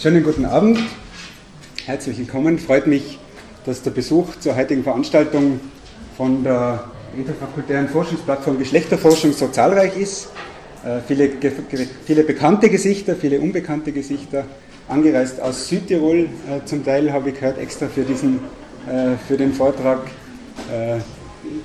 [0.00, 0.78] Schönen guten Abend,
[1.84, 2.60] herzlich willkommen.
[2.60, 3.18] Freut mich,
[3.66, 5.58] dass der Besuch zur heutigen Veranstaltung
[6.16, 6.84] von der
[7.16, 10.28] interfakultären Forschungsplattform Geschlechterforschung so zahlreich ist.
[10.84, 11.30] Äh, viele,
[12.06, 14.44] viele bekannte Gesichter, viele unbekannte Gesichter,
[14.86, 16.26] angereist aus Südtirol.
[16.48, 18.38] Äh, zum Teil habe ich gehört, extra für, diesen,
[18.88, 20.02] äh, für den Vortrag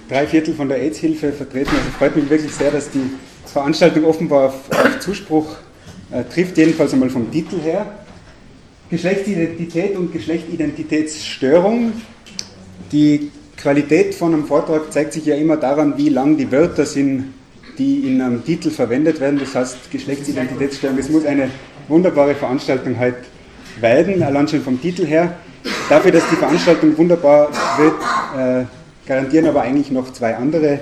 [0.09, 1.70] drei Viertel von der AIDS-Hilfe vertreten.
[1.70, 3.11] Also freut mich wirklich sehr, dass die
[3.45, 5.55] Veranstaltung offenbar auf, auf Zuspruch
[6.31, 7.86] trifft, jedenfalls einmal vom Titel her.
[8.94, 11.94] Geschlechtsidentität und Geschlechtsidentitätsstörung.
[12.91, 17.34] Die Qualität von einem Vortrag zeigt sich ja immer daran, wie lang die Wörter sind,
[17.80, 19.40] die in einem Titel verwendet werden.
[19.40, 21.00] Das heißt Geschlechtsidentitätsstörung.
[21.00, 21.50] Es muss eine
[21.88, 23.16] wunderbare Veranstaltung halt
[23.80, 25.38] werden, allein schon vom Titel her.
[25.89, 27.95] Dafür, dass die Veranstaltung wunderbar wird,
[28.38, 28.66] äh,
[29.08, 30.81] garantieren aber eigentlich noch zwei andere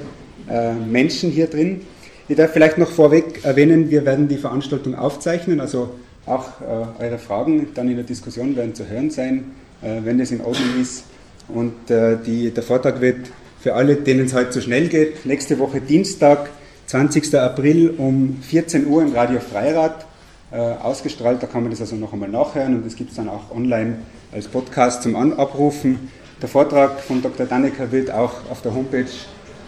[0.49, 1.79] äh, Menschen hier drin.
[2.27, 5.91] Ich darf vielleicht noch vorweg erwähnen, wir werden die Veranstaltung aufzeichnen, also
[6.25, 10.31] auch äh, eure Fragen dann in der Diskussion werden zu hören sein, äh, wenn es
[10.31, 11.05] in Ordnung ist.
[11.47, 15.59] Und äh, die, der Vortrag wird für alle, denen es heute zu schnell geht, nächste
[15.59, 16.49] Woche Dienstag,
[16.87, 17.35] 20.
[17.35, 20.05] April um 14 Uhr im Radio Freirad
[20.51, 21.41] äh, ausgestrahlt.
[21.41, 23.99] Da kann man das also noch einmal nachhören und es gibt es dann auch online
[24.31, 26.09] als Podcast zum Abrufen.
[26.41, 27.45] Der Vortrag von Dr.
[27.45, 29.05] Dannecker wird auch auf der Homepage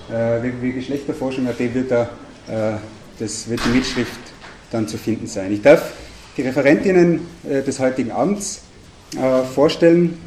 [0.09, 2.09] äh, www.geschlechterforschung.at wird, da,
[2.47, 2.77] äh,
[3.19, 4.19] das wird die Mitschrift
[4.71, 5.51] dann zu finden sein.
[5.53, 5.93] Ich darf
[6.37, 8.61] die Referentinnen äh, des heutigen Abends
[9.15, 10.17] äh, vorstellen.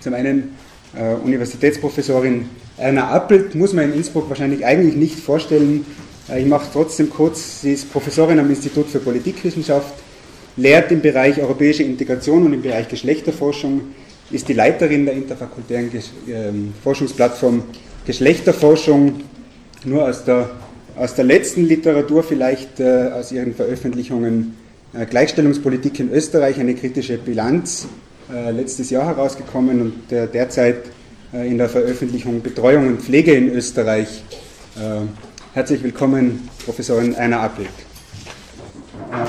[0.00, 0.56] Zum einen
[0.96, 2.46] äh, Universitätsprofessorin
[2.78, 5.84] Erna Appelt, muss man in Innsbruck wahrscheinlich eigentlich nicht vorstellen.
[6.36, 9.92] Ich mache trotzdem kurz, sie ist Professorin am Institut für Politikwissenschaft,
[10.56, 13.82] lehrt im Bereich europäische Integration und im Bereich Geschlechterforschung,
[14.30, 15.90] ist die Leiterin der interfakultären
[16.28, 17.64] ähm, Forschungsplattform
[18.06, 19.20] Geschlechterforschung.
[19.84, 20.50] Nur aus der,
[20.96, 24.56] aus der letzten Literatur vielleicht, aus ihren Veröffentlichungen
[24.92, 27.88] Gleichstellungspolitik in Österreich, eine kritische Bilanz,
[28.30, 30.84] äh, letztes Jahr herausgekommen und äh, derzeit
[31.32, 34.22] in der Veröffentlichung Betreuung und Pflege in Österreich.
[35.54, 37.70] Herzlich willkommen, Professorin Einer Appelt.
[39.10, 39.26] Ähm,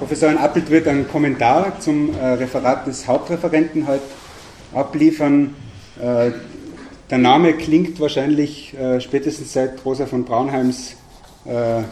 [0.00, 4.02] Professorin Appelt wird einen Kommentar zum Referat des Hauptreferenten heute
[4.74, 5.54] abliefern.
[7.14, 10.96] Der Name klingt wahrscheinlich äh, spätestens seit Rosa von Braunheims,
[11.44, 11.82] äh,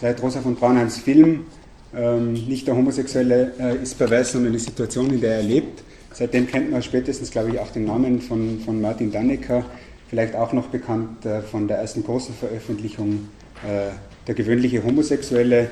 [0.00, 1.46] seit Rosa von Braunheims Film
[1.92, 5.82] ähm, nicht der Homosexuelle äh, ist pervers, sondern die Situation, in der er lebt.
[6.12, 9.64] Seitdem kennt man spätestens, glaube ich, auch den Namen von, von Martin Dannecker,
[10.08, 13.26] vielleicht auch noch bekannt äh, von der ersten großen Veröffentlichung
[13.64, 13.90] äh,
[14.28, 15.70] Der gewöhnliche Homosexuelle.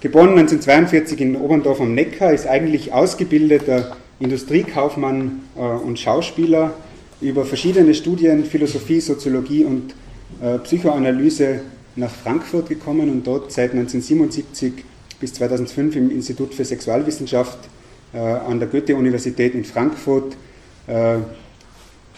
[0.00, 6.72] Geboren 1942 in Oberndorf am Neckar, ist eigentlich ausgebildeter Industriekaufmann äh, und Schauspieler
[7.22, 9.94] über verschiedene Studien, Philosophie, Soziologie und
[10.42, 11.60] äh, Psychoanalyse
[11.94, 14.84] nach Frankfurt gekommen und dort seit 1977
[15.20, 17.58] bis 2005 im Institut für Sexualwissenschaft
[18.12, 20.36] äh, an der Goethe-Universität in Frankfurt
[20.86, 21.18] äh,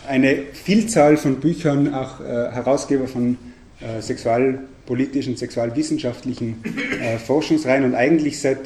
[0.09, 3.39] eine Vielzahl von Büchern, auch Herausgeber von
[4.01, 6.63] sexualpolitischen, sexualwissenschaftlichen
[7.27, 8.59] Forschungsreihen und eigentlich seit,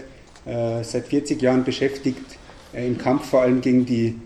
[0.44, 2.24] seit 40 Jahren beschäftigt
[2.72, 4.16] im Kampf vor allem gegen die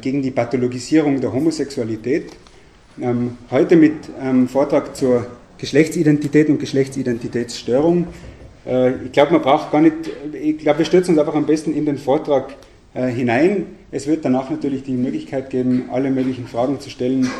[0.00, 2.32] gegen die Pathologisierung der Homosexualität.
[3.00, 5.26] Ähm, heute mit einem Vortrag zur
[5.58, 8.06] Geschlechtsidentität und Geschlechtsidentitätsstörung.
[8.66, 9.94] Äh, ich glaube, man braucht gar nicht,
[10.32, 12.54] ich glaube, wir stürzen uns einfach am besten in den Vortrag
[12.94, 13.66] äh, hinein.
[13.90, 17.30] Es wird danach natürlich die Möglichkeit geben, alle möglichen Fragen zu stellen,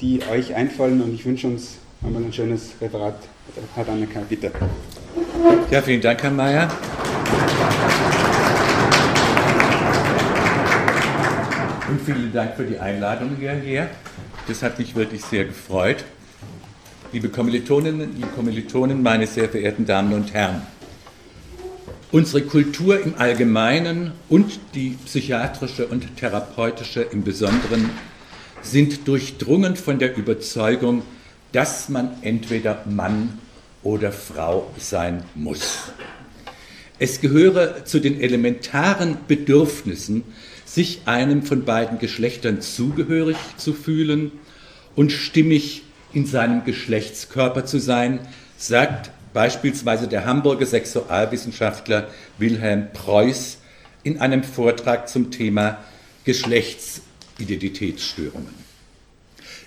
[0.00, 3.18] die euch einfallen und ich wünsche uns einmal ein schönes Referat.
[3.74, 4.50] Herr Anneka, bitte.
[5.70, 6.70] Ja, vielen Dank, Herr Mayer.
[11.86, 13.90] Und vielen Dank für die Einladung hierher.
[14.48, 16.04] Das hat mich wirklich sehr gefreut.
[17.12, 20.62] Liebe Kommilitoninnen, liebe Kommilitonen, meine sehr verehrten Damen und Herren.
[22.10, 27.90] Unsere Kultur im Allgemeinen und die psychiatrische und therapeutische im Besonderen
[28.62, 31.02] sind durchdrungen von der Überzeugung,
[31.52, 33.38] dass man entweder Mann
[33.82, 35.92] oder Frau sein muss.
[36.98, 40.24] Es gehöre zu den elementaren Bedürfnissen
[40.74, 44.32] sich einem von beiden Geschlechtern zugehörig zu fühlen
[44.96, 45.82] und stimmig
[46.12, 48.18] in seinem Geschlechtskörper zu sein,
[48.56, 53.58] sagt beispielsweise der Hamburger Sexualwissenschaftler Wilhelm Preuß
[54.02, 55.78] in einem Vortrag zum Thema
[56.24, 58.64] Geschlechtsidentitätsstörungen.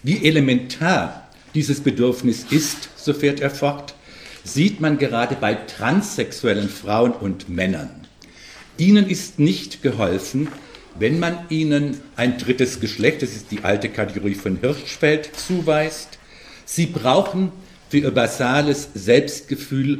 [0.03, 3.95] Wie elementar dieses Bedürfnis ist, so fährt er fort,
[4.43, 8.07] sieht man gerade bei transsexuellen Frauen und Männern.
[8.77, 10.49] Ihnen ist nicht geholfen,
[10.99, 16.17] wenn man ihnen ein drittes Geschlecht, das ist die alte Kategorie von Hirschfeld, zuweist,
[16.65, 17.51] sie brauchen
[17.89, 19.99] für ihr basales Selbstgefühl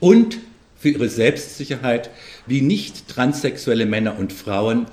[0.00, 0.38] und
[0.78, 2.10] für ihre Selbstsicherheit
[2.46, 4.86] wie nicht transsexuelle Männer und Frauen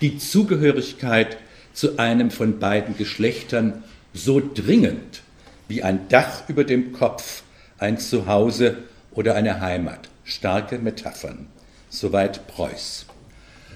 [0.00, 1.36] die Zugehörigkeit
[1.72, 5.22] zu einem von beiden Geschlechtern so dringend
[5.68, 7.42] wie ein Dach über dem Kopf,
[7.78, 8.78] ein Zuhause
[9.12, 10.08] oder eine Heimat.
[10.24, 11.46] Starke Metaphern.
[11.90, 13.06] Soweit Preuß.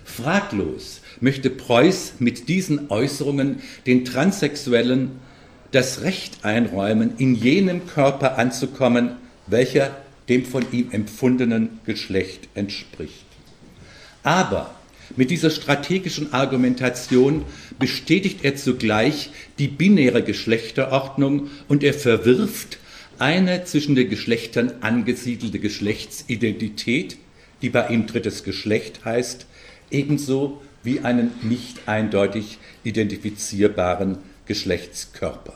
[0.04, 5.12] Fraglos möchte Preuß mit diesen Äußerungen den Transsexuellen
[5.70, 9.12] das Recht einräumen, in jenem Körper anzukommen,
[9.46, 9.96] welcher
[10.28, 13.26] dem von ihm empfundenen Geschlecht entspricht.
[14.22, 14.74] Aber
[15.16, 17.44] mit dieser strategischen Argumentation
[17.78, 22.78] bestätigt er zugleich die binäre Geschlechterordnung und er verwirft
[23.18, 27.16] eine zwischen den Geschlechtern angesiedelte Geschlechtsidentität,
[27.62, 29.46] die bei ihm drittes Geschlecht heißt,
[29.90, 35.54] ebenso wie einen nicht eindeutig identifizierbaren Geschlechtskörper.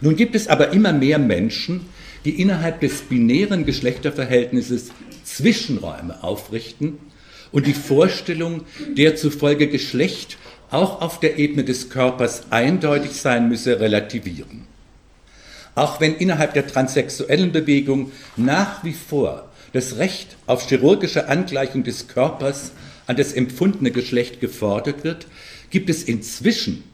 [0.00, 1.86] Nun gibt es aber immer mehr Menschen,
[2.24, 4.90] die innerhalb des binären Geschlechterverhältnisses
[5.24, 6.98] Zwischenräume aufrichten
[7.52, 8.64] und die Vorstellung,
[8.96, 10.36] der zufolge Geschlecht
[10.70, 14.66] auch auf der Ebene des Körpers eindeutig sein müsse, relativieren.
[15.74, 22.08] Auch wenn innerhalb der transsexuellen Bewegung nach wie vor das Recht auf chirurgische Angleichung des
[22.08, 22.72] Körpers
[23.06, 25.26] an das empfundene Geschlecht gefordert wird,
[25.70, 26.84] gibt es inzwischen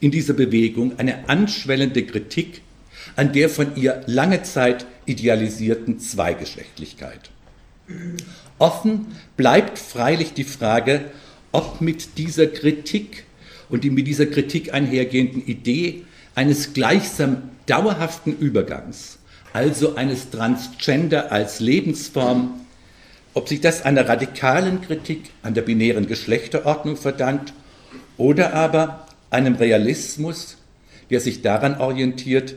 [0.00, 2.62] in dieser Bewegung eine anschwellende Kritik
[3.16, 7.30] an der von ihr lange Zeit idealisierten Zweigeschlechtlichkeit.
[8.58, 9.06] Offen
[9.36, 11.04] bleibt freilich die Frage,
[11.50, 13.24] ob mit dieser Kritik
[13.68, 16.04] und die mit dieser Kritik einhergehenden Idee
[16.34, 19.18] eines gleichsam dauerhaften Übergangs,
[19.52, 22.61] also eines Transgender als Lebensform,
[23.34, 27.52] ob sich das einer radikalen Kritik an der binären Geschlechterordnung verdankt
[28.16, 30.58] oder aber einem Realismus,
[31.10, 32.54] der sich daran orientiert,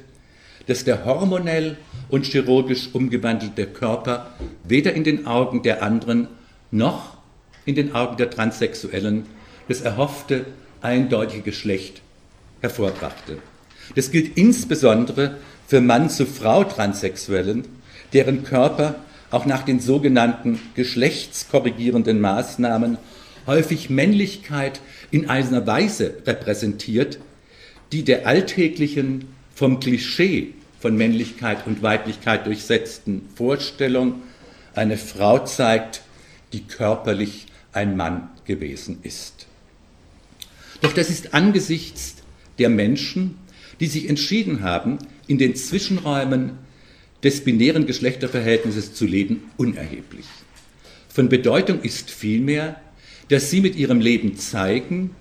[0.68, 1.78] dass der hormonell
[2.10, 4.32] und chirurgisch umgewandelte Körper
[4.64, 6.28] weder in den Augen der anderen
[6.72, 7.18] noch
[7.66, 9.26] in den Augen der Transsexuellen
[9.68, 10.46] das erhoffte
[10.82, 12.02] eindeutige Geschlecht
[12.62, 13.38] hervorbrachte.
[13.96, 15.38] Das gilt insbesondere
[15.68, 17.66] für Mann zu Frau Transsexuellen,
[18.14, 18.96] deren Körper
[19.32, 22.98] auch nach den sogenannten geschlechtskorrigierenden Maßnahmen
[23.48, 24.82] häufig Männlichkeit
[25.12, 27.20] in einer Weise repräsentiert,
[27.92, 34.22] die der alltäglichen vom Klischee von Männlichkeit und Weiblichkeit durchsetzten Vorstellung
[34.74, 36.02] eine Frau zeigt,
[36.54, 39.48] die körperlich ein Mann gewesen ist.
[40.82, 42.18] Doch das ist angesichts
[42.60, 43.38] der Menschen,
[43.80, 46.52] die sich entschieden haben, in den Zwischenräumen
[47.26, 50.28] des binären Geschlechterverhältnisses zu leben, unerheblich.
[51.10, 52.80] Von Bedeutung ist vielmehr,
[53.30, 55.16] dass sie mit ihrem Leben zeigen,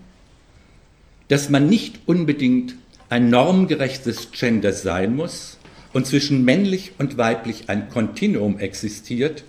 [1.28, 2.74] dass man nicht unbedingt
[3.08, 5.56] ein normgerechtes Gender sein muss
[5.94, 9.44] und zwischen männlich und weiblich ein Kontinuum existiert,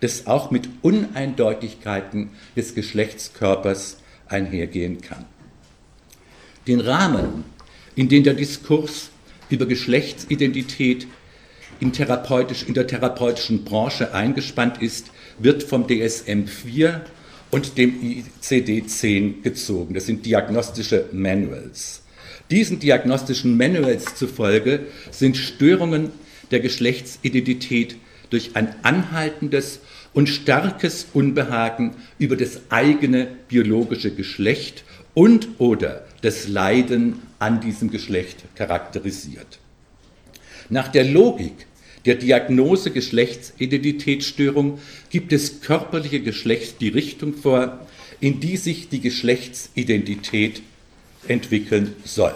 [0.00, 5.24] das auch mit Uneindeutigkeiten des Geschlechtskörpers einhergehen kann.
[6.66, 7.44] Den Rahmen,
[7.94, 9.08] in den der Diskurs
[9.48, 11.06] über Geschlechtsidentität
[11.80, 17.00] in, therapeutisch, in der therapeutischen Branche eingespannt ist, wird vom DSM-4
[17.50, 19.94] und dem ICD-10 gezogen.
[19.94, 22.02] Das sind diagnostische Manuals.
[22.50, 26.10] Diesen diagnostischen Manuals zufolge sind Störungen
[26.50, 27.96] der Geschlechtsidentität
[28.30, 29.80] durch ein anhaltendes
[30.12, 38.44] und starkes Unbehagen über das eigene biologische Geschlecht und oder das Leiden an diesem Geschlecht
[38.54, 39.58] charakterisiert.
[40.68, 41.66] Nach der Logik
[42.06, 44.78] der Diagnose Geschlechtsidentitätsstörung
[45.10, 47.86] gibt es körperliche Geschlecht die Richtung vor,
[48.20, 50.62] in die sich die Geschlechtsidentität
[51.28, 52.34] entwickeln soll.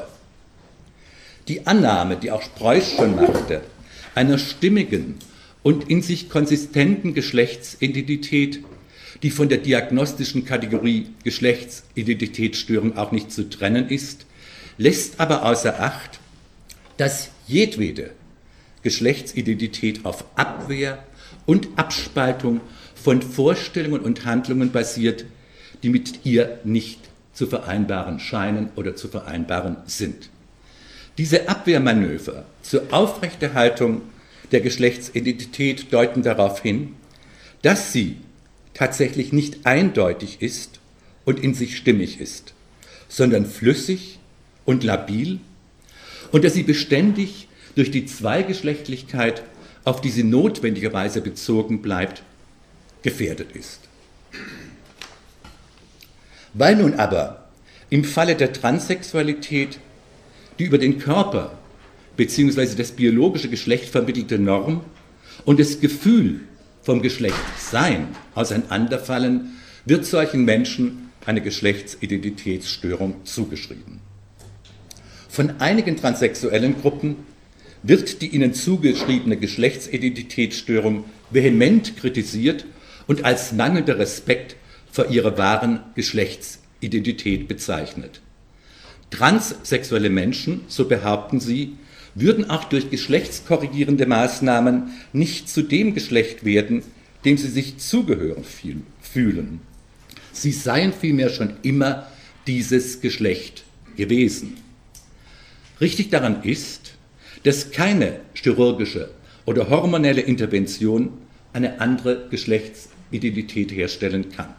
[1.48, 3.62] Die Annahme, die auch Preuß schon machte,
[4.14, 5.16] einer stimmigen
[5.62, 8.60] und in sich konsistenten Geschlechtsidentität,
[9.22, 14.26] die von der diagnostischen Kategorie Geschlechtsidentitätsstörung auch nicht zu trennen ist,
[14.78, 16.18] lässt aber außer Acht,
[16.96, 18.10] dass jedwede
[18.82, 21.04] Geschlechtsidentität auf Abwehr
[21.46, 22.60] und Abspaltung
[22.94, 25.24] von Vorstellungen und Handlungen basiert,
[25.82, 27.00] die mit ihr nicht
[27.32, 30.30] zu vereinbaren scheinen oder zu vereinbaren sind.
[31.18, 34.02] Diese Abwehrmanöver zur Aufrechterhaltung
[34.52, 36.94] der Geschlechtsidentität deuten darauf hin,
[37.62, 38.16] dass sie
[38.74, 40.80] tatsächlich nicht eindeutig ist
[41.24, 42.54] und in sich stimmig ist,
[43.08, 44.18] sondern flüssig
[44.64, 45.40] und labil
[46.32, 49.42] und dass sie beständig durch die Zweigeschlechtlichkeit,
[49.84, 52.22] auf die sie notwendigerweise bezogen bleibt,
[53.02, 53.80] gefährdet ist.
[56.52, 57.48] Weil nun aber
[57.88, 59.78] im Falle der Transsexualität
[60.58, 61.58] die über den Körper
[62.16, 62.74] bzw.
[62.76, 64.82] das biologische Geschlecht vermittelte Norm
[65.46, 66.40] und das Gefühl
[66.82, 74.00] vom Geschlechtsein auseinanderfallen, wird solchen Menschen eine Geschlechtsidentitätsstörung zugeschrieben.
[75.30, 77.16] Von einigen transsexuellen Gruppen
[77.82, 82.66] wird die ihnen zugeschriebene Geschlechtsidentitätsstörung vehement kritisiert
[83.06, 84.56] und als mangelnder Respekt
[84.90, 88.20] vor ihrer wahren Geschlechtsidentität bezeichnet.
[89.10, 91.76] Transsexuelle Menschen, so behaupten sie,
[92.14, 96.82] würden auch durch geschlechtskorrigierende Maßnahmen nicht zu dem Geschlecht werden,
[97.24, 99.60] dem sie sich zugehören fühlen.
[100.32, 102.06] Sie seien vielmehr schon immer
[102.46, 103.64] dieses Geschlecht
[103.96, 104.56] gewesen.
[105.80, 106.92] Richtig daran ist,
[107.44, 109.10] dass keine chirurgische
[109.46, 111.10] oder hormonelle Intervention
[111.52, 114.54] eine andere Geschlechtsidentität herstellen kann.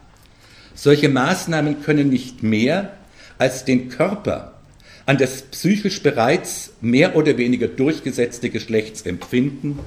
[0.74, 2.94] Solche Maßnahmen können nicht mehr
[3.38, 4.60] als den Körper
[5.06, 9.78] an das psychisch bereits mehr oder weniger durchgesetzte Geschlechtsempfinden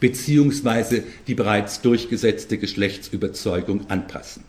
[0.00, 4.44] beziehungsweise die bereits durchgesetzte Geschlechtsüberzeugung anpassen.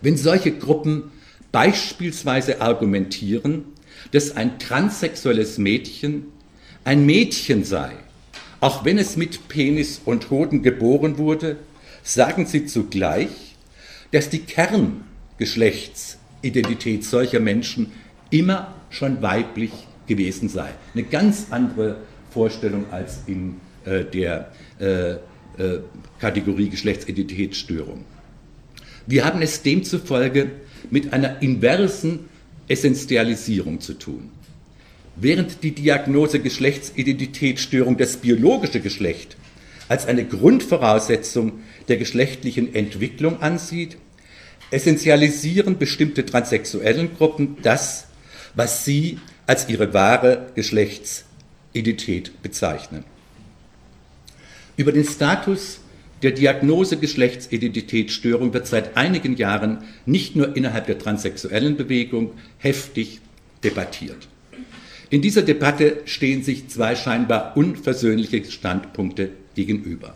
[0.00, 1.12] Wenn solche Gruppen
[1.52, 3.64] beispielsweise argumentieren,
[4.10, 6.26] dass ein transsexuelles Mädchen
[6.84, 7.92] ein Mädchen sei,
[8.60, 11.56] auch wenn es mit Penis und Hoden geboren wurde,
[12.02, 13.56] sagen sie zugleich,
[14.12, 17.92] dass die Kerngeschlechtsidentität solcher Menschen
[18.30, 19.72] immer schon weiblich
[20.06, 20.70] gewesen sei.
[20.92, 21.96] Eine ganz andere
[22.30, 25.18] Vorstellung als in äh, der äh, äh,
[26.18, 28.04] Kategorie Geschlechtsidentitätsstörung.
[29.06, 30.50] Wir haben es demzufolge
[30.90, 32.20] mit einer inversen
[32.68, 34.30] Essentialisierung zu tun.
[35.16, 39.36] Während die Diagnose Geschlechtsidentitätsstörung das biologische Geschlecht
[39.88, 43.96] als eine Grundvoraussetzung der geschlechtlichen Entwicklung ansieht,
[44.70, 48.08] essentialisieren bestimmte transsexuellen Gruppen das,
[48.54, 53.04] was sie als ihre wahre Geschlechtsidentität bezeichnen.
[54.76, 55.80] Über den Status
[56.22, 63.20] der Diagnose Geschlechtsidentitätsstörung wird seit einigen Jahren nicht nur innerhalb der transsexuellen Bewegung heftig
[63.62, 64.28] debattiert.
[65.14, 70.14] In dieser Debatte stehen sich zwei scheinbar unversöhnliche Standpunkte gegenüber.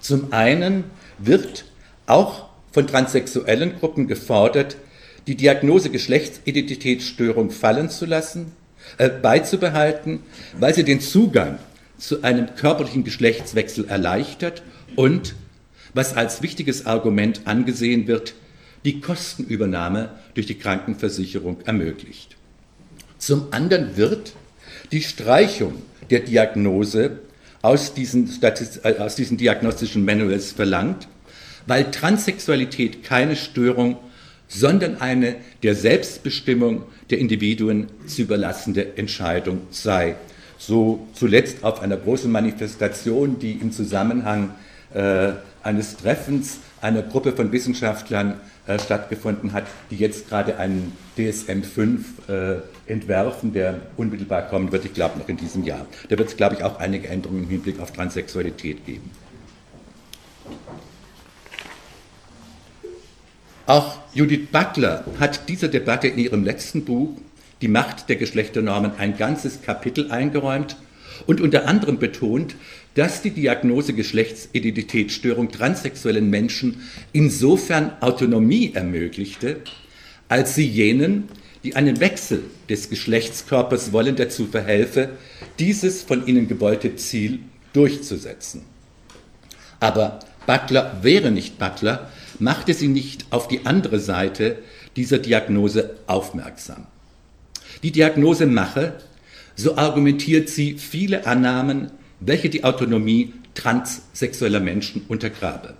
[0.00, 0.82] Zum einen
[1.20, 1.64] wird
[2.06, 4.78] auch von transsexuellen Gruppen gefordert,
[5.28, 8.50] die Diagnose Geschlechtsidentitätsstörung fallen zu lassen,
[8.98, 10.24] äh, beizubehalten,
[10.58, 11.60] weil sie den Zugang
[11.96, 14.64] zu einem körperlichen Geschlechtswechsel erleichtert
[14.96, 15.36] und,
[15.94, 18.34] was als wichtiges Argument angesehen wird,
[18.84, 22.34] die Kostenübernahme durch die Krankenversicherung ermöglicht.
[23.18, 24.32] Zum anderen wird
[24.92, 27.18] die Streichung der Diagnose
[27.62, 31.08] aus diesen, äh, aus diesen diagnostischen Manuals verlangt,
[31.66, 33.96] weil Transsexualität keine Störung,
[34.48, 40.16] sondern eine der Selbstbestimmung der Individuen zu überlassende Entscheidung sei.
[40.58, 44.50] So zuletzt auf einer großen Manifestation, die im Zusammenhang
[44.92, 51.98] äh, eines Treffens einer Gruppe von Wissenschaftlern äh, stattgefunden hat, die jetzt gerade einen DSM-5
[52.28, 55.86] äh, entwerfen, der unmittelbar kommen wird, ich glaube noch in diesem Jahr.
[56.08, 59.10] Da wird es, glaube ich, auch einige Änderungen im Hinblick auf Transsexualität geben.
[63.66, 67.16] Auch Judith Butler hat dieser Debatte in ihrem letzten Buch
[67.62, 70.76] Die Macht der Geschlechternormen ein ganzes Kapitel eingeräumt
[71.26, 72.56] und unter anderem betont,
[72.94, 79.60] dass die Diagnose Geschlechtsidentitätsstörung transsexuellen Menschen insofern Autonomie ermöglichte,
[80.28, 81.28] als sie jenen,
[81.64, 85.10] die einen Wechsel des Geschlechtskörpers wollen, dazu verhelfe,
[85.58, 87.40] dieses von ihnen gewollte Ziel
[87.72, 88.62] durchzusetzen.
[89.80, 94.58] Aber Butler wäre nicht Butler, machte sie nicht auf die andere Seite
[94.94, 96.86] dieser Diagnose aufmerksam.
[97.82, 98.98] Die Diagnose mache,
[99.56, 101.90] so argumentiert sie viele Annahmen
[102.26, 105.74] welche die Autonomie transsexueller Menschen untergrabe.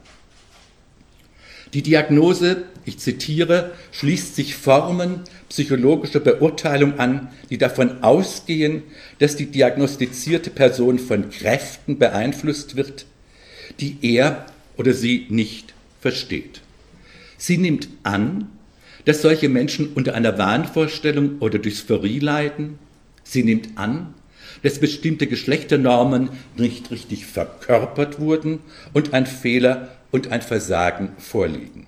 [1.72, 8.82] Die Diagnose, ich zitiere, schließt sich Formen psychologischer Beurteilung an, die davon ausgehen,
[9.18, 13.06] dass die diagnostizierte Person von Kräften beeinflusst wird,
[13.80, 14.46] die er
[14.76, 16.60] oder sie nicht versteht.
[17.36, 18.48] Sie nimmt an,
[19.04, 22.78] dass solche Menschen unter einer Wahnvorstellung oder Dysphorie leiden.
[23.22, 24.14] Sie nimmt an,
[24.62, 28.60] dass bestimmte Geschlechternormen nicht richtig verkörpert wurden
[28.92, 31.86] und ein Fehler und ein Versagen vorliegen.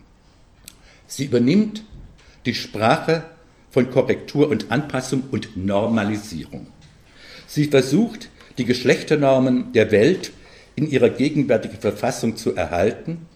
[1.07, 1.85] Sie übernimmt
[2.45, 3.25] die Sprache
[3.77, 6.67] von Korrektur und Anpassung und Normalisierung.
[7.47, 10.33] Sie versucht, die Geschlechternormen der Welt
[10.77, 13.27] in ihrer gegenwärtigen Verfassung zu erhalten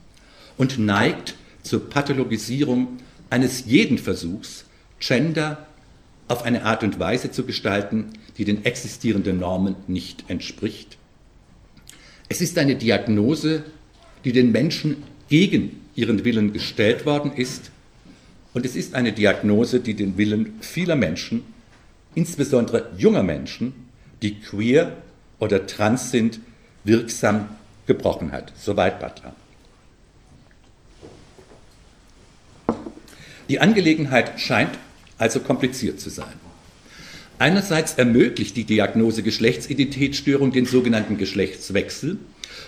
[0.56, 2.96] und neigt zur Pathologisierung
[3.28, 4.64] eines jeden Versuchs,
[4.98, 5.66] Gender
[6.26, 8.06] auf eine Art und Weise zu gestalten,
[8.38, 10.96] die den existierenden Normen nicht entspricht.
[12.30, 13.64] Es ist eine Diagnose,
[14.24, 17.70] die den Menschen gegen ihren Willen gestellt worden ist.
[18.52, 21.42] Und es ist eine Diagnose, die den Willen vieler Menschen,
[22.14, 23.72] insbesondere junger Menschen,
[24.22, 24.96] die queer
[25.38, 26.40] oder trans sind,
[26.84, 27.48] wirksam
[27.86, 28.52] gebrochen hat.
[28.56, 29.34] Soweit Butler.
[33.48, 34.78] Die Angelegenheit scheint
[35.18, 36.32] also kompliziert zu sein.
[37.38, 42.18] Einerseits ermöglicht die Diagnose Geschlechtsidentitätsstörung den sogenannten Geschlechtswechsel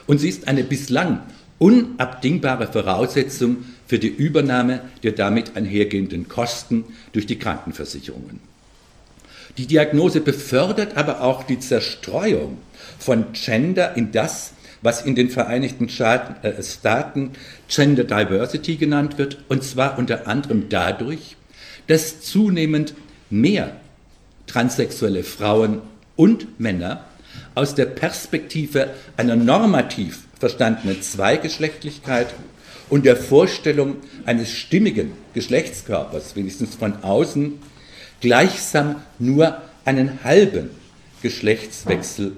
[0.06, 1.20] und sie ist eine bislang
[1.62, 8.40] unabdingbare Voraussetzung für die Übernahme der damit einhergehenden Kosten durch die Krankenversicherungen.
[9.58, 12.58] Die Diagnose befördert aber auch die Zerstreuung
[12.98, 17.30] von Gender in das, was in den Vereinigten äh, Staaten
[17.68, 21.36] Gender Diversity genannt wird, und zwar unter anderem dadurch,
[21.86, 22.94] dass zunehmend
[23.30, 23.76] mehr
[24.48, 25.80] transsexuelle Frauen
[26.16, 27.04] und Männer
[27.54, 32.34] aus der Perspektive einer normativ verstandenen Zweigeschlechtlichkeit
[32.90, 37.60] und der Vorstellung eines stimmigen Geschlechtskörpers, wenigstens von außen,
[38.20, 40.70] gleichsam nur einen halben
[41.22, 42.32] Geschlechtswechsel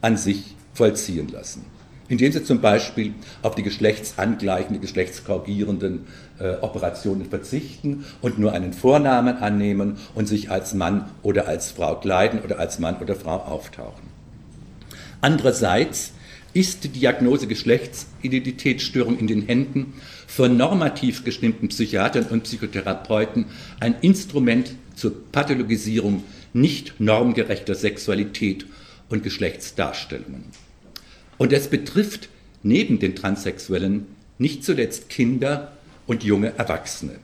[0.00, 1.64] an sich vollziehen lassen
[2.08, 6.08] indem sie zum Beispiel auf die geschlechtsangleichende, geschlechtskorrigierenden
[6.40, 11.94] äh, Operationen verzichten und nur einen Vornamen annehmen und sich als Mann oder als Frau
[12.00, 14.08] kleiden oder als Mann oder Frau auftauchen.
[15.20, 16.12] Andererseits
[16.52, 19.94] ist die Diagnose Geschlechtsidentitätsstörung in den Händen
[20.26, 23.46] von normativ gestimmten Psychiatern und Psychotherapeuten
[23.78, 28.66] ein Instrument zur Pathologisierung nicht normgerechter Sexualität
[29.08, 30.44] und Geschlechtsdarstellungen.
[31.38, 32.28] Und es betrifft
[32.62, 34.06] neben den Transsexuellen
[34.38, 35.72] nicht zuletzt Kinder
[36.06, 37.18] und junge Erwachsene.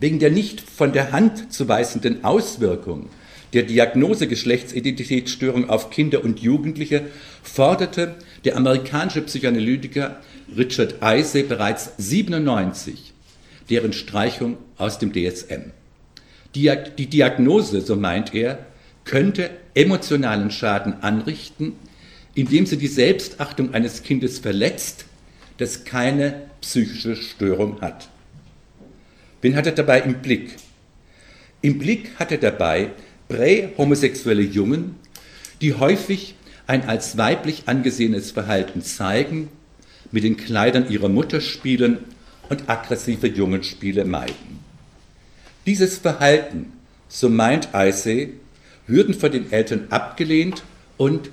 [0.00, 3.08] Wegen der nicht von der Hand zu weisenden Auswirkung
[3.52, 7.06] der Diagnose Geschlechtsidentitätsstörung auf Kinder und Jugendliche
[7.42, 10.20] forderte der amerikanische Psychoanalytiker
[10.56, 13.14] Richard Eise bereits 97
[13.70, 15.72] deren Streichung aus dem DSM.
[16.54, 18.66] Die Diagnose, so meint er,
[19.04, 21.74] könnte emotionalen Schaden anrichten,
[22.34, 25.04] indem sie die Selbstachtung eines Kindes verletzt,
[25.58, 28.08] das keine psychische Störung hat.
[29.42, 30.56] Wen hat er dabei im Blick?
[31.60, 32.90] Im Blick hat er dabei
[33.28, 34.96] prä-homosexuelle Jungen,
[35.60, 36.34] die häufig
[36.66, 39.48] ein als weiblich angesehenes Verhalten zeigen,
[40.10, 41.98] mit den Kleidern ihrer Mutter spielen
[42.48, 44.58] und aggressive Jungenspiele meiden.
[45.66, 46.72] Dieses Verhalten,
[47.08, 48.34] so meint Eisee,
[48.86, 50.64] würden von den Eltern abgelehnt
[50.96, 51.30] und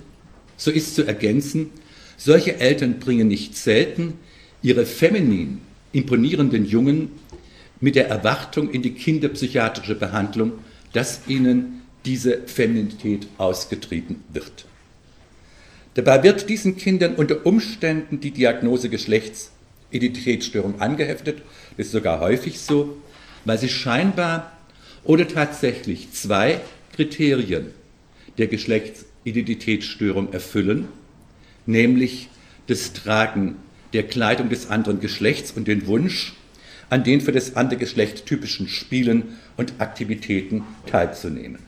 [0.57, 1.69] so ist zu ergänzen,
[2.17, 4.13] solche Eltern bringen nicht selten
[4.61, 7.11] ihre feminin imponierenden Jungen
[7.79, 10.53] mit der Erwartung in die kinderpsychiatrische Behandlung,
[10.91, 14.65] dass ihnen diese Feminität ausgetrieben wird.
[15.95, 21.41] Dabei wird diesen Kindern unter Umständen die Diagnose Geschlechtsidentitätsstörung angeheftet,
[21.77, 22.97] das ist sogar häufig so,
[23.45, 24.51] weil sie scheinbar
[25.03, 26.59] oder tatsächlich zwei
[26.95, 27.67] Kriterien
[28.37, 30.87] der Geschlechts Identitätsstörung erfüllen,
[31.65, 32.29] nämlich
[32.67, 33.55] das Tragen
[33.93, 36.33] der Kleidung des anderen Geschlechts und den Wunsch,
[36.89, 41.59] an den für das andere Geschlecht typischen Spielen und Aktivitäten teilzunehmen.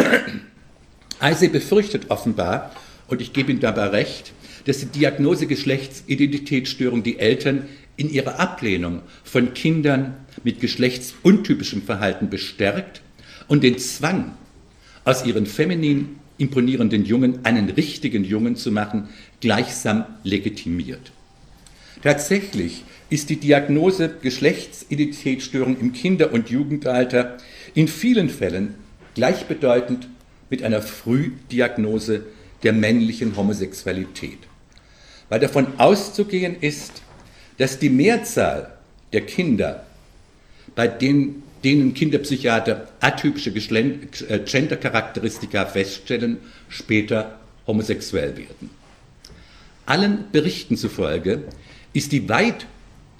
[1.20, 2.72] Eise befürchtet offenbar,
[3.08, 4.32] und ich gebe ihm dabei recht,
[4.66, 13.02] dass die Diagnose Geschlechtsidentitätsstörung die Eltern in ihrer Ablehnung von Kindern mit geschlechtsuntypischem Verhalten bestärkt
[13.48, 14.32] und den Zwang,
[15.04, 19.08] aus ihren femininen imponierenden Jungen einen richtigen Jungen zu machen,
[19.40, 21.12] gleichsam legitimiert.
[22.02, 27.36] Tatsächlich ist die Diagnose Geschlechtsidentitätsstörung im Kinder- und Jugendalter
[27.74, 28.74] in vielen Fällen
[29.20, 30.08] gleichbedeutend
[30.48, 32.22] mit einer Frühdiagnose
[32.62, 34.38] der männlichen Homosexualität,
[35.28, 37.02] weil davon auszugehen ist,
[37.58, 38.72] dass die Mehrzahl
[39.12, 39.84] der Kinder,
[40.74, 46.38] bei denen denen Kinderpsychiater atypische äh, Gender-Charakteristika feststellen,
[46.70, 48.70] später homosexuell werden.
[49.84, 51.42] Allen Berichten zufolge
[51.92, 52.64] ist die weit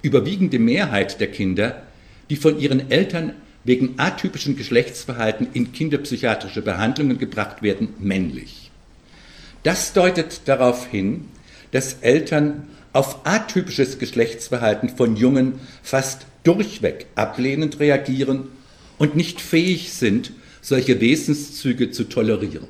[0.01, 1.83] überwiegende Mehrheit der Kinder,
[2.31, 8.71] die von ihren Eltern wegen atypischen Geschlechtsverhalten in kinderpsychiatrische Behandlungen gebracht werden, männlich.
[9.63, 11.27] Das deutet darauf hin,
[11.73, 18.49] dass Eltern auf atypisches Geschlechtsverhalten von Jungen fast durchweg ablehnend reagieren
[18.99, 22.69] und nicht fähig sind, solche Wesenszüge zu tolerieren.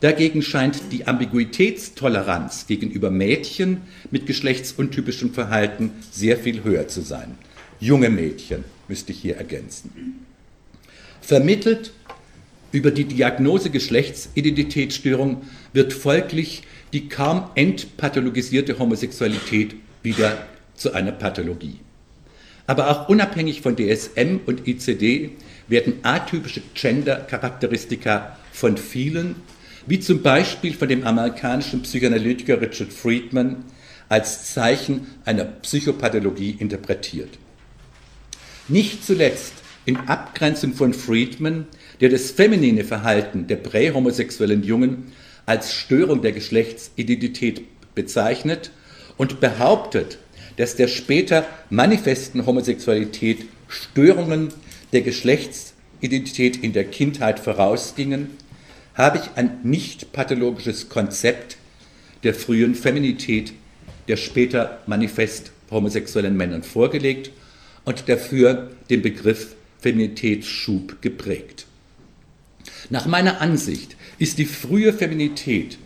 [0.00, 7.36] Dagegen scheint die Ambiguitätstoleranz gegenüber Mädchen mit geschlechtsuntypischem Verhalten sehr viel höher zu sein.
[7.80, 10.26] Junge Mädchen müsste ich hier ergänzen.
[11.20, 11.92] Vermittelt
[12.72, 21.80] über die Diagnose Geschlechtsidentitätsstörung wird folglich die kaum entpathologisierte Homosexualität wieder zu einer Pathologie.
[22.66, 25.30] Aber auch unabhängig von DSM und ICD
[25.68, 29.36] werden atypische Gender-Charakteristika von vielen,
[29.86, 33.64] wie zum Beispiel von dem amerikanischen Psychoanalytiker Richard Friedman,
[34.10, 37.38] als Zeichen einer Psychopathologie interpretiert.
[38.68, 39.54] Nicht zuletzt
[39.86, 41.66] in Abgrenzung von Friedman,
[42.00, 45.12] der das feminine Verhalten der prähomosexuellen Jungen
[45.46, 47.62] als Störung der Geschlechtsidentität
[47.94, 48.70] bezeichnet
[49.16, 50.18] und behauptet,
[50.58, 54.48] dass der später manifesten Homosexualität Störungen
[54.92, 58.30] der Geschlechtsidentität in der Kindheit vorausgingen,
[58.94, 61.56] habe ich ein nicht pathologisches Konzept
[62.22, 63.54] der frühen Feminität
[64.08, 67.30] der später manifest homosexuellen Männern vorgelegt
[67.88, 71.64] und dafür den Begriff Feminitätsschub geprägt.
[72.90, 75.78] Nach meiner Ansicht ist die frühe Feminität,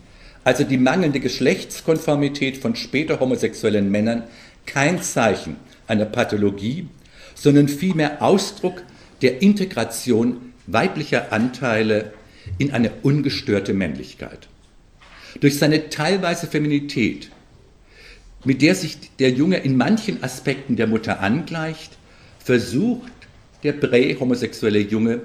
[0.42, 4.24] also die mangelnde Geschlechtskonformität von später homosexuellen Männern,
[4.66, 5.54] kein Zeichen
[5.86, 6.88] einer Pathologie,
[7.36, 8.82] sondern vielmehr Ausdruck
[9.20, 12.14] der Integration weiblicher Anteile
[12.58, 14.48] in eine ungestörte Männlichkeit.
[15.38, 17.30] Durch seine teilweise Feminität
[18.44, 21.96] mit der sich der Junge in manchen Aspekten der Mutter angleicht,
[22.38, 23.12] versucht
[23.62, 25.20] der prähomosexuelle Junge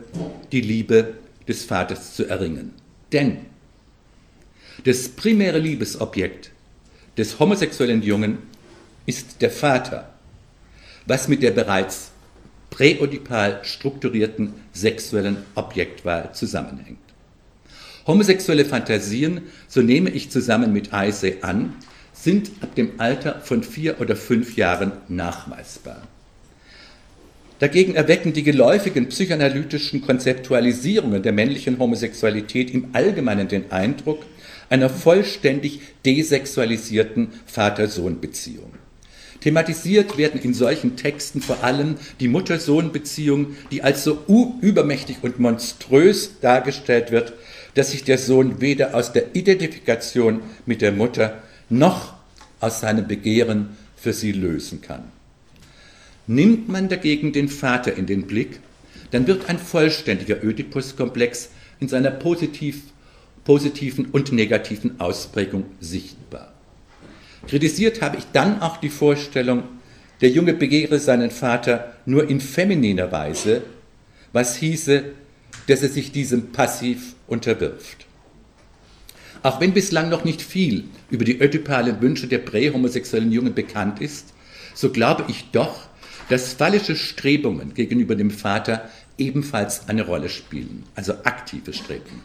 [0.51, 1.15] die Liebe
[1.47, 2.73] des Vaters zu erringen.
[3.11, 3.37] Denn
[4.83, 6.51] das primäre Liebesobjekt
[7.17, 8.37] des homosexuellen Jungen
[9.05, 10.13] ist der Vater,
[11.07, 12.11] was mit der bereits
[12.69, 16.99] präodipal strukturierten sexuellen Objektwahl zusammenhängt.
[18.05, 21.73] Homosexuelle Fantasien, so nehme ich zusammen mit Eise an,
[22.27, 26.05] sind ab dem Alter von vier oder fünf Jahren nachweisbar.
[27.59, 34.25] Dagegen erwecken die geläufigen psychoanalytischen Konzeptualisierungen der männlichen Homosexualität im Allgemeinen den Eindruck
[34.69, 38.73] einer vollständig desexualisierten Vater-Sohn-Beziehung.
[39.39, 44.25] Thematisiert werden in solchen Texten vor allem die Mutter-Sohn-Beziehung, die als so
[44.61, 47.31] übermächtig und monströs dargestellt wird,
[47.75, 52.16] dass sich der Sohn weder aus der Identifikation mit der Mutter noch
[52.59, 55.03] aus seinem Begehren für sie lösen kann.
[56.27, 58.59] Nimmt man dagegen den Vater in den Blick,
[59.11, 62.81] dann wird ein vollständiger Oedipus-Komplex in seiner positiv,
[63.45, 66.53] positiven und negativen Ausprägung sichtbar.
[67.47, 69.63] Kritisiert habe ich dann auch die Vorstellung,
[70.19, 73.61] der Junge begehre seinen Vater nur in femininer Weise,
[74.33, 75.03] was hieße,
[75.67, 78.06] dass er sich diesem passiv unterwirft.
[79.43, 84.33] Auch wenn bislang noch nicht viel über die ödipalen Wünsche der prähomosexuellen Jungen bekannt ist,
[84.73, 85.87] so glaube ich doch,
[86.29, 92.21] dass phallische Strebungen gegenüber dem Vater ebenfalls eine Rolle spielen, also aktive Strebungen.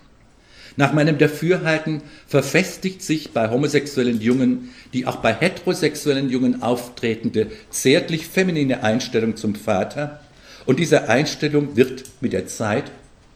[0.76, 8.26] Nach meinem Dafürhalten verfestigt sich bei homosexuellen Jungen die auch bei heterosexuellen Jungen auftretende zärtlich
[8.26, 10.20] feminine Einstellung zum Vater
[10.64, 12.84] und diese Einstellung wird mit der Zeit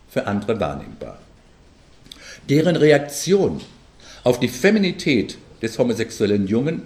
[0.08, 1.18] für andere wahrnehmbar.
[2.48, 3.60] Deren Reaktion
[4.22, 6.82] auf die Feminität des homosexuellen Jungen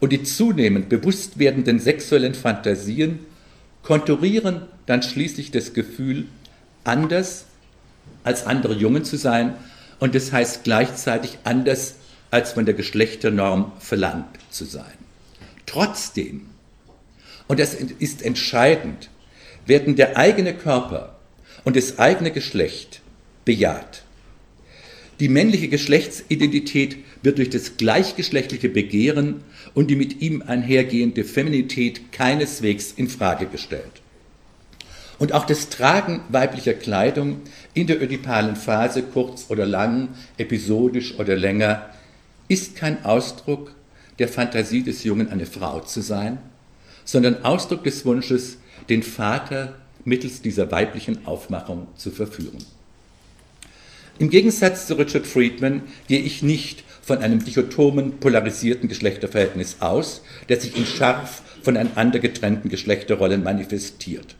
[0.00, 3.20] und die zunehmend bewusst werdenden sexuellen Fantasien
[3.82, 6.26] konturieren dann schließlich das Gefühl,
[6.84, 7.46] anders
[8.24, 9.54] als andere Jungen zu sein
[10.00, 11.96] und das heißt gleichzeitig anders
[12.30, 14.92] als von der Geschlechternorm verlangt zu sein.
[15.66, 16.46] Trotzdem,
[17.46, 19.10] und das ist entscheidend,
[19.66, 21.16] werden der eigene Körper
[21.64, 23.00] und das eigene Geschlecht
[23.44, 24.02] bejaht.
[25.22, 32.90] Die männliche Geschlechtsidentität wird durch das gleichgeschlechtliche Begehren und die mit ihm einhergehende Feminität keineswegs
[32.96, 34.02] in Frage gestellt.
[35.20, 37.36] Und auch das Tragen weiblicher Kleidung
[37.72, 40.08] in der ödipalen Phase, kurz oder lang,
[40.38, 41.90] episodisch oder länger,
[42.48, 43.76] ist kein Ausdruck
[44.18, 46.38] der Fantasie des Jungen, eine Frau zu sein,
[47.04, 48.58] sondern Ausdruck des Wunsches,
[48.88, 52.58] den Vater mittels dieser weiblichen Aufmachung zu verführen.
[54.22, 60.62] Im Gegensatz zu Richard Friedman gehe ich nicht von einem dichotomen, polarisierten Geschlechterverhältnis aus, das
[60.62, 64.36] sich in scharf voneinander getrennten Geschlechterrollen manifestiert.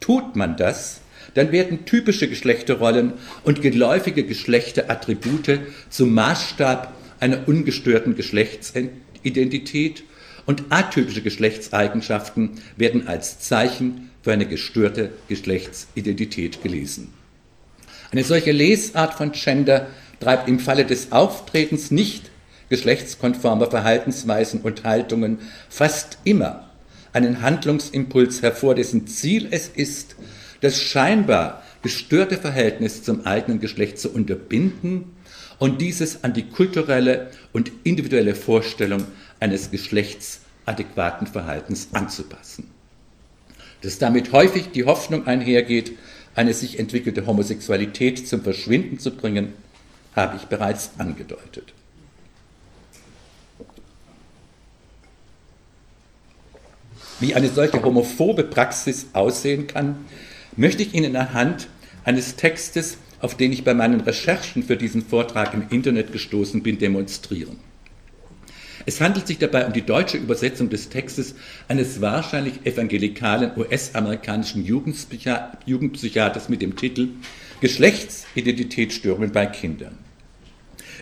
[0.00, 1.02] Tut man das,
[1.34, 3.12] dann werden typische Geschlechterrollen
[3.44, 10.02] und geläufige Geschlechterattribute zum Maßstab einer ungestörten Geschlechtsidentität
[10.46, 17.19] und atypische Geschlechtseigenschaften werden als Zeichen für eine gestörte Geschlechtsidentität gelesen.
[18.12, 19.86] Eine solche Lesart von Gender
[20.18, 22.30] treibt im Falle des Auftretens nicht
[22.68, 26.70] geschlechtskonformer Verhaltensweisen und Haltungen fast immer
[27.12, 30.16] einen Handlungsimpuls hervor, dessen Ziel es ist,
[30.60, 35.04] das scheinbar gestörte Verhältnis zum eigenen Geschlecht zu unterbinden
[35.58, 39.04] und dieses an die kulturelle und individuelle Vorstellung
[39.40, 42.70] eines geschlechtsadäquaten Verhaltens anzupassen.
[43.82, 45.92] Dass damit häufig die Hoffnung einhergeht,
[46.34, 49.52] eine sich entwickelte Homosexualität zum Verschwinden zu bringen,
[50.14, 51.72] habe ich bereits angedeutet.
[57.20, 60.06] Wie eine solche homophobe Praxis aussehen kann,
[60.56, 61.68] möchte ich Ihnen anhand
[62.04, 66.78] eines Textes, auf den ich bei meinen Recherchen für diesen Vortrag im Internet gestoßen bin,
[66.78, 67.58] demonstrieren.
[68.86, 71.34] Es handelt sich dabei um die deutsche Übersetzung des Textes
[71.68, 77.08] eines wahrscheinlich evangelikalen US-amerikanischen Jugendpsychiaters mit dem Titel
[77.60, 79.98] Geschlechtsidentitätsstörungen bei Kindern.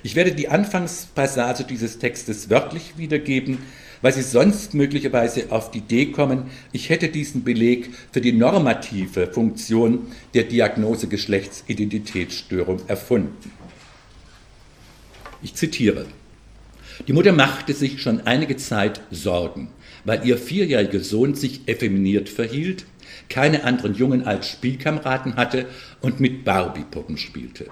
[0.03, 3.59] Ich werde die Anfangspassage dieses Textes wörtlich wiedergeben,
[4.01, 9.27] weil Sie sonst möglicherweise auf die Idee kommen, ich hätte diesen Beleg für die normative
[9.27, 13.53] Funktion der Diagnose Geschlechtsidentitätsstörung erfunden.
[15.43, 16.07] Ich zitiere.
[17.07, 19.71] Die Mutter machte sich schon einige Zeit Sorgen,
[20.05, 22.87] weil ihr vierjähriger Sohn sich effeminiert verhielt,
[23.29, 25.67] keine anderen Jungen als Spielkameraden hatte
[26.01, 27.67] und mit Barbie-Puppen spielte.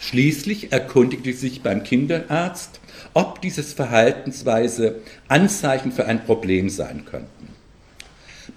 [0.00, 2.80] Schließlich erkundigte sie sich beim Kinderarzt,
[3.14, 7.48] ob dieses Verhaltensweise Anzeichen für ein Problem sein könnten.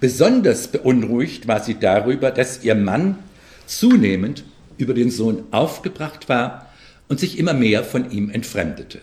[0.00, 3.18] Besonders beunruhigt war sie darüber, dass ihr Mann
[3.66, 4.44] zunehmend
[4.78, 6.70] über den Sohn aufgebracht war
[7.08, 9.00] und sich immer mehr von ihm entfremdete.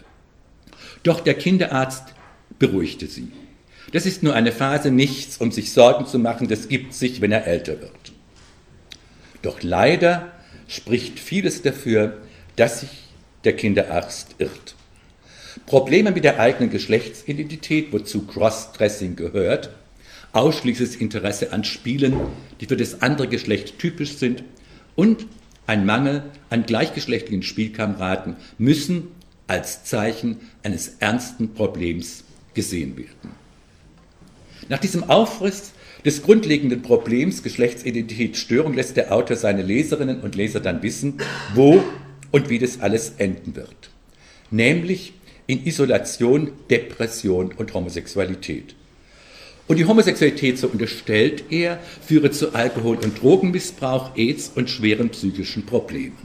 [1.03, 2.13] Doch der Kinderarzt
[2.57, 3.31] beruhigte sie.
[3.91, 7.31] Das ist nur eine Phase, nichts, um sich Sorgen zu machen, das gibt sich, wenn
[7.31, 8.11] er älter wird.
[9.41, 10.31] Doch leider
[10.67, 12.17] spricht vieles dafür,
[12.55, 12.89] dass sich
[13.45, 14.75] der Kinderarzt irrt.
[15.65, 19.71] Probleme mit der eigenen Geschlechtsidentität, wozu Crossdressing gehört,
[20.33, 22.15] ausschließliches Interesse an Spielen,
[22.59, 24.43] die für das andere Geschlecht typisch sind,
[24.95, 25.27] und
[25.65, 29.07] ein Mangel an gleichgeschlechtlichen Spielkameraden müssen
[29.49, 33.31] als Zeichen eines ernsten Problems gesehen werden.
[34.69, 35.71] Nach diesem Aufriss
[36.05, 41.15] des grundlegenden Problems Geschlechtsidentitätsstörung lässt der Autor seine Leserinnen und Leser dann wissen,
[41.55, 41.83] wo
[42.31, 43.89] und wie das alles enden wird.
[44.51, 45.13] Nämlich
[45.47, 48.75] in Isolation, Depression und Homosexualität.
[49.67, 55.65] Und die Homosexualität, so unterstellt er, führe zu Alkohol- und Drogenmissbrauch, AIDS und schweren psychischen
[55.65, 56.17] Problemen.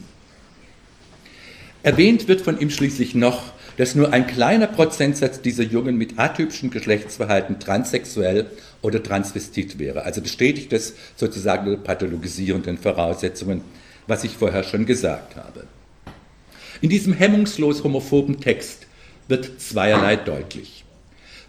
[1.85, 6.71] Erwähnt wird von ihm schließlich noch, dass nur ein kleiner Prozentsatz dieser Jungen mit atypischem
[6.71, 8.47] Geschlechtsverhalten transsexuell
[8.81, 10.05] oder transvestit wäre.
[10.05, 13.61] Also bestätigt das sozusagen die pathologisierenden Voraussetzungen,
[14.07, 15.67] was ich vorher schon gesagt habe.
[16.81, 18.87] In diesem hemmungslos homophoben Text
[19.29, 20.87] wird zweierlei deutlich.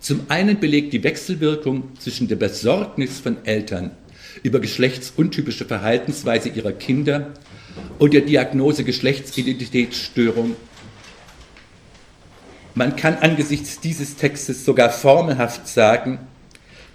[0.02, 3.92] Zum einen belegt die Wechselwirkung zwischen der Besorgnis von Eltern
[4.44, 7.32] über geschlechtsuntypische Verhaltensweise ihrer Kinder
[8.00, 10.56] und der Diagnose Geschlechtsidentitätsstörung.
[12.74, 16.20] Man kann angesichts dieses Textes sogar formelhaft sagen,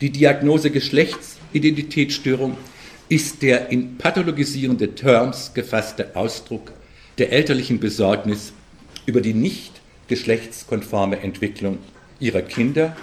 [0.01, 2.57] die Diagnose Geschlechtsidentitätsstörung
[3.09, 6.73] ist der in pathologisierende Terms gefasste Ausdruck
[7.19, 8.53] der elterlichen Besorgnis
[9.07, 11.79] über die nicht geschlechtskonforme Entwicklung
[12.19, 12.97] ihrer Kinder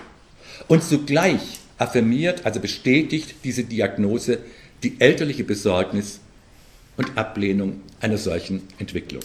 [0.68, 4.40] und zugleich affirmiert, also bestätigt diese Diagnose
[4.84, 6.20] die elterliche Besorgnis
[6.98, 9.22] und Ablehnung einer solchen Entwicklung.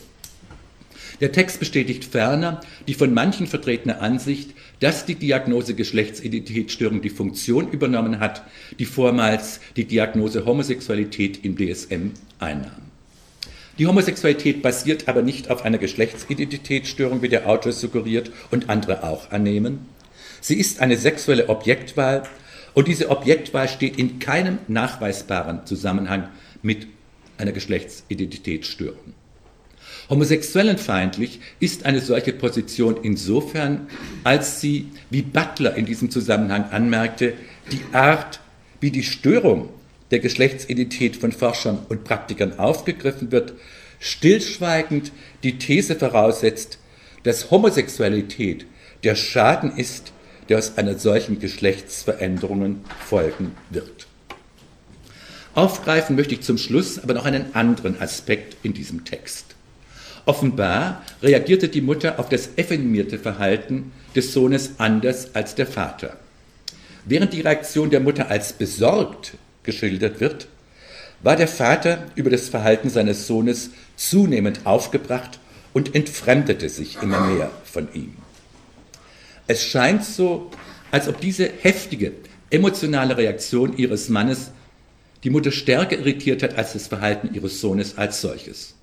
[1.21, 7.71] Der Text bestätigt ferner die von manchen vertretene Ansicht, dass die Diagnose Geschlechtsidentitätsstörung die Funktion
[7.71, 8.43] übernommen hat,
[8.79, 12.83] die vormals die Diagnose Homosexualität im DSM einnahm.
[13.79, 19.31] Die Homosexualität basiert aber nicht auf einer Geschlechtsidentitätsstörung, wie der Autor suggeriert und andere auch
[19.31, 19.87] annehmen.
[20.41, 22.25] Sie ist eine sexuelle Objektwahl
[22.75, 26.29] und diese Objektwahl steht in keinem nachweisbaren Zusammenhang
[26.63, 26.87] mit
[27.43, 29.15] einer Geschlechtsidentitätsstörung.
[30.09, 33.89] Homosexuellenfeindlich ist eine solche Position insofern,
[34.25, 37.35] als sie, wie Butler in diesem Zusammenhang anmerkte,
[37.71, 38.41] die Art,
[38.81, 39.69] wie die Störung
[40.11, 43.55] der Geschlechtsidentität von Forschern und Praktikern aufgegriffen wird,
[44.01, 46.79] stillschweigend die These voraussetzt,
[47.23, 48.67] dass Homosexualität
[49.05, 50.13] der Schaden ist,
[50.49, 54.02] der aus einer solchen Geschlechtsveränderungen folgen wird.
[55.55, 59.55] Aufgreifen möchte ich zum Schluss aber noch einen anderen Aspekt in diesem Text.
[60.25, 66.17] Offenbar reagierte die Mutter auf das effeminierte Verhalten des Sohnes anders als der Vater.
[67.05, 69.35] Während die Reaktion der Mutter als besorgt
[69.65, 70.49] geschildert wird,
[71.23, 75.38] war der Vater über das Verhalten seines Sohnes zunehmend aufgebracht
[75.73, 78.17] und entfremdete sich immer mehr von ihm.
[79.47, 80.51] Es scheint so,
[80.91, 82.12] als ob diese heftige
[82.51, 84.51] emotionale Reaktion ihres Mannes
[85.25, 88.75] die Mutter stärker irritiert hat als das Verhalten ihres Sohnes als solches.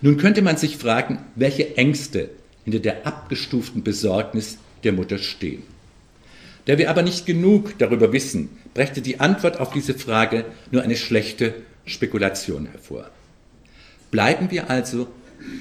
[0.00, 2.30] Nun könnte man sich fragen, welche Ängste
[2.64, 5.62] hinter der abgestuften Besorgnis der Mutter stehen.
[6.66, 10.96] Da wir aber nicht genug darüber wissen, brächte die Antwort auf diese Frage nur eine
[10.96, 13.10] schlechte Spekulation hervor.
[14.10, 15.08] Bleiben wir also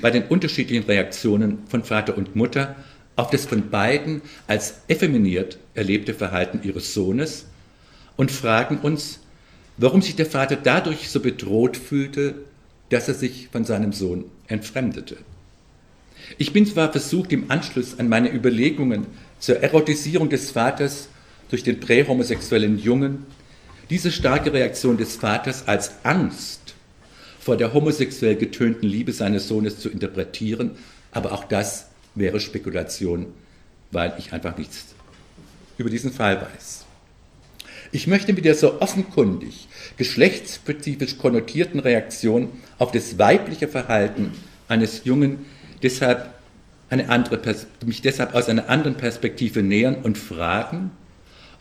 [0.01, 2.75] bei den unterschiedlichen Reaktionen von Vater und Mutter
[3.15, 7.45] auf das von beiden als effeminiert erlebte Verhalten ihres Sohnes
[8.15, 9.18] und fragen uns,
[9.79, 12.35] warum sich der Vater dadurch so bedroht fühlte,
[12.89, 15.17] dass er sich von seinem Sohn entfremdete.
[16.37, 19.07] Ich bin zwar versucht, im Anschluss an meine Überlegungen
[19.39, 21.07] zur Erotisierung des Vaters
[21.49, 23.25] durch den prähomosexuellen Jungen
[23.89, 26.75] diese starke Reaktion des Vaters als Angst
[27.39, 30.71] vor der homosexuell getönten Liebe seines Sohnes zu interpretieren,
[31.11, 33.27] aber auch das wäre Spekulation,
[33.91, 34.85] weil ich einfach nichts
[35.77, 36.85] über diesen Fall weiß.
[37.91, 39.68] Ich möchte mit der so offenkundig
[39.99, 44.31] geschlechtsspezifisch konnotierten Reaktion auf das weibliche Verhalten
[44.69, 45.45] eines Jungen
[45.83, 46.33] deshalb
[46.89, 47.39] eine andere,
[47.85, 50.91] mich deshalb aus einer anderen Perspektive nähern und fragen,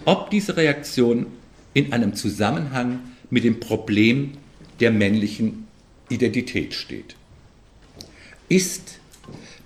[0.04, 1.26] ob diese Reaktion
[1.74, 4.34] in einem Zusammenhang mit dem Problem
[4.78, 5.66] der männlichen
[6.08, 7.16] Identität steht.
[8.48, 9.00] Ist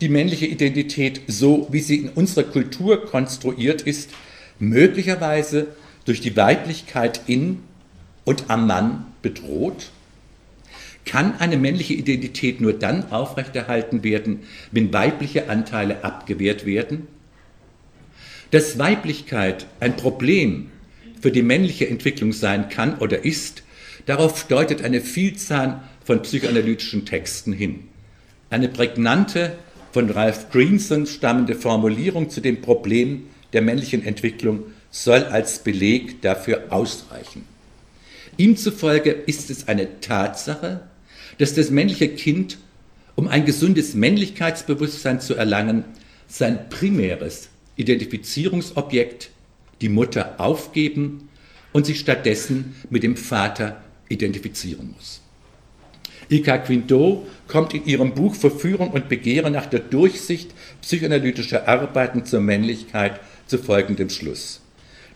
[0.01, 4.11] die männliche Identität so, wie sie in unserer Kultur konstruiert ist,
[4.59, 5.69] möglicherweise
[6.07, 7.61] durch die Weiblichkeit in
[8.25, 9.91] und am Mann bedroht?
[11.05, 17.09] Kann eine männliche Identität nur dann aufrechterhalten werden, wenn weibliche Anteile abgewehrt werden?
[18.53, 20.71] Dass Weiblichkeit ein Problem
[21.21, 23.63] für die männliche Entwicklung sein kann oder ist,
[24.07, 27.89] darauf deutet eine Vielzahl von psychoanalytischen Texten hin.
[28.51, 29.57] Eine prägnante,
[29.93, 36.65] von Ralph Greenson stammende Formulierung zu dem Problem der männlichen Entwicklung soll als Beleg dafür
[36.71, 37.52] ausreichen.
[38.43, 40.81] Ihm zufolge ist es eine Tatsache,
[41.39, 42.59] dass das männliche Kind,
[43.15, 45.85] um ein gesundes Männlichkeitsbewusstsein zu erlangen,
[46.27, 49.31] sein primäres Identifizierungsobjekt,
[49.81, 51.29] die Mutter, aufgeben
[51.73, 55.21] und sich stattdessen mit dem Vater identifizieren muss.
[56.29, 60.51] Ika Quinto kommt in ihrem Buch Verführung und Begehren nach der Durchsicht
[60.81, 64.62] psychoanalytischer Arbeiten zur Männlichkeit zu folgendem Schluss.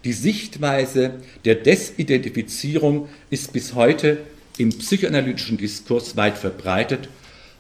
[0.07, 1.15] Die Sichtweise
[1.45, 4.19] der Desidentifizierung ist bis heute
[4.57, 7.09] im psychoanalytischen Diskurs weit verbreitet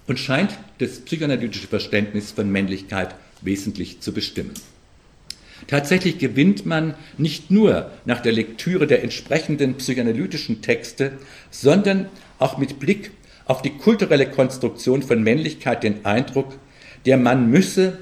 [0.06, 4.54] und scheint das psychoanalytische Verständnis von Männlichkeit wesentlich zu bestimmen.
[5.66, 11.18] Tatsächlich gewinnt man nicht nur nach der Lektüre der entsprechenden psychoanalytischen Texte,
[11.50, 12.06] sondern
[12.38, 13.10] auch mit Blick
[13.46, 16.56] auf die kulturelle Konstruktion von Männlichkeit den Eindruck,
[17.06, 17.98] der Mann müsse,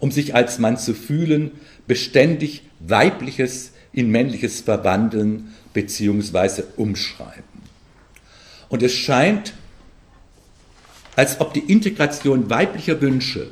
[0.00, 1.50] um sich als Mann zu fühlen,
[1.86, 6.62] beständig Weibliches in Männliches verwandeln bzw.
[6.76, 7.44] umschreiben.
[8.68, 9.54] Und es scheint,
[11.16, 13.50] als ob die Integration weiblicher Wünsche,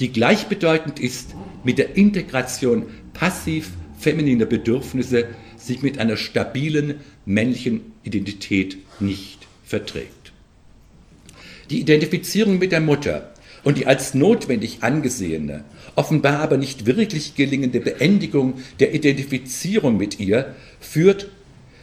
[0.00, 5.26] die gleichbedeutend ist mit der Integration passiv femininer Bedürfnisse,
[5.58, 10.32] sich mit einer stabilen männlichen Identität nicht verträgt.
[11.68, 13.29] Die Identifizierung mit der Mutter
[13.64, 15.64] und die als notwendig angesehene,
[15.96, 21.28] offenbar aber nicht wirklich gelingende Beendigung der Identifizierung mit ihr führt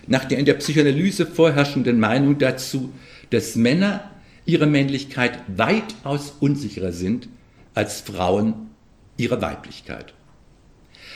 [0.07, 2.93] nach der in der Psychoanalyse vorherrschenden Meinung dazu,
[3.29, 4.09] dass Männer
[4.45, 7.27] ihre Männlichkeit weitaus unsicherer sind
[7.73, 8.69] als Frauen
[9.17, 10.13] ihre Weiblichkeit.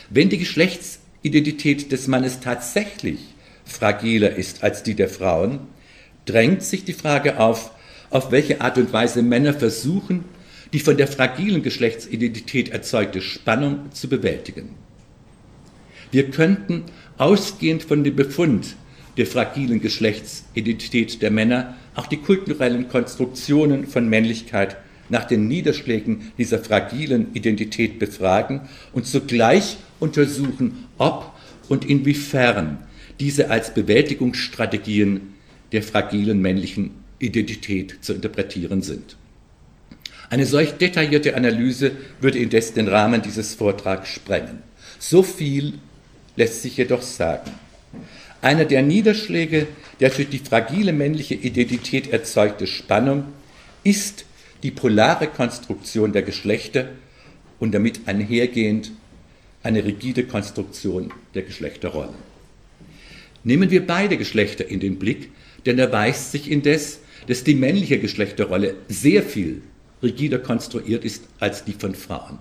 [0.10, 3.20] Wenn die Geschlechtsidentität des Mannes tatsächlich
[3.64, 5.62] fragiler ist als die der Frauen,
[6.26, 7.72] drängt sich die Frage auf,
[8.10, 10.26] auf welche Art und Weise Männer versuchen,
[10.74, 14.70] die von der fragilen Geschlechtsidentität erzeugte Spannung zu bewältigen.
[16.12, 16.84] Wir könnten,
[17.18, 18.76] ausgehend von dem Befund
[19.18, 24.78] der fragilen Geschlechtsidentität der Männer, auch die kulturellen Konstruktionen von Männlichkeit
[25.10, 28.62] nach den Niederschlägen dieser fragilen Identität befragen
[28.94, 31.34] und zugleich untersuchen, ob
[31.68, 32.80] und inwiefern
[33.20, 35.34] diese als Bewältigungsstrategien
[35.74, 39.18] der fragilen männlichen Identität zu interpretieren sind.
[40.32, 44.64] Eine solch detaillierte Analyse würde indes den Rahmen dieses Vortrags sprengen.
[44.98, 45.74] So viel
[46.38, 47.52] lässt sich jedoch sagen.
[48.42, 49.68] Einer der Niederschläge
[50.00, 53.26] der durch die fragile männliche Identität erzeugte Spannung
[53.84, 54.24] ist
[54.64, 56.88] die polare Konstruktion der Geschlechter
[57.60, 58.94] und damit einhergehend
[59.64, 62.16] eine rigide Konstruktion der Geschlechterrollen.
[63.44, 65.30] Nehmen wir beide Geschlechter in den Blick,
[65.66, 69.62] denn erweist sich indes, dass die männliche Geschlechterrolle sehr viel
[70.02, 72.40] rigider konstruiert ist als die von Frauen.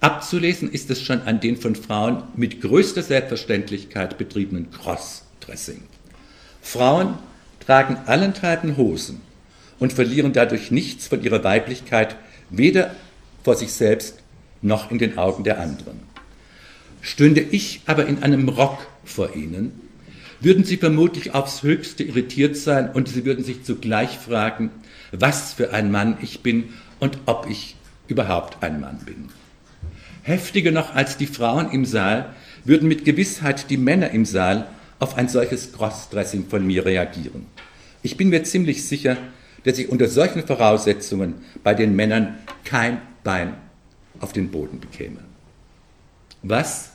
[0.00, 5.82] Abzulesen ist es schon an den von Frauen mit größter Selbstverständlichkeit betriebenen Crossdressing.
[6.60, 7.14] Frauen
[7.64, 9.20] tragen allenthalben Hosen
[9.78, 12.16] und verlieren dadurch nichts von ihrer Weiblichkeit,
[12.50, 12.94] weder
[13.42, 14.18] vor sich selbst
[14.62, 16.00] noch in den Augen der anderen.
[17.00, 19.80] Stünde ich aber in einem Rock vor ihnen,
[20.40, 24.70] würden sie vermutlich aufs höchste irritiert sein und sie würden sich zugleich fragen,
[25.20, 27.76] was für ein Mann ich bin und ob ich
[28.08, 29.28] überhaupt ein Mann bin.
[30.22, 32.34] Heftiger noch als die Frauen im Saal
[32.64, 34.66] würden mit Gewissheit die Männer im Saal
[34.98, 37.46] auf ein solches Crossdressing von mir reagieren.
[38.02, 39.16] Ich bin mir ziemlich sicher,
[39.64, 43.54] dass ich unter solchen Voraussetzungen bei den Männern kein Bein
[44.20, 45.20] auf den Boden bekäme.
[46.42, 46.90] Was,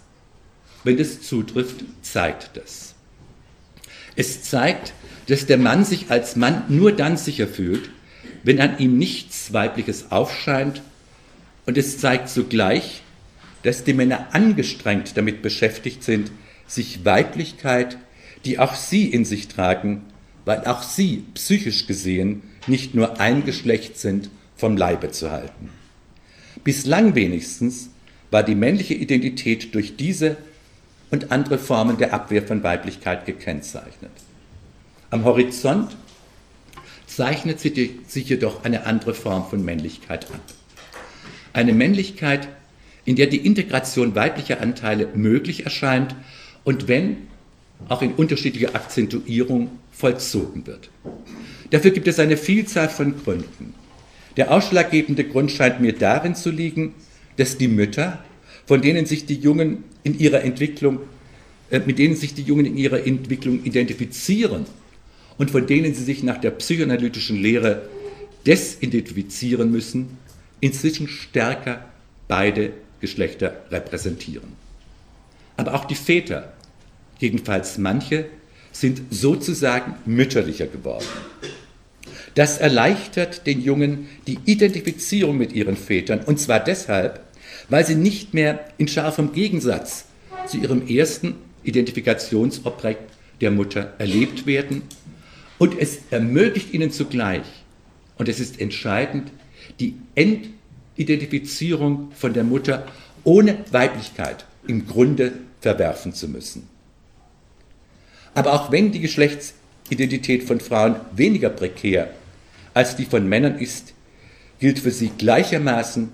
[0.84, 2.96] wenn das zutrifft, zeigt das?
[4.16, 4.94] Es zeigt,
[5.28, 7.90] dass der Mann sich als Mann nur dann sicher fühlt,
[8.44, 10.82] wenn an ihm nichts Weibliches aufscheint,
[11.66, 13.04] und es zeigt zugleich,
[13.64, 16.32] dass die Männer angestrengt damit beschäftigt sind,
[16.68, 17.98] sich Weiblichkeit,
[18.46, 20.02] die auch sie in sich tragen,
[20.46, 25.70] weil auch sie psychisch gesehen nicht nur ein Geschlecht sind, vom Leibe zu halten.
[26.64, 27.90] Bislang wenigstens
[28.32, 30.38] war die männliche Identität durch diese
[31.12, 34.12] und andere Formen der Abwehr von Weiblichkeit gekennzeichnet.
[35.10, 35.96] Am Horizont
[37.20, 40.40] zeichnet sich jedoch eine andere Form von Männlichkeit ab.
[41.52, 42.48] Eine Männlichkeit,
[43.04, 46.16] in der die Integration weiblicher Anteile möglich erscheint
[46.64, 47.18] und wenn
[47.90, 50.90] auch in unterschiedlicher Akzentuierung vollzogen wird.
[51.72, 53.74] Dafür gibt es eine Vielzahl von Gründen.
[54.38, 56.94] Der ausschlaggebende Grund scheint mir darin zu liegen,
[57.36, 58.24] dass die Mütter,
[58.66, 61.00] von denen sich die Jungen in ihrer Entwicklung,
[61.70, 64.68] äh, mit denen sich die Jungen in ihrer Entwicklung identifizieren
[65.40, 67.90] und von denen sie sich nach der psychoanalytischen Lehre
[68.46, 70.18] desidentifizieren müssen,
[70.60, 71.86] inzwischen stärker
[72.28, 74.54] beide Geschlechter repräsentieren.
[75.58, 76.54] Aber auch die Väter,
[77.20, 78.26] jedenfalls manche,
[78.72, 81.08] sind sozusagen mütterlicher geworden.
[82.36, 87.22] Das erleichtert den Jungen die Identifizierung mit ihren Vätern, und zwar deshalb,
[87.70, 90.06] weil sie nicht mehr in scharfem Gegensatz
[90.48, 93.10] zu ihrem ersten Identifikationsobjekt
[93.42, 94.84] der Mutter erlebt werden,
[95.60, 97.46] und es ermöglicht ihnen zugleich,
[98.18, 99.32] und es ist entscheidend,
[99.80, 102.88] die Entidentifizierung von der Mutter
[103.24, 106.68] ohne Weiblichkeit im Grunde verwerfen zu müssen.
[108.34, 112.12] Aber auch wenn die Geschlechtsidentität von Frauen weniger prekär
[112.74, 113.94] als die von Männern ist,
[114.60, 116.10] gilt für sie gleichermaßen,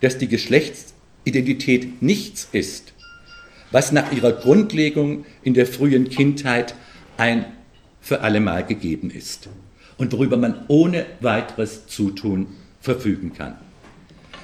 [0.00, 2.92] dass die Geschlechtsidentität nichts ist,
[3.70, 6.74] was nach ihrer Grundlegung in der frühen Kindheit
[7.16, 7.44] ein
[8.08, 9.50] für allemal gegeben ist
[9.98, 12.46] und worüber man ohne weiteres Zutun
[12.80, 13.56] verfügen kann.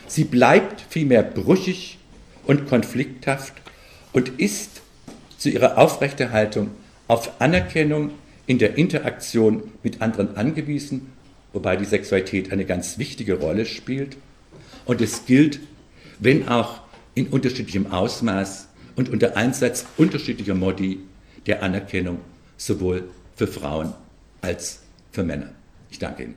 [0.06, 1.98] Sie bleibt vielmehr brüchig
[2.46, 3.54] und konflikthaft
[4.12, 4.82] und ist
[5.38, 6.72] zu ihrer Aufrechterhaltung
[7.08, 8.10] auf Anerkennung
[8.46, 11.12] in der Interaktion mit anderen angewiesen,
[11.54, 14.18] wobei die Sexualität eine ganz wichtige Rolle spielt.
[14.84, 15.60] Und es gilt,
[16.18, 16.82] wenn auch
[17.14, 21.00] in unterschiedlichem Ausmaß und unter Einsatz unterschiedlicher Modi
[21.46, 22.18] der Anerkennung
[22.58, 23.04] sowohl
[23.36, 23.92] für Frauen
[24.40, 24.80] als
[25.10, 25.50] für Männer.
[25.90, 26.34] Ich danke Ihnen.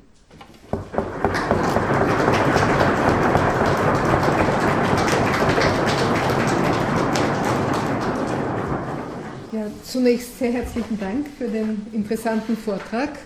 [9.84, 13.18] Zunächst sehr herzlichen Dank für den interessanten Vortrag,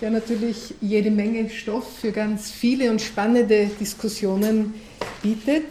[0.00, 4.74] der natürlich jede Menge Stoff für ganz viele und spannende Diskussionen
[5.22, 5.66] bietet.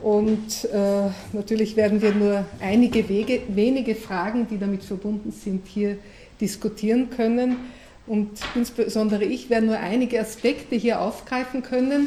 [0.00, 5.98] Und äh, natürlich werden wir nur einige Wege, wenige Fragen, die damit verbunden sind, hier
[6.40, 7.56] diskutieren können.
[8.06, 12.06] Und insbesondere ich werde nur einige Aspekte hier aufgreifen können,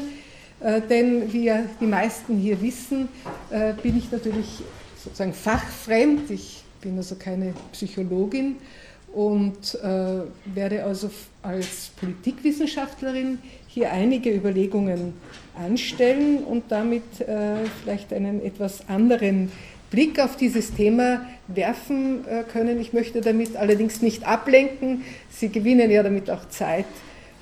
[0.62, 3.10] äh, denn wie die meisten hier wissen,
[3.50, 4.64] äh, bin ich natürlich
[5.02, 6.30] sozusagen fachfremd.
[6.32, 8.58] Ich bin also keine Psychologin
[9.14, 10.22] und äh,
[10.54, 11.10] werde also
[11.42, 15.14] als Politikwissenschaftlerin hier einige Überlegungen
[15.58, 17.04] anstellen und damit
[17.82, 19.52] vielleicht einen etwas anderen
[19.90, 22.80] Blick auf dieses Thema werfen äh, können.
[22.80, 25.04] Ich möchte damit allerdings nicht ablenken.
[25.30, 26.86] Sie gewinnen ja damit auch Zeit,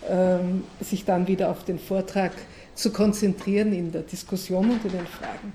[0.10, 2.32] ähm, sich dann wieder auf den Vortrag
[2.76, 5.54] zu konzentrieren in der Diskussion und in den Fragen.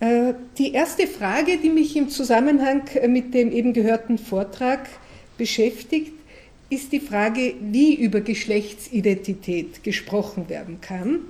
[0.00, 4.88] Äh, die erste Frage, die mich im Zusammenhang mit dem eben gehörten Vortrag
[5.38, 6.12] beschäftigt,
[6.70, 11.20] ist die Frage, wie über Geschlechtsidentität gesprochen werden kann,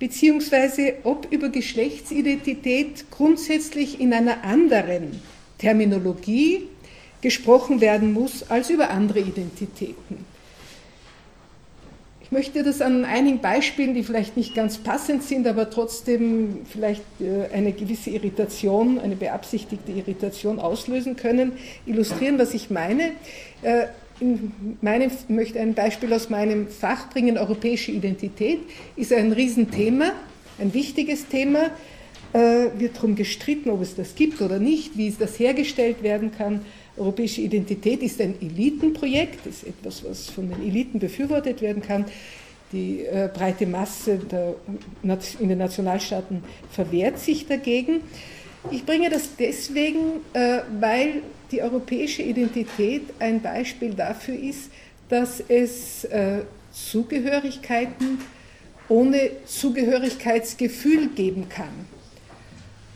[0.00, 5.20] beziehungsweise ob über Geschlechtsidentität grundsätzlich in einer anderen
[5.58, 6.66] Terminologie
[7.20, 10.24] gesprochen werden muss als über andere Identitäten.
[12.22, 17.02] Ich möchte das an einigen Beispielen, die vielleicht nicht ganz passend sind, aber trotzdem vielleicht
[17.20, 21.52] äh, eine gewisse Irritation, eine beabsichtigte Irritation auslösen können,
[21.86, 23.10] illustrieren, was ich meine.
[24.80, 27.38] Meinem, ich möchte ein Beispiel aus meinem Fach bringen.
[27.38, 28.60] Europäische Identität
[28.96, 30.12] ist ein Riesenthema,
[30.58, 31.70] ein wichtiges Thema.
[32.32, 36.60] Äh, wird darum gestritten, ob es das gibt oder nicht, wie das hergestellt werden kann.
[36.96, 42.04] Europäische Identität ist ein Elitenprojekt, ist etwas, was von den Eliten befürwortet werden kann.
[42.72, 44.54] Die äh, breite Masse der,
[45.02, 48.02] in den Nationalstaaten verwehrt sich dagegen.
[48.70, 54.70] Ich bringe das deswegen, äh, weil die europäische Identität ein Beispiel dafür ist,
[55.08, 56.42] dass es äh,
[56.72, 58.18] Zugehörigkeiten
[58.88, 61.88] ohne Zugehörigkeitsgefühl geben kann.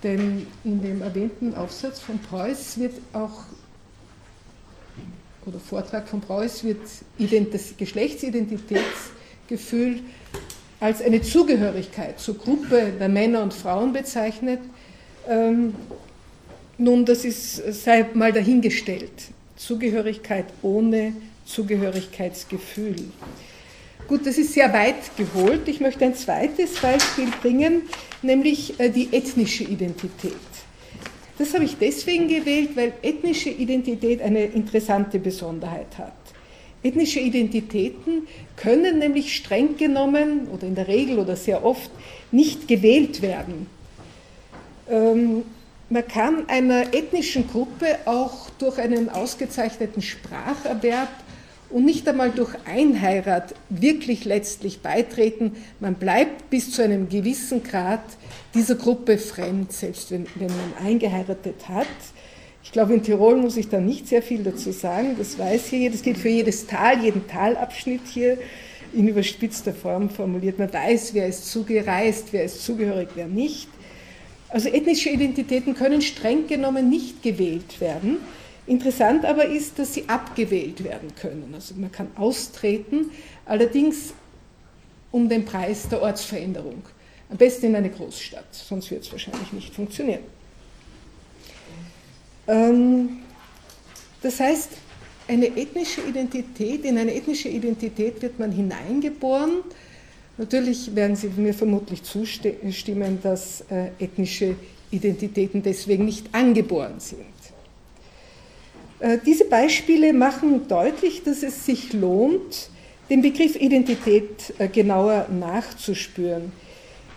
[0.03, 3.45] Denn in dem erwähnten Aufsatz von Preuß wird auch
[5.47, 6.81] oder Vortrag von Preuß wird
[7.53, 10.01] das Geschlechtsidentitätsgefühl
[10.81, 14.59] als eine Zugehörigkeit zur Gruppe der Männer und Frauen bezeichnet.
[16.79, 19.13] Ähm, nun, das ist, sei mal dahingestellt.
[19.57, 21.15] Zugehörigkeit ohne
[21.47, 22.97] Zugehörigkeitsgefühl.
[24.09, 25.67] Gut, das ist sehr weit geholt.
[25.67, 27.83] Ich möchte ein zweites Beispiel bringen,
[28.23, 30.33] nämlich äh, die ethnische Identität.
[31.39, 36.13] Das habe ich deswegen gewählt, weil ethnische Identität eine interessante Besonderheit hat.
[36.83, 41.91] Ethnische Identitäten können nämlich streng genommen oder in der Regel oder sehr oft
[42.31, 43.67] nicht gewählt werden.
[45.91, 51.11] Man kann einer ethnischen Gruppe auch durch einen ausgezeichneten Spracherwerb
[51.69, 55.53] und nicht einmal durch Einheirat wirklich letztlich beitreten.
[55.81, 58.05] Man bleibt bis zu einem gewissen Grad
[58.55, 61.87] dieser Gruppe fremd, selbst wenn, wenn man eingeheiratet hat.
[62.63, 65.17] Ich glaube, in Tirol muss ich da nicht sehr viel dazu sagen.
[65.19, 68.39] Das weiß hier, das gilt für jedes Tal, jeden Talabschnitt hier
[68.95, 70.59] in überspitzter Form formuliert.
[70.59, 73.69] Man weiß, wer ist zugereist, wer ist zugehörig, wer nicht.
[74.55, 78.19] Also ethnische Identitäten können streng genommen nicht gewählt werden.
[78.69, 81.51] Interessant aber ist, dass sie abgewählt werden können.
[81.55, 83.11] Also man kann austreten,
[83.47, 84.15] allerdings
[85.11, 86.85] um den Preis der Ortsveränderung.
[87.31, 90.23] Am besten in eine Großstadt, sonst wird es wahrscheinlich nicht funktionieren.
[92.47, 93.23] Ähm,
[94.23, 94.71] das heißt,
[95.27, 99.65] eine ethnische Identität, in eine ethnische Identität wird man hineingeboren.
[100.37, 104.57] Natürlich werden Sie mir vermutlich zustimmen, dass äh, ethnische
[104.91, 107.25] Identitäten deswegen nicht angeboren sind.
[108.99, 112.71] Äh, diese Beispiele machen deutlich, dass es sich lohnt,
[113.11, 116.53] den Begriff Identität äh, genauer nachzuspüren.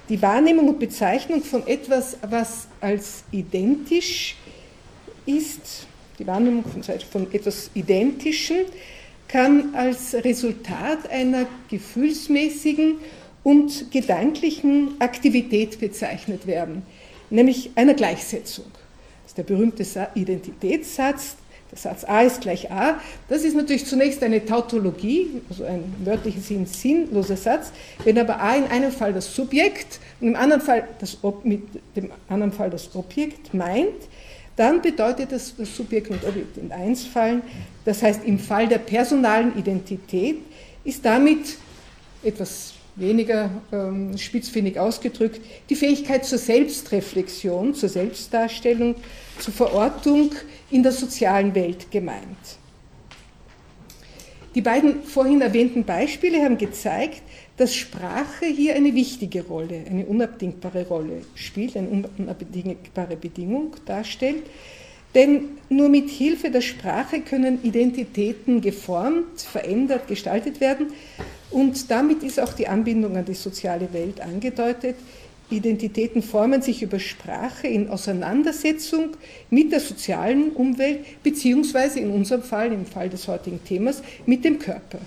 [0.10, 4.36] Die Wahrnehmung und Bezeichnung von etwas, was als identisch
[5.26, 5.88] ist,
[6.20, 8.58] die Wahrnehmung von, von etwas Identischen,
[9.28, 12.96] kann als Resultat einer gefühlsmäßigen
[13.44, 16.84] und gedanklichen Aktivität bezeichnet werden,
[17.30, 18.66] nämlich einer Gleichsetzung.
[19.24, 21.38] Das ist der berühmte Identitätssatz,
[21.72, 23.00] der Satz A ist gleich A.
[23.28, 27.72] Das ist natürlich zunächst eine Tautologie, also ein wörtlicher Sinn sinnloser Satz.
[28.04, 31.64] Wenn aber A in einem Fall das Subjekt und im anderen Fall das, mit
[31.96, 33.96] dem anderen Fall das Objekt meint,
[34.58, 37.42] dann bedeutet das, das Subjekt und Objekt in eins fallen.
[37.86, 40.40] Das heißt, im Fall der personalen Identität
[40.84, 41.58] ist damit
[42.24, 45.40] etwas weniger ähm, spitzfindig ausgedrückt,
[45.70, 48.96] die Fähigkeit zur Selbstreflexion, zur Selbstdarstellung,
[49.40, 50.32] zur Verortung
[50.72, 52.58] in der sozialen Welt gemeint.
[54.56, 57.22] Die beiden vorhin erwähnten Beispiele haben gezeigt,
[57.58, 64.44] dass Sprache hier eine wichtige Rolle, eine unabdingbare Rolle spielt, eine unabdingbare Bedingung darstellt.
[65.16, 70.88] Denn nur mit Hilfe der Sprache können Identitäten geformt, verändert, gestaltet werden.
[71.50, 74.96] Und damit ist auch die Anbindung an die soziale Welt angedeutet,
[75.50, 79.12] Identitäten formen sich über Sprache in Auseinandersetzung
[79.50, 84.60] mit der sozialen Umwelt, beziehungsweise in unserem Fall, im Fall des heutigen Themas, mit dem
[84.60, 85.00] Körper.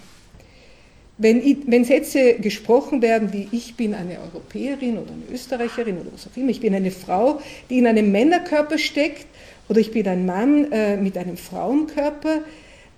[1.23, 6.27] Wenn, wenn, Sätze gesprochen werden wie ich bin eine Europäerin oder eine Österreicherin oder was
[6.27, 9.27] auch immer, ich bin eine Frau, die in einem Männerkörper steckt
[9.69, 12.39] oder ich bin ein Mann äh, mit einem Frauenkörper,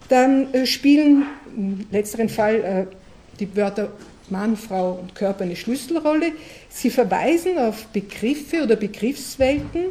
[0.08, 1.24] dann äh, spielen
[1.56, 2.54] im letzteren Fall
[2.88, 2.96] äh,
[3.40, 3.90] die Wörter
[4.30, 6.30] Mann, Frau und Körper eine Schlüsselrolle.
[6.68, 9.86] Sie verweisen auf Begriffe oder Begriffswelten,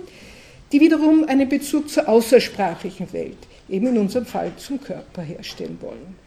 [0.72, 3.38] die wiederum einen Bezug zur außersprachlichen Welt,
[3.70, 6.21] eben in unserem Fall zum Körper herstellen wollen.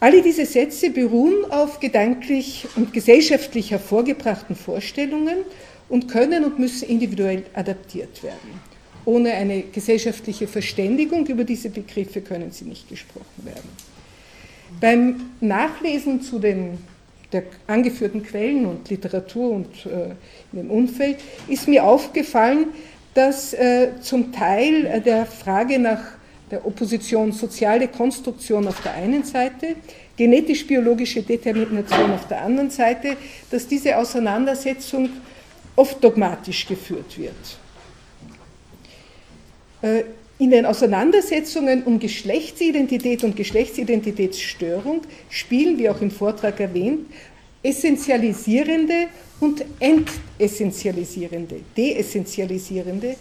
[0.00, 5.38] Alle diese Sätze beruhen auf gedanklich und gesellschaftlich hervorgebrachten Vorstellungen
[5.88, 8.60] und können und müssen individuell adaptiert werden.
[9.04, 13.68] Ohne eine gesellschaftliche Verständigung über diese Begriffe können sie nicht gesprochen werden.
[14.80, 16.78] Beim Nachlesen zu den
[17.32, 20.14] der angeführten Quellen und Literatur und äh,
[20.52, 22.68] dem Umfeld ist mir aufgefallen,
[23.12, 26.00] dass äh, zum Teil äh, der Frage nach
[26.50, 29.76] der Opposition soziale Konstruktion auf der einen Seite,
[30.16, 33.16] genetisch-biologische Determination auf der anderen Seite,
[33.50, 35.10] dass diese Auseinandersetzung
[35.76, 37.58] oft dogmatisch geführt wird.
[39.82, 40.04] Äh,
[40.40, 47.06] in den Auseinandersetzungen um Geschlechtsidentität und Geschlechtsidentitätsstörung spielen, wie auch im Vortrag erwähnt,
[47.62, 49.08] essentialisierende
[49.40, 53.16] und entessentialisierende, deessentialisierende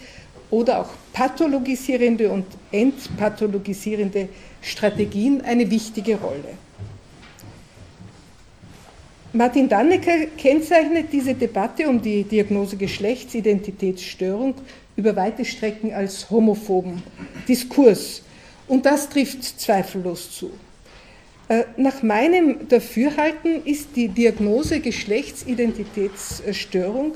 [0.49, 4.29] oder auch pathologisierende und entpathologisierende
[4.61, 6.57] Strategien eine wichtige Rolle.
[9.33, 14.55] Martin Dannecker kennzeichnet diese Debatte um die Diagnose Geschlechtsidentitätsstörung
[14.95, 17.03] über weite Strecken als homophoben
[17.47, 18.23] Diskurs.
[18.67, 20.51] Und das trifft zweifellos zu.
[21.49, 27.13] Äh, nach meinem Dafürhalten ist die Diagnose Geschlechtsidentitätsstörung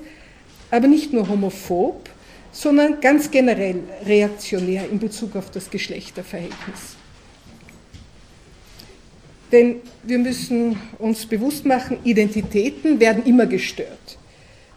[0.72, 2.10] aber nicht nur homophob,
[2.52, 6.96] sondern ganz generell reaktionär in Bezug auf das Geschlechterverhältnis.
[9.52, 14.18] Denn wir müssen uns bewusst machen, Identitäten werden immer gestört.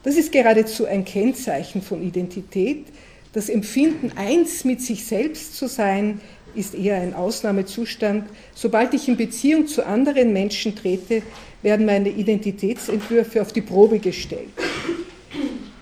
[0.02, 2.86] Das ist geradezu ein Kennzeichen von Identität.
[3.32, 6.20] Das Empfinden, eins mit sich selbst zu sein,
[6.54, 8.28] ist eher ein Ausnahmezustand.
[8.54, 11.22] Sobald ich in Beziehung zu anderen Menschen trete,
[11.62, 14.50] werden meine Identitätsentwürfe auf die Probe gestellt.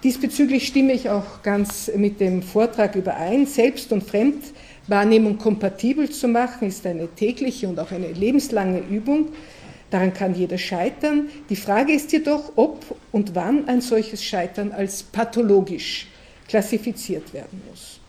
[0.03, 3.46] Diesbezüglich stimme ich auch ganz mit dem Vortrag überein.
[3.46, 9.28] Selbst- und Fremdwahrnehmung kompatibel zu machen, ist eine tägliche und auch eine lebenslange Übung.
[9.90, 11.28] Daran kann jeder scheitern.
[11.50, 16.09] Die Frage ist jedoch, ob und wann ein solches Scheitern als pathologisch
[16.48, 18.00] klassifiziert werden muss.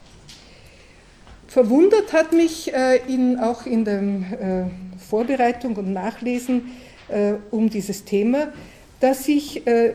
[1.47, 4.65] Verwundert hat mich äh, in, auch in der äh,
[4.97, 6.71] Vorbereitung und Nachlesen
[7.09, 8.51] äh, um dieses Thema,
[8.99, 9.93] dass sich äh,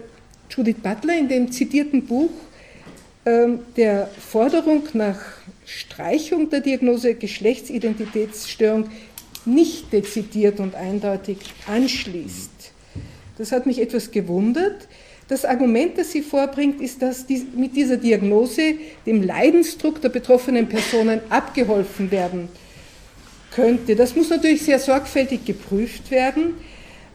[0.51, 2.30] Judith Butler in dem zitierten Buch
[3.26, 5.20] ähm, der Forderung nach
[5.64, 8.88] Streichung der Diagnose Geschlechtsidentitätsstörung
[9.44, 12.72] nicht dezidiert und eindeutig anschließt.
[13.38, 14.88] Das hat mich etwas gewundert.
[15.28, 18.74] Das Argument, das sie vorbringt, ist, dass mit dieser Diagnose
[19.05, 22.49] dem Leidensdruck der betroffenen Personen abgeholfen werden
[23.55, 23.94] könnte.
[23.94, 26.55] Das muss natürlich sehr sorgfältig geprüft werden.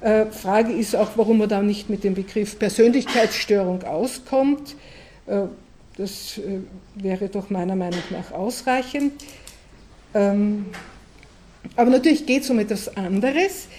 [0.03, 4.75] Äh, Frage ist auch, warum man da nicht mit dem Begriff Persönlichkeitsstörung auskommt.
[5.27, 5.43] Äh,
[5.95, 6.59] das äh,
[7.01, 9.13] wäre doch meiner Meinung nach ausreichend.
[10.13, 10.65] Ähm,
[11.77, 13.69] aber natürlich geht es um etwas anderes,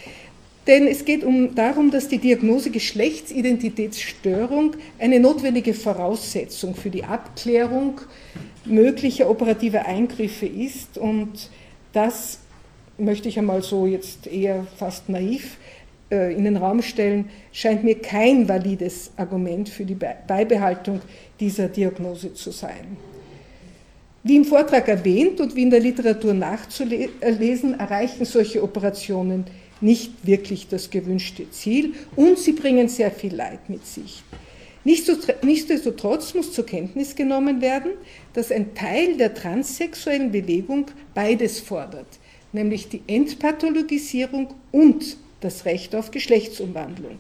[0.67, 8.01] denn es geht um, darum, dass die Diagnose Geschlechtsidentitätsstörung eine notwendige Voraussetzung für die Abklärung
[8.65, 10.97] möglicher operativer Eingriffe ist.
[10.97, 11.51] Und
[11.93, 12.39] das
[12.97, 15.59] möchte ich einmal so jetzt eher fast naiv
[16.15, 19.97] in den Raum stellen, scheint mir kein valides Argument für die
[20.27, 21.01] Beibehaltung
[21.41, 22.97] dieser Diagnose zu sein.
[24.23, 29.45] Wie im Vortrag erwähnt und wie in der Literatur nachzulesen, erreichen solche Operationen
[29.83, 34.23] nicht wirklich das gewünschte Ziel und sie bringen sehr viel Leid mit sich.
[34.85, 37.93] Nichtsdestotrotz muss zur Kenntnis genommen werden,
[38.35, 42.07] dass ein Teil der transsexuellen Bewegung beides fordert,
[42.53, 47.19] nämlich die Entpathologisierung und das Recht auf Geschlechtsumwandlung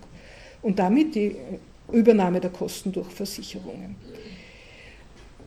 [0.62, 1.36] und damit die
[1.92, 3.96] Übernahme der Kosten durch Versicherungen.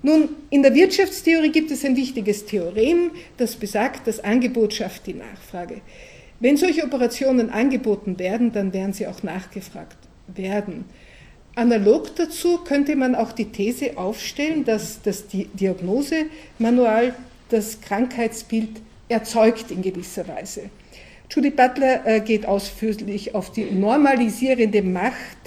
[0.03, 5.15] Nun, in der Wirtschaftstheorie gibt es ein wichtiges Theorem, das besagt, das Angebot schafft die
[5.15, 5.82] Nachfrage.
[6.39, 9.97] Wenn solche Operationen angeboten werden, dann werden sie auch nachgefragt
[10.28, 10.86] werden.
[11.55, 17.15] Analog dazu könnte man auch die These aufstellen, dass das Diagnosemanual
[17.49, 18.69] das Krankheitsbild
[19.09, 20.69] erzeugt in gewisser Weise.
[21.30, 25.38] Judy Butler äh, geht ausführlich auf die normalisierende Macht,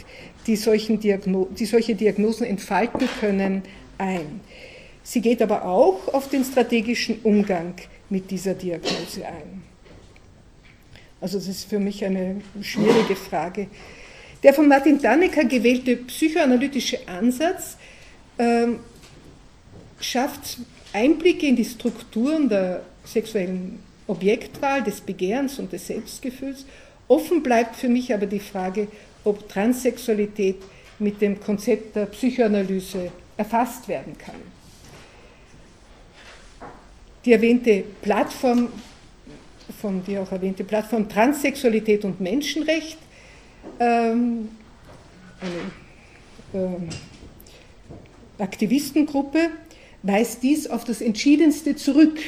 [0.47, 3.63] die, die solche Diagnosen entfalten können,
[3.99, 4.41] ein.
[5.03, 7.75] Sie geht aber auch auf den strategischen Umgang
[8.11, 9.63] mit dieser Diagnose ein.
[11.21, 13.67] Also das ist für mich eine schwierige Frage.
[14.43, 17.77] Der von Martin Dannecker gewählte psychoanalytische Ansatz
[18.39, 18.81] ähm,
[20.01, 20.59] schafft
[20.93, 23.81] Einblicke in die Strukturen der sexuellen
[24.11, 26.67] Objektwahl, des Begehrens und des Selbstgefühls.
[27.07, 28.89] Offen bleibt für mich aber die Frage,
[29.25, 30.57] ob Transsexualität
[30.99, 34.41] mit dem Konzept der Psychoanalyse erfasst werden kann.
[37.25, 38.69] Die erwähnte Plattform,
[39.81, 42.99] von dir auch erwähnte Plattform Transsexualität und Menschenrecht,
[43.79, 44.49] ähm,
[45.41, 46.89] eine ähm,
[48.39, 49.51] Aktivistengruppe,
[50.03, 52.19] weist dies auf das Entschiedenste zurück.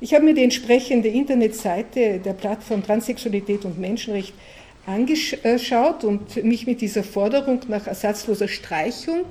[0.00, 4.32] Ich habe mir die entsprechende Internetseite der Plattform Transsexualität und Menschenrecht
[4.86, 9.24] angeschaut und mich mit dieser Forderung nach ersatzloser Streichung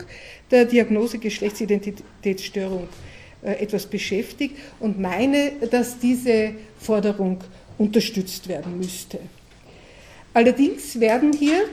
[0.51, 2.89] der Diagnose Geschlechtsidentitätsstörung
[3.41, 7.39] äh, etwas beschäftigt und meine, dass diese Forderung
[7.77, 9.19] unterstützt werden müsste.
[10.33, 11.63] Allerdings werden hier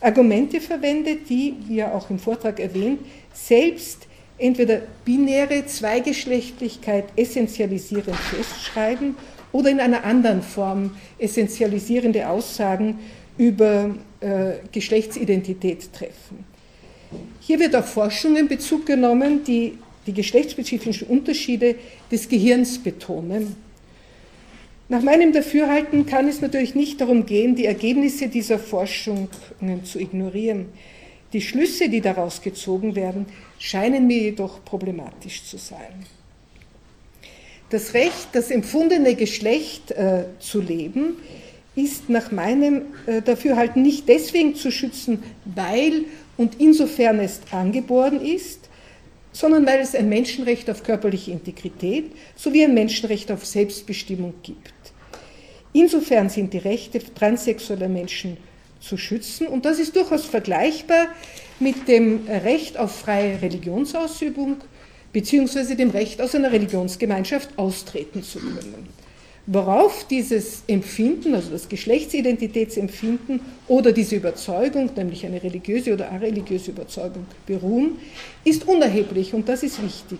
[0.00, 3.00] Argumente verwendet, die, wie ja auch im Vortrag erwähnt,
[3.34, 4.06] selbst
[4.38, 9.16] entweder binäre Zweigeschlechtlichkeit essentialisierend festschreiben
[9.52, 12.98] oder in einer anderen Form essentialisierende Aussagen
[13.38, 16.44] über äh, Geschlechtsidentität treffen.
[17.40, 21.76] Hier wird auf Forschung in Bezug genommen, die die geschlechtsspezifischen Unterschiede
[22.10, 23.56] des Gehirns betonen.
[24.88, 29.28] Nach meinem Dafürhalten kann es natürlich nicht darum gehen, die Ergebnisse dieser Forschungen
[29.84, 30.66] zu ignorieren.
[31.32, 33.26] Die Schlüsse, die daraus gezogen werden,
[33.58, 36.06] scheinen mir jedoch problematisch zu sein.
[37.70, 41.16] Das Recht, das empfundene Geschlecht äh, zu leben,
[41.74, 46.04] ist nach meinem äh, Dafürhalten nicht deswegen zu schützen, weil
[46.36, 48.68] und insofern es angeboren ist,
[49.32, 54.72] sondern weil es ein Menschenrecht auf körperliche Integrität sowie ein Menschenrecht auf Selbstbestimmung gibt.
[55.72, 58.38] Insofern sind die Rechte transsexueller Menschen
[58.80, 61.08] zu schützen und das ist durchaus vergleichbar
[61.60, 64.56] mit dem Recht auf freie Religionsausübung
[65.12, 65.74] bzw.
[65.74, 68.88] dem Recht aus einer Religionsgemeinschaft austreten zu können
[69.46, 77.26] worauf dieses Empfinden, also das Geschlechtsidentitätsempfinden oder diese Überzeugung, nämlich eine religiöse oder areligiöse Überzeugung
[77.46, 77.98] beruhen,
[78.44, 80.18] ist unerheblich und das ist wichtig.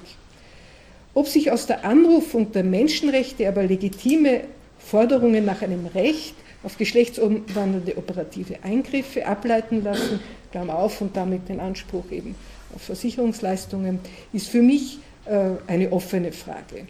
[1.13, 4.43] Ob sich aus der Anrufung der Menschenrechte aber legitime
[4.79, 11.61] Forderungen nach einem Recht auf geschlechtsumwandelnde operative Eingriffe ableiten lassen, Klammer auf und damit den
[11.61, 12.35] Anspruch eben
[12.75, 14.01] auf Versicherungsleistungen,
[14.33, 16.87] ist für mich äh, eine offene Frage.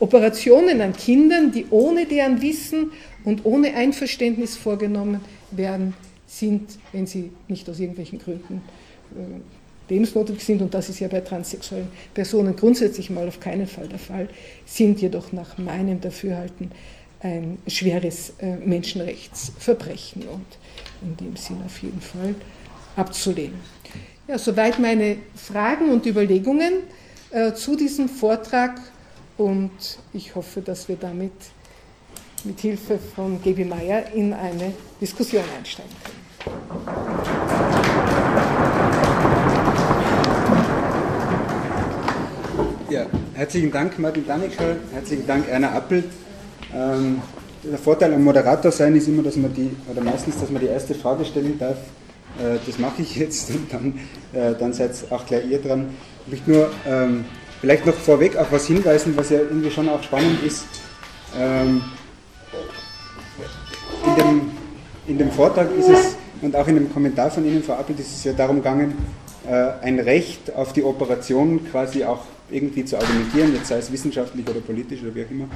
[0.00, 2.92] Operationen an Kindern, die ohne deren Wissen
[3.24, 5.94] und ohne Einverständnis vorgenommen werden,
[6.26, 8.62] sind, wenn sie nicht aus irgendwelchen Gründen
[9.16, 13.88] äh, lebensnotwendig sind, und das ist ja bei transsexuellen Personen grundsätzlich mal auf keinen Fall
[13.88, 14.28] der Fall,
[14.66, 16.70] sind jedoch nach meinem Dafürhalten
[17.20, 20.46] ein schweres äh, Menschenrechtsverbrechen und
[21.02, 22.34] in dem Sinn auf jeden Fall
[22.96, 23.60] abzulehnen.
[24.26, 26.82] Ja, soweit meine Fragen und Überlegungen
[27.30, 28.80] äh, zu diesem Vortrag
[29.36, 29.70] und
[30.12, 31.32] ich hoffe, dass wir damit
[32.44, 36.18] mit Hilfe von Gaby Meyer in eine Diskussion einsteigen können.
[42.90, 46.04] Ja, herzlichen Dank Martin Daniker, herzlichen Dank Erna Appel.
[46.74, 47.22] Ähm,
[47.64, 50.68] der Vorteil am Moderator sein ist immer, dass man die, oder meistens, dass man die
[50.68, 51.78] erste Frage stellen darf.
[52.38, 53.98] Äh, das mache ich jetzt und dann,
[54.32, 55.88] äh, dann seid auch gleich ihr dran.
[56.26, 57.24] Ich möchte nur ähm,
[57.60, 60.64] Vielleicht noch vorweg auf was hinweisen, was ja irgendwie schon auch spannend ist.
[61.36, 61.82] Ähm,
[64.06, 64.50] in, dem,
[65.08, 68.14] in dem Vortrag ist es, und auch in dem Kommentar von Ihnen, Frau Appel, ist
[68.14, 68.94] es ja darum gegangen,
[69.44, 74.48] äh, ein Recht auf die Operation quasi auch irgendwie zu argumentieren, jetzt sei es wissenschaftlich
[74.48, 75.48] oder politisch oder wie auch immer.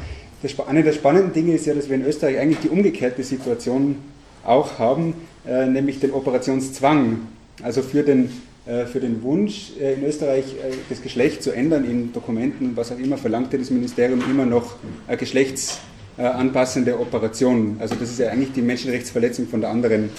[0.43, 3.97] Das, eine der spannenden Dinge ist ja, dass wir in Österreich eigentlich die umgekehrte Situation
[4.45, 5.15] auch haben,
[5.47, 7.21] äh, nämlich den Operationszwang.
[7.63, 8.31] Also für den
[8.65, 12.93] äh, für den Wunsch, äh, in Österreich äh, das Geschlecht zu ändern in Dokumenten, was
[12.93, 14.77] auch immer, verlangte das Ministerium immer noch
[15.09, 17.77] eine geschlechtsanpassende Operation.
[17.81, 20.11] Also das ist ja eigentlich die Menschenrechtsverletzung von der anderen,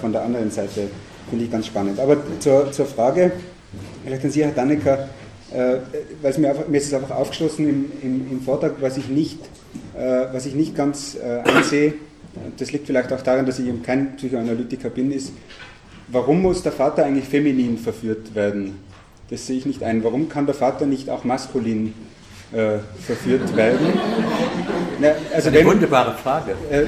[0.00, 0.88] von der anderen Seite,
[1.28, 2.00] finde ich ganz spannend.
[2.00, 3.32] Aber zur, zur Frage,
[4.04, 5.10] vielleicht an Sie, Herr Dannecker,
[5.56, 9.08] weil es mir, einfach, mir ist es einfach aufgeschlossen im, im, im Vortrag, was ich
[9.08, 9.38] nicht,
[9.94, 11.94] was ich nicht ganz einsehe,
[12.58, 15.32] das liegt vielleicht auch daran, dass ich eben kein Psychoanalytiker bin, ist,
[16.08, 18.78] warum muss der Vater eigentlich feminin verführt werden?
[19.30, 20.04] Das sehe ich nicht ein.
[20.04, 21.94] Warum kann der Vater nicht auch maskulin
[22.52, 23.98] äh, verführt werden?
[25.00, 26.52] Na, also Eine wenn, wunderbare Frage.
[26.70, 26.84] Äh,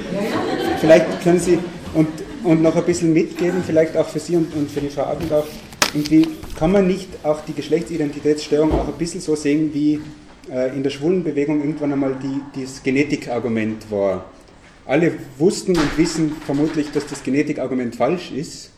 [0.81, 1.59] vielleicht können Sie
[1.95, 2.09] und,
[2.45, 5.49] und noch ein bisschen mitgeben, vielleicht auch für Sie und, und für die Frau Abendorf,
[5.95, 10.01] irgendwie kann man nicht auch die Geschlechtsidentitätsstörung auch ein bisschen so sehen, wie
[10.51, 14.24] äh, in der schwulen Bewegung irgendwann einmal die, das Genetikargument war.
[14.86, 18.70] Alle wussten und wissen vermutlich, dass das Genetikargument falsch ist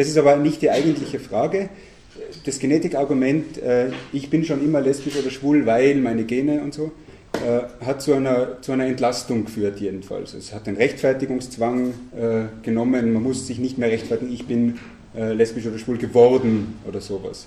[0.00, 1.68] das ist aber nicht die eigentliche Frage.
[2.44, 6.92] Das Genetikargument, äh, ich bin schon immer lesbisch oder schwul, weil meine Gene und so,
[7.34, 10.34] äh, hat zu einer, zu einer Entlastung geführt jedenfalls.
[10.34, 14.78] Es hat den Rechtfertigungszwang äh, genommen, man muss sich nicht mehr rechtfertigen, ich bin
[15.16, 17.46] äh, lesbisch oder schwul geworden oder sowas.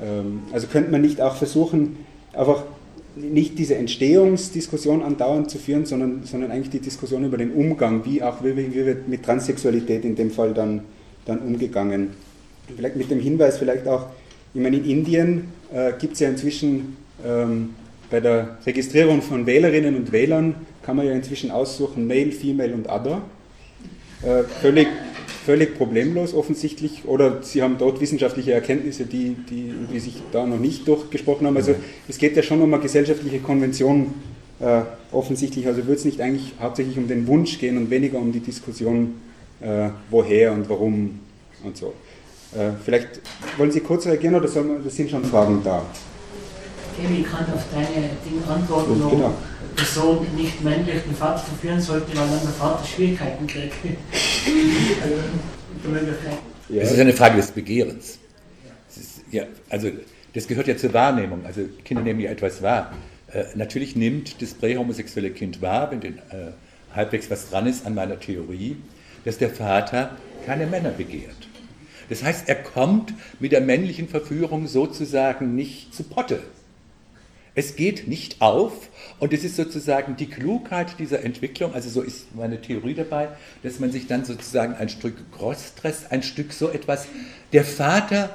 [0.00, 1.98] Ähm, also könnte man nicht auch versuchen,
[2.32, 2.62] einfach
[3.14, 8.22] nicht diese Entstehungsdiskussion andauernd zu führen, sondern, sondern eigentlich die Diskussion über den Umgang, wie
[8.22, 10.82] auch wie, wie wird mit Transsexualität in dem Fall dann
[11.24, 12.10] dann umgegangen.
[12.74, 14.06] Vielleicht mit dem Hinweis vielleicht auch,
[14.54, 17.70] ich meine, in Indien äh, gibt es ja inzwischen ähm,
[18.10, 22.88] bei der Registrierung von Wählerinnen und Wählern kann man ja inzwischen aussuchen Male, Female und
[22.88, 23.22] Other.
[24.22, 24.88] Äh, völlig,
[25.44, 27.04] völlig problemlos offensichtlich.
[27.06, 31.56] Oder Sie haben dort wissenschaftliche Erkenntnisse, die, die, die sich da noch nicht durchgesprochen haben.
[31.56, 31.74] Also
[32.08, 34.14] es geht ja schon um eine gesellschaftliche Konvention
[34.60, 35.66] äh, offensichtlich.
[35.66, 39.14] Also würde es nicht eigentlich hauptsächlich um den Wunsch gehen und weniger um die Diskussion,
[39.60, 41.20] äh, woher und warum
[41.64, 41.94] und so.
[42.54, 43.20] Äh, vielleicht
[43.56, 45.82] wollen Sie kurz reagieren oder sind schon Fragen da?
[47.02, 49.34] Kevin kann auf deine Dinge antworten, warum genau.
[49.74, 53.74] Person nicht männlich den Vater verführen sollte, weil dann der Vater Schwierigkeiten kriegt.
[56.74, 58.18] Es ist eine Frage des Begehrens.
[58.88, 59.90] Ist, ja, also
[60.32, 61.44] das gehört ja zur Wahrnehmung.
[61.44, 62.92] Also Kinder nehmen ja etwas wahr.
[63.32, 66.52] Äh, natürlich nimmt das prähomosexuelle Kind wahr, wenn denn äh,
[66.94, 68.76] halbwegs was dran ist an meiner Theorie,
[69.24, 71.48] dass der Vater keine Männer begehrt.
[72.08, 76.40] Das heißt, er kommt mit der männlichen Verführung sozusagen nicht zu Potte.
[77.54, 78.88] Es geht nicht auf
[79.18, 83.28] und es ist sozusagen die Klugheit dieser Entwicklung, also so ist meine Theorie dabei,
[83.62, 87.06] dass man sich dann sozusagen ein Stück Crossdress, ein Stück so etwas,
[87.52, 88.30] der Vater,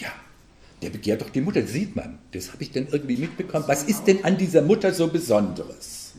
[0.00, 0.08] ja,
[0.82, 3.64] der begehrt doch die Mutter, das sieht man, das habe ich dann irgendwie mitbekommen.
[3.68, 6.14] Was ist denn an dieser Mutter so Besonderes?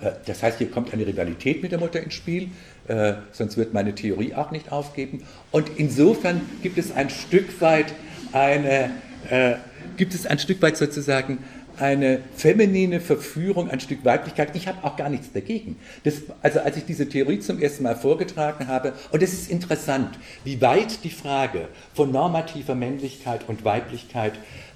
[0.00, 2.50] Äh, das heißt, hier kommt eine Rivalität mit der Mutter ins Spiel,
[2.88, 5.22] äh, sonst wird meine Theorie auch nicht aufgeben.
[5.52, 7.94] Und insofern gibt es ein Stück weit
[8.32, 8.90] eine
[9.30, 9.54] äh,
[9.98, 11.38] gibt es ein Stück weit sozusagen
[11.78, 14.54] eine feminine Verführung, ein Stück Weiblichkeit.
[14.54, 15.76] Ich habe auch gar nichts dagegen.
[16.04, 20.18] Das, also als ich diese Theorie zum ersten Mal vorgetragen habe, und es ist interessant,
[20.44, 24.32] wie weit die Frage von normativer Männlichkeit und Weiblichkeit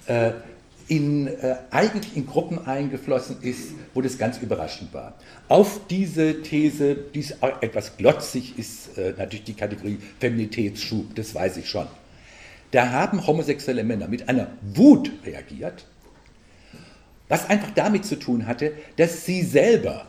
[0.07, 0.31] äh,
[0.87, 5.13] in, äh, eigentlich in Gruppen eingeflossen ist, wo das ganz überraschend war.
[5.47, 7.25] Auf diese These, die
[7.61, 11.87] etwas glotzig ist, äh, natürlich die Kategorie Feminitätsschub, das weiß ich schon.
[12.73, 15.85] Da haben homosexuelle Männer mit einer Wut reagiert,
[17.29, 20.07] was einfach damit zu tun hatte, dass sie selber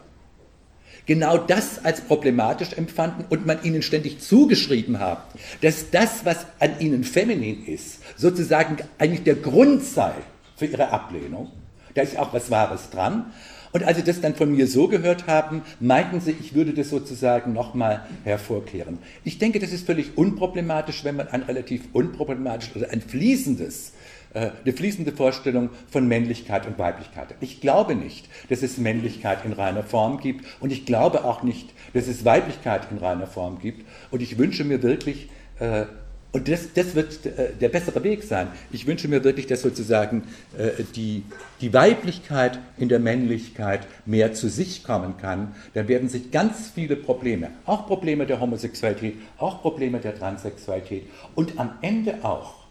[1.05, 5.27] genau das als problematisch empfanden und man ihnen ständig zugeschrieben hat,
[5.61, 10.15] dass das, was an ihnen feminin ist, sozusagen eigentlich der Grund sei
[10.57, 11.53] für ihre Ablehnung.
[11.93, 13.31] Da ist auch was Wahres dran.
[13.75, 16.91] Und als sie das dann von mir so gehört haben, meinten sie, ich würde das
[16.91, 18.99] sozusagen nochmal hervorkehren.
[19.25, 23.95] Ich denke, das ist völlig unproblematisch, wenn man ein relativ unproblematisches oder ein fließendes
[24.33, 27.35] äh, eine fließende Vorstellung von Männlichkeit und Weiblichkeit.
[27.41, 31.75] Ich glaube nicht, dass es Männlichkeit in reiner Form gibt und ich glaube auch nicht,
[31.95, 35.87] dass es Weiblichkeit in reiner Form gibt und ich wünsche mir wirklich, äh,
[36.35, 38.49] und das, das wird äh, der bessere Weg sein.
[38.72, 40.24] Ich wünsche mir wirklich, dass sozusagen
[40.59, 41.22] äh, die,
[41.61, 45.55] die Weiblichkeit in der Männlichkeit mehr zu sich kommen kann.
[45.74, 51.05] Dann werden sich ganz viele Probleme, auch Probleme der Homosexualität, auch Probleme der Transsexualität
[51.37, 52.64] und am Ende auch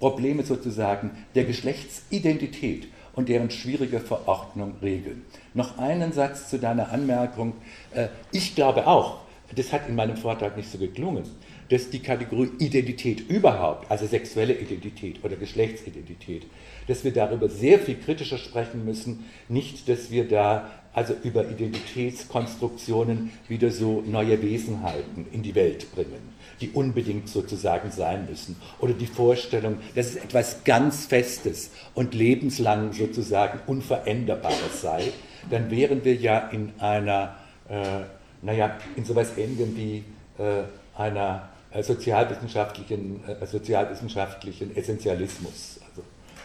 [0.00, 5.22] Probleme sozusagen der Geschlechtsidentität und deren schwierige Verordnung regeln.
[5.52, 7.52] Noch einen Satz zu deiner Anmerkung.
[7.92, 9.18] Äh, ich glaube auch,
[9.54, 11.24] das hat in meinem Vortrag nicht so geklungen,
[11.68, 16.46] dass die Kategorie Identität überhaupt, also sexuelle Identität oder Geschlechtsidentität,
[16.86, 23.30] dass wir darüber sehr viel kritischer sprechen müssen, nicht, dass wir da also über Identitätskonstruktionen
[23.48, 28.56] wieder so neue Wesenheiten in die Welt bringen, die unbedingt sozusagen sein müssen.
[28.78, 35.12] Oder die Vorstellung, dass es etwas ganz Festes und lebenslang sozusagen Unveränderbares sei,
[35.50, 37.36] dann wären wir ja in einer,
[37.68, 38.04] äh,
[38.40, 40.04] naja, in sowas Ähnlichem wie
[40.38, 40.62] äh,
[40.96, 41.50] einer
[41.82, 46.02] sozialwissenschaftlichen, äh, sozialwissenschaftlichen Essentialismus, also,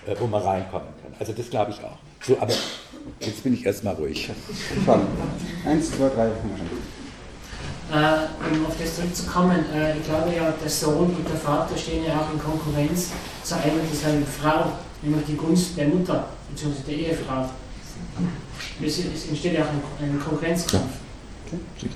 [0.07, 1.13] äh, wo man reinkommen kann.
[1.19, 1.97] Also das glaube ich auch.
[2.21, 2.53] So, aber
[3.19, 4.31] jetzt bin ich erstmal ruhig.
[5.65, 6.27] Eins, zwei, drei.
[6.27, 6.29] Äh,
[8.53, 12.21] um auf das zurückzukommen, äh, ich glaube ja, der Sohn und der Vater stehen ja
[12.21, 13.11] auch in Konkurrenz
[13.43, 14.71] zur einen und derselben Frau,
[15.01, 16.83] nämlich die Gunst der Mutter bzw.
[16.87, 17.49] der Ehefrau.
[18.81, 20.93] Es, entsteht ja auch ein, ein Konkurrenzkampf.
[21.47, 21.89] Okay.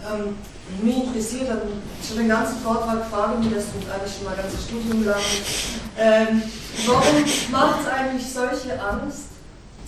[0.00, 0.36] Ähm,
[0.82, 1.66] mich interessiert, also
[2.06, 5.20] schon den ganzen Vortrag frage mich das und eigentlich schon mal ganzes Studium lang,
[5.98, 6.42] ähm,
[6.86, 9.28] warum macht es eigentlich solche Angst,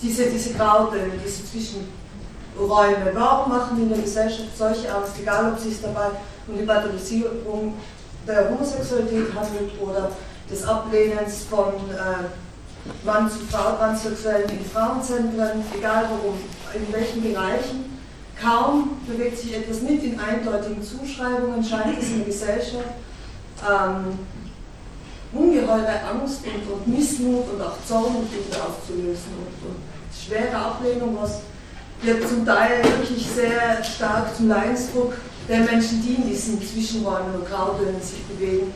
[0.01, 5.57] diese, diese Grautöne, diese Zwischenräume, warum machen die in der Gesellschaft solche Angst, egal ob
[5.57, 6.09] es sich dabei
[6.47, 7.75] um die Pathologisierung
[8.27, 10.11] der Homosexualität handelt oder
[10.49, 16.37] des Ablehnens von äh, Mann zu Frau, Transsexuellen in Frauenzentren, egal worum,
[16.73, 17.90] in welchen Bereichen
[18.41, 22.89] Kaum bewegt sich etwas mit in eindeutigen Zuschreibungen, scheint es in der Gesellschaft
[23.61, 24.17] ähm,
[25.33, 31.17] ungeheure Angst und, und, Missmut und auch Zorn und Wut aufzulösen und, und, schwere Ablehnung,
[31.21, 31.41] was
[32.01, 35.13] wird zum Teil wirklich sehr stark zum Leidensdruck
[35.47, 38.73] der Menschen, die in diesen Zwischenräumen und Grautönen sich bewegen,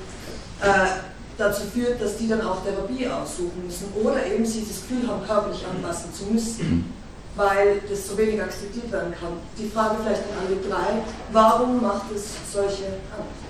[0.62, 1.02] äh,
[1.38, 5.26] dazu führt, dass die dann auch Therapie aussuchen müssen oder eben sie das Gefühl haben,
[5.26, 6.94] körperlich anpassen zu müssen,
[7.36, 9.34] weil das so wenig akzeptiert werden kann.
[9.58, 13.46] Die Frage vielleicht an alle drei, warum macht es solche Angst?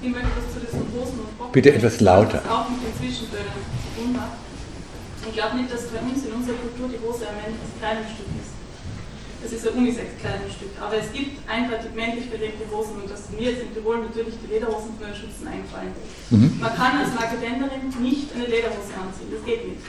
[0.00, 1.52] Ich möchte was zu diesen großen und.
[1.52, 2.38] Bitte etwas lauter.
[2.38, 4.38] Das auch mit den Zwischentönen zu tun hat.
[5.26, 8.47] Ich glaube nicht, dass bei uns in unserer Kultur die Hose ein männliches Kleidungsstück ist.
[9.44, 10.74] Es ist ein Unisex-Kleidungsstück.
[10.82, 14.34] Aber es gibt eindeutig männlich belegte Hosen und das sind mir jetzt in Tirol natürlich
[14.42, 15.94] die Lederhosen von den Schützen eingefallen.
[16.30, 16.58] Mhm.
[16.58, 19.30] Man kann als Marketenderin nicht eine Lederhose anziehen.
[19.30, 19.82] Das geht nicht.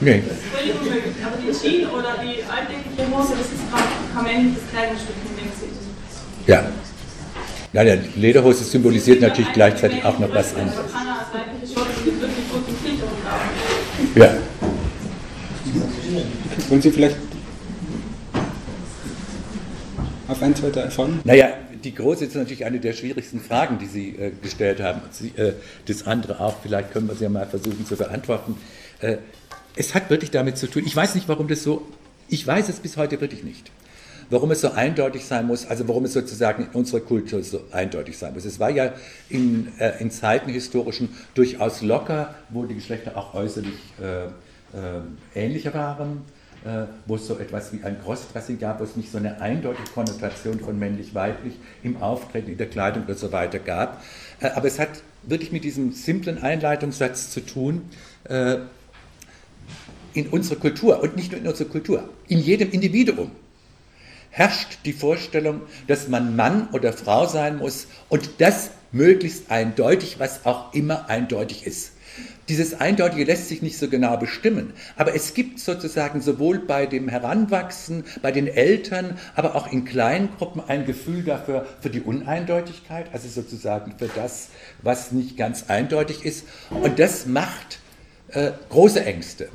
[0.00, 0.24] Nee.
[0.24, 1.16] Das ist völlig unmöglich.
[1.20, 5.76] Aber die Jeans oder die alltägliche Hose, das ist kein männliches Kleidungsstück in dem Sinne.
[6.48, 6.72] Ja.
[7.74, 10.88] Ja, der Lederhose symbolisiert natürlich gleichzeitig auch noch was anderes.
[14.14, 14.30] Ja.
[16.68, 17.27] Wollen Sie vielleicht
[20.28, 21.20] auf ein, zwei, Fragen?
[21.24, 21.48] Naja,
[21.82, 25.00] die große ist natürlich eine der schwierigsten Fragen, die Sie äh, gestellt haben.
[25.10, 25.54] Sie, äh,
[25.86, 28.56] das andere auch, vielleicht können wir sie ja mal versuchen zu beantworten.
[29.00, 29.16] Äh,
[29.76, 31.86] es hat wirklich damit zu tun, ich weiß nicht, warum das so,
[32.28, 33.70] ich weiß es bis heute wirklich nicht
[34.30, 38.18] warum es so eindeutig sein muss, also warum es sozusagen in unserer Kultur so eindeutig
[38.18, 38.44] sein muss.
[38.44, 38.92] Es war ja
[39.28, 44.30] in, äh, in Zeiten historischen durchaus locker, wo die Geschlechter auch äußerlich äh, äh,
[45.34, 46.22] ähnlicher waren,
[47.06, 50.58] wo es so etwas wie ein Crossdressing gab, wo es nicht so eine eindeutige Konnotation
[50.60, 54.02] von männlich-weiblich im Auftreten, in der Kleidung und so weiter gab.
[54.40, 54.90] Äh, aber es hat
[55.22, 57.82] wirklich mit diesem simplen Einleitungssatz zu tun,
[58.24, 58.58] äh,
[60.14, 63.30] in unserer Kultur und nicht nur in unserer Kultur, in jedem Individuum
[64.30, 70.44] herrscht die Vorstellung, dass man Mann oder Frau sein muss und das möglichst eindeutig, was
[70.44, 71.92] auch immer eindeutig ist.
[72.48, 77.08] Dieses Eindeutige lässt sich nicht so genau bestimmen, aber es gibt sozusagen sowohl bei dem
[77.08, 83.10] Heranwachsen, bei den Eltern, aber auch in kleinen Gruppen ein Gefühl dafür, für die Uneindeutigkeit,
[83.12, 84.48] also sozusagen für das,
[84.80, 86.46] was nicht ganz eindeutig ist.
[86.70, 87.80] Und das macht
[88.28, 89.50] äh, große Ängste.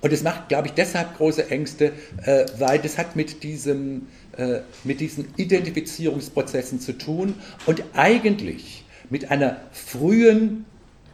[0.00, 1.92] Und es macht, glaube ich, deshalb große Ängste,
[2.24, 7.34] äh, weil das hat mit, diesem, äh, mit diesen Identifizierungsprozessen zu tun
[7.66, 8.79] und eigentlich
[9.10, 10.64] mit einer frühen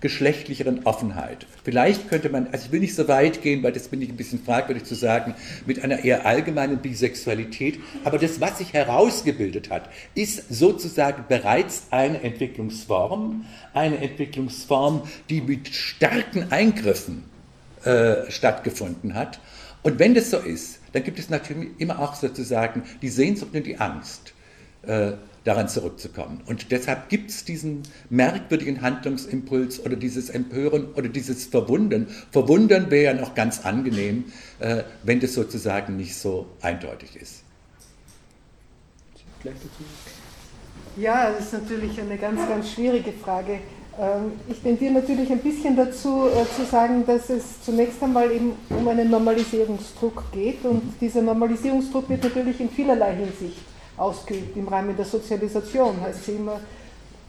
[0.01, 1.47] geschlechtlicheren Offenheit.
[1.65, 4.17] Vielleicht könnte man, also ich will nicht so weit gehen, weil das bin ich ein
[4.17, 5.35] bisschen fragwürdig zu sagen,
[5.65, 12.23] mit einer eher allgemeinen Bisexualität, aber das, was sich herausgebildet hat, ist sozusagen bereits eine
[12.23, 17.25] Entwicklungsform, eine Entwicklungsform, die mit starken Eingriffen
[17.85, 19.41] äh, stattgefunden hat.
[19.83, 23.67] Und wenn das so ist, dann gibt es natürlich immer auch sozusagen die Sehnsucht und
[23.67, 24.35] die Angst,
[24.83, 25.13] äh,
[25.47, 26.41] daran zurückzukommen.
[26.47, 32.09] Und deshalb gibt es diesen merkwürdigen Handlungsimpuls oder dieses Empören oder dieses Verwundern.
[32.33, 34.25] Verwundern wäre ja noch ganz angenehm,
[34.59, 37.45] äh, wenn das sozusagen nicht so eindeutig ist.
[40.97, 43.61] Ja, das ist natürlich eine ganz, ganz schwierige Frage.
[44.01, 48.55] Ähm, ich tendiere natürlich ein bisschen dazu äh, zu sagen, dass es zunächst einmal eben
[48.69, 54.57] um einen Normalisierungsdruck geht und dieser Normalisierungsdruck wird natürlich in vielerlei Hinsicht ausgeübt.
[54.57, 56.61] Im Rahmen der Sozialisation heißt es immer,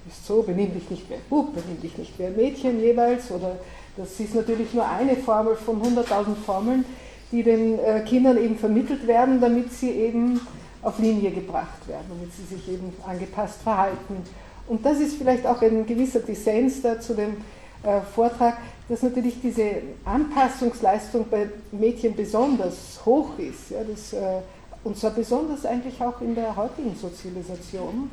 [0.07, 3.57] ist so, benimm dich nicht ein Bub, benimm dich nicht ein Mädchen jeweils oder
[3.97, 6.86] das ist natürlich nur eine Formel von 100.000 Formeln,
[7.32, 10.39] die den äh, Kindern eben vermittelt werden, damit sie eben
[10.82, 14.24] auf Linie gebracht werden, damit sie sich eben angepasst verhalten.
[14.68, 17.38] Und das ist vielleicht auch ein gewisser Dissens da zu dem
[17.84, 18.57] äh, Vortrag,
[18.88, 23.72] dass natürlich diese Anpassungsleistung bei Mädchen besonders hoch ist.
[23.72, 24.41] Ja, das, äh,
[24.88, 28.10] und zwar besonders eigentlich auch in der heutigen Sozialisation,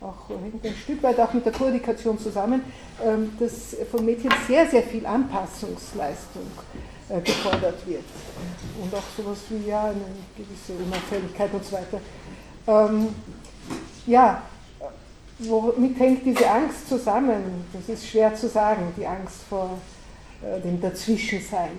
[0.00, 2.62] auch hängt ein Stück weit auch mit der Koedikation zusammen,
[3.02, 6.46] ähm, dass von Mädchen sehr, sehr viel Anpassungsleistung
[7.08, 8.04] äh, gefordert wird.
[8.80, 10.04] Und auch sowas wie ja, eine
[10.36, 12.00] gewisse Unauffälligkeit und so weiter.
[12.66, 13.08] Ähm,
[14.06, 14.42] ja,
[15.38, 17.64] womit hängt diese Angst zusammen?
[17.72, 19.78] Das ist schwer zu sagen, die Angst vor
[20.42, 21.70] äh, dem Dazwischensein.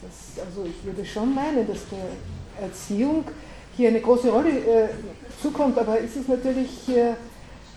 [0.00, 3.24] Das, also ich würde schon meinen, dass der Erziehung
[3.76, 4.88] hier eine große Rolle äh,
[5.40, 7.16] zukommt, aber ist es natürlich hier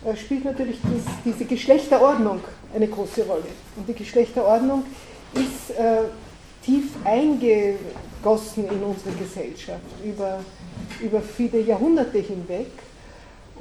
[0.06, 2.40] äh, spielt natürlich dies, diese Geschlechterordnung
[2.76, 3.48] eine große Rolle.
[3.76, 4.84] Und die Geschlechterordnung
[5.34, 6.04] ist äh,
[6.64, 10.42] tief eingegossen in unsere Gesellschaft über,
[11.02, 12.68] über viele Jahrhunderte hinweg.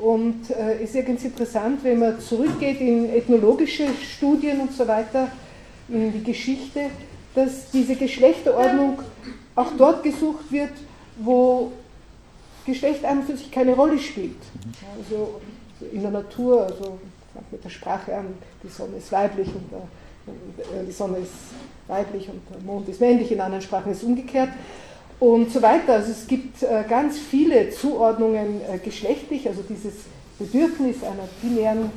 [0.00, 5.28] Und äh, ist ganz interessant, wenn man zurückgeht in ethnologische Studien und so weiter,
[5.88, 6.90] in die Geschichte,
[7.34, 8.98] dass diese Geschlechterordnung
[9.54, 10.72] auch dort gesucht wird,
[11.16, 11.72] wo
[12.66, 14.36] Geschlecht an und für sich keine Rolle spielt.
[14.98, 15.40] Also
[15.92, 16.98] in der Natur, also
[17.50, 18.26] mit der Sprache an,
[18.62, 21.32] die Sonne ist weiblich und der, äh, die Sonne ist
[21.86, 24.50] weiblich und der Mond ist männlich, in anderen Sprachen ist es umgekehrt
[25.20, 25.94] und so weiter.
[25.94, 29.94] Also es gibt äh, ganz viele Zuordnungen äh, geschlechtlich, also dieses
[30.38, 31.90] Bedürfnis einer binären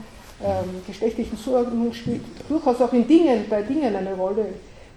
[0.44, 4.46] ähm, geschlechtlichen Zuordnung spielt durchaus auch in Dingen, bei Dingen eine Rolle,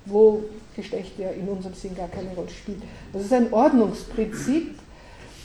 [0.05, 0.43] wo
[0.77, 2.83] Geschlecht ja in unserem Sinn gar keine Rolle spielt.
[3.13, 4.75] Das ist ein Ordnungsprinzip,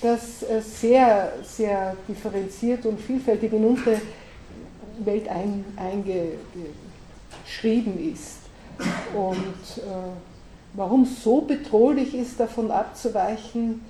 [0.05, 3.99] das äh, sehr, sehr differenziert und vielfältig in unsere
[4.99, 6.37] Welt ein, eingeschrieben
[8.13, 8.37] ist.
[9.13, 9.81] Und äh,
[10.73, 13.81] warum es so bedrohlich ist, davon abzuweichen,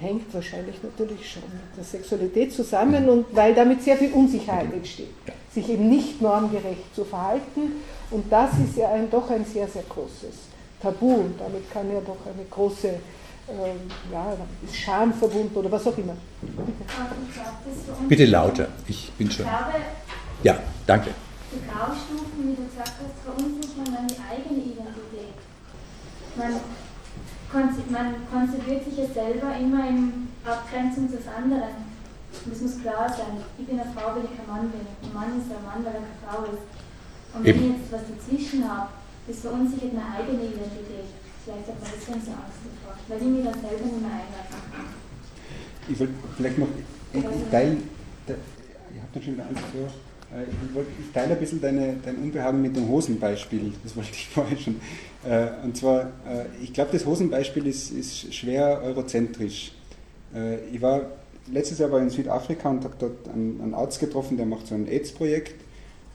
[0.00, 5.08] hängt wahrscheinlich natürlich schon mit der Sexualität zusammen und weil damit sehr viel Unsicherheit entsteht,
[5.52, 7.72] sich eben nicht normgerecht zu verhalten.
[8.10, 10.34] Und das ist ja ein, doch ein sehr, sehr großes
[10.80, 12.94] Tabu und damit kann ja doch eine große
[13.50, 16.16] ähm, ja, ist Scham verbunden oder was auch immer.
[18.08, 19.46] Bitte lauter, ich bin schon.
[20.42, 21.10] Ja, danke.
[21.50, 25.34] Die Graustufen, wie du gesagt hast, verunsichern dann die eigene Identität.
[26.36, 26.52] Man,
[27.90, 31.88] man konzipiert sich ja selber immer in Abgrenzung des anderen.
[32.44, 34.84] Und es muss klar sein, ich bin eine Frau, weil ich kein Mann bin.
[34.84, 36.62] Ein Mann ist ein Mann, weil er keine Frau ist.
[37.34, 38.88] Und wenn ich jetzt was dazwischen habe,
[39.26, 41.08] das verunsichert meine eigene Identität.
[41.48, 44.60] Vielleicht hat man deswegen so Angst davor, weil ich mich dann selber nicht mehr einlassen
[44.68, 44.86] kann.
[45.88, 46.68] Ich wollte vielleicht noch,
[47.14, 49.88] ich, ich teile, ihr habt dann schon wieder Angst vor.
[50.36, 54.28] Äh, ich, ich teile ein bisschen deine, dein Unbehagen mit dem Hosenbeispiel, das wollte ich
[54.34, 54.80] vorhin schon.
[55.24, 59.72] Äh, und zwar, äh, ich glaube, das Hosenbeispiel ist, ist schwer eurozentrisch.
[60.70, 61.00] Ich war
[61.50, 64.66] letztes Jahr war ich in Südafrika und habe dort einen, einen Arzt getroffen, der macht
[64.66, 65.54] so ein AIDS-Projekt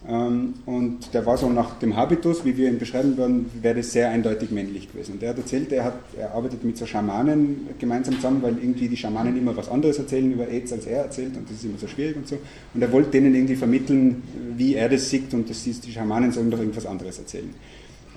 [0.06, 4.10] und der war so nach dem Habitus, wie wir ihn beschreiben würden, wäre das sehr
[4.10, 5.14] eindeutig männlich gewesen.
[5.14, 8.90] Und der hat erzählt, er, hat, er arbeitet mit so Schamanen gemeinsam zusammen, weil irgendwie
[8.90, 11.78] die Schamanen immer was anderes erzählen über AIDS, als er erzählt und das ist immer
[11.78, 12.38] so schwierig und so.
[12.74, 14.24] Und er wollte denen irgendwie vermitteln,
[14.58, 17.54] wie er das sieht und das ist, die Schamanen sollen doch irgendwas anderes erzählen.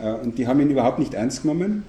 [0.00, 1.84] Äh, und die haben ihn überhaupt nicht ernst genommen.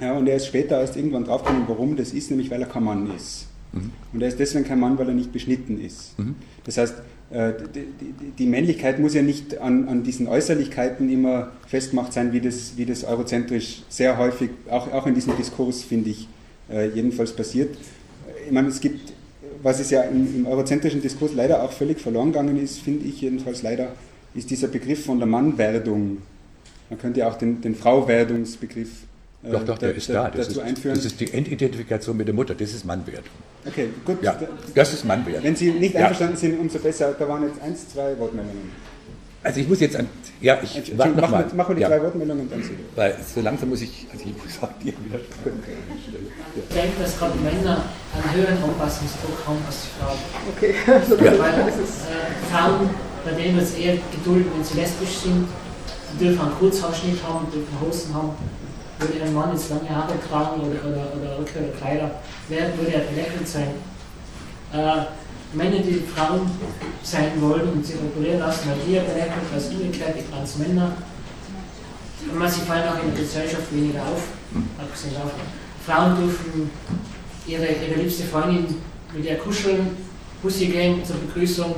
[0.00, 3.14] Und er ist später erst irgendwann draufgekommen, warum das ist, nämlich weil er kein Mann
[3.14, 3.46] ist.
[3.72, 3.92] Mhm.
[4.12, 6.18] Und er ist deswegen kein Mann, weil er nicht beschnitten ist.
[6.18, 6.34] Mhm.
[6.64, 6.94] Das heißt,
[8.38, 12.84] die, Männlichkeit muss ja nicht an, an, diesen Äußerlichkeiten immer festgemacht sein, wie das, wie
[12.84, 16.28] das eurozentrisch sehr häufig, auch, auch in diesem Diskurs, finde ich,
[16.70, 17.74] äh, jedenfalls passiert.
[18.44, 19.14] Ich meine, es gibt,
[19.62, 23.22] was es ja im, im eurozentrischen Diskurs leider auch völlig verloren gegangen ist, finde ich
[23.22, 23.94] jedenfalls leider,
[24.34, 26.18] ist dieser Begriff von der Mannwerdung.
[26.90, 28.90] Man könnte ja auch den, den Frauwerdungsbegriff
[29.42, 30.30] doch, doch, der ist da.
[30.30, 30.94] Das ist, einführen.
[30.94, 33.24] das ist die Endidentifikation mit der Mutter, das ist Mannwert.
[33.66, 34.22] Okay, gut.
[34.22, 34.38] Ja,
[34.74, 35.42] das ist Mannwert.
[35.42, 36.40] Wenn Sie nicht einverstanden ja.
[36.40, 37.14] sind, umso besser.
[37.18, 38.70] Da waren jetzt eins, zwei Wortmeldungen.
[39.44, 40.06] Also ich muss jetzt an,
[40.40, 41.44] ja, ich warte noch mal.
[41.54, 41.88] Machen wir die ja.
[41.88, 42.76] drei Wortmeldungen und dann Sie.
[42.94, 47.36] Weil so langsam muss ich, also ich muss auch dir wieder Ich denke, dass gerade
[47.38, 47.84] Männer
[48.14, 50.18] einen höheren Anpassungsdruck haben als Frauen.
[50.56, 51.38] Okay, also ja.
[51.38, 52.90] Weil äh, Frauen,
[53.24, 55.48] bei denen wird es eher geduldet, wenn sie lesbisch sind,
[56.14, 58.30] die dürfen einen Kurzhaarschnitt haben, dürfen Hosen haben,
[59.02, 62.10] würde ein Mann jetzt lange Haare tragen oder, oder, oder oder Kleider,
[62.48, 63.68] wer würde er belächelt sein?
[64.72, 65.04] Äh,
[65.54, 66.50] Männer, die Frauen
[67.02, 70.92] sein wollen und sich operieren lassen, weil ja belächelt als umgekehrt, die Transmänner.
[72.32, 74.22] Und sie fallen auch in der Gesellschaft weniger auf,
[74.78, 75.30] abgesehen davon.
[75.84, 76.70] Frauen dürfen
[77.46, 78.76] ihre, ihre liebste Freundin
[79.14, 79.96] mit ihr kuscheln,
[80.42, 81.74] Bussi gehen zur Begrüßung,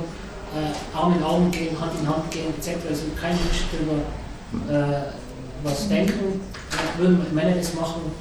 [0.55, 2.77] äh, Arm in Arm gehen, Hand in Hand gehen, etc.
[2.87, 5.24] Also kein Mensch darüber äh,
[5.65, 6.41] was denken,
[6.97, 8.11] würden Männer das machen,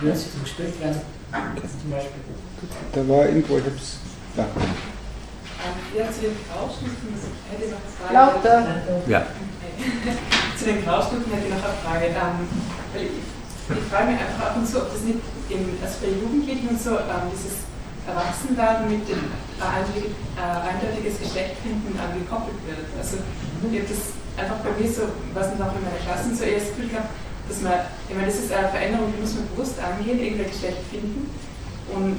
[0.00, 1.00] würden sie zum Gespräch werden,
[1.32, 2.20] zum Beispiel.
[2.92, 3.96] Da war irgendwo, ich hab's.
[4.36, 4.46] Ja.
[5.96, 7.12] Ja, zu den Graustufen
[7.50, 8.14] hätte ich noch eine Frage.
[8.14, 8.58] Lauter.
[9.08, 9.26] Ja.
[10.58, 12.06] zu den Graustufen hätte ich noch eine Frage.
[12.12, 12.48] Ähm,
[12.92, 16.12] weil ich, ich frage mich einfach ab und zu, ob das nicht im, also bei
[16.12, 17.68] Jugendlichen und so ähm, dieses
[18.08, 22.84] Erwachsenwerden mit dem äh, eindeutiges Geschlecht finden äh, gekoppelt wird.
[22.96, 25.04] Also ich habe das einfach bei mir so,
[25.36, 27.12] was ich auch in meiner Klasse so eher das Gefühl gehabt,
[27.48, 30.80] dass man, ich meine, das ist eine Veränderung, die muss man bewusst angehen, irgendein Geschlecht
[30.88, 31.28] finden.
[31.92, 32.16] Und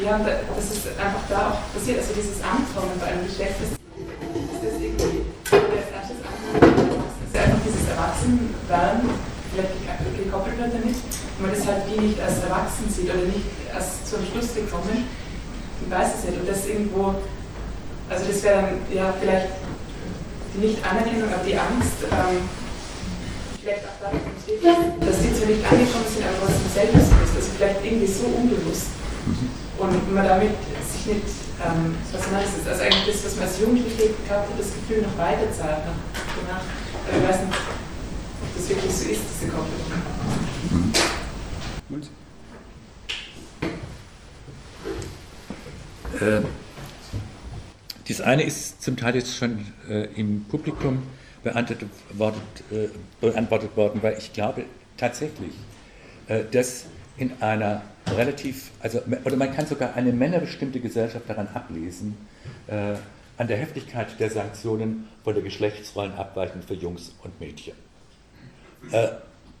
[0.00, 4.80] ja, das ist einfach da auch passiert, also dieses Ankommen bei einem Geschlecht, das, das
[4.80, 9.12] irgendwie als das ist einfach dieses Erwachsenwerden,
[9.52, 9.76] vielleicht
[10.16, 14.08] gekoppelt wird damit, und man das halt wie nicht als erwachsen sieht oder nicht als
[14.08, 17.20] zum Schluss gekommen, ich weiß es nicht, und das irgendwo,
[18.08, 19.61] also das wäre dann ja vielleicht
[20.54, 22.44] die Nicht-Anerkennung, aber die Angst, ähm,
[23.62, 27.34] vielleicht auch dadurch entsteht, dass die zwar nicht angekommen sind, aber was man selbst ist,
[27.36, 28.92] also vielleicht irgendwie so unbewusst.
[29.78, 30.52] Und man damit
[30.82, 31.30] sich nicht,
[31.62, 35.02] ähm, was meinst du, also eigentlich das, was man als Jugendliche gehabt hat, das Gefühl
[35.02, 36.66] noch weiter zahlt danach.
[37.06, 39.82] Aber ich weiß nicht, ob das wirklich so ist, diese Kopplung.
[41.88, 42.04] Und?
[46.20, 46.42] Äh,
[48.08, 51.02] das eine ist zum Teil jetzt schon äh, im Publikum
[51.42, 51.88] beantwortet,
[52.70, 52.88] äh,
[53.20, 54.64] beantwortet, worden, weil ich glaube
[54.96, 55.52] tatsächlich,
[56.28, 57.82] äh, dass in einer
[58.16, 62.16] relativ, also, oder man kann sogar eine männerbestimmte Gesellschaft daran ablesen,
[62.66, 62.94] äh,
[63.38, 67.74] an der Heftigkeit der Sanktionen von der Geschlechtsrollenabweichung für Jungs und Mädchen.
[68.90, 69.08] Äh,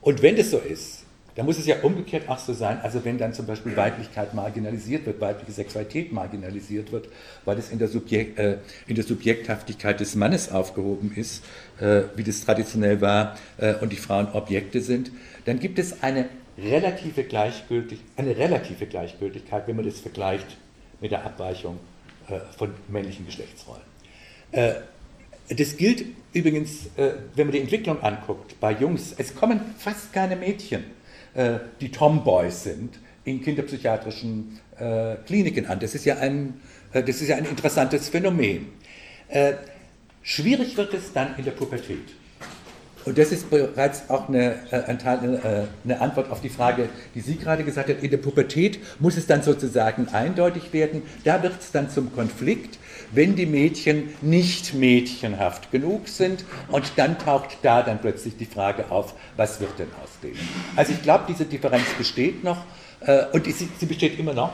[0.00, 3.16] und wenn das so ist, dann muss es ja umgekehrt auch so sein, also wenn
[3.16, 7.08] dann zum Beispiel Weiblichkeit marginalisiert wird, weibliche Sexualität marginalisiert wird,
[7.44, 11.44] weil es in der, Subjekt, äh, in der Subjekthaftigkeit des Mannes aufgehoben ist,
[11.80, 15.10] äh, wie das traditionell war, äh, und die Frauen Objekte sind,
[15.46, 16.28] dann gibt es eine
[16.58, 20.58] relative, Gleichgültig eine relative Gleichgültigkeit, wenn man das vergleicht
[21.00, 21.78] mit der Abweichung
[22.28, 23.82] äh, von männlichen Geschlechtsrollen.
[24.52, 24.74] Äh,
[25.48, 29.14] das gilt übrigens, äh, wenn man die Entwicklung anguckt, bei Jungs.
[29.16, 30.84] Es kommen fast keine Mädchen
[31.34, 35.80] äh, die Tomboys sind, in kinderpsychiatrischen äh, Kliniken an.
[35.80, 36.60] Das ist ja ein,
[36.92, 38.66] äh, das ist ja ein interessantes Phänomen.
[40.22, 42.14] schwierig wird es dann in der Pubertät.
[43.06, 47.64] Und das ist bereits auch eine, eine, eine, Antwort auf die Frage, die Sie gerade
[47.64, 47.98] gesagt haben.
[48.00, 51.02] In der Pubertät muss es dann sozusagen eindeutig werden.
[51.24, 52.78] Da wird es dann zum Konflikt,
[53.12, 56.44] wenn die Mädchen nicht mädchenhaft genug sind.
[56.68, 60.38] Und dann taucht da dann plötzlich die Frage auf, was wird denn aus denen?
[60.76, 62.58] Also ich glaube, diese Differenz besteht noch
[63.00, 64.52] äh, und sie, sie, besteht immer noch.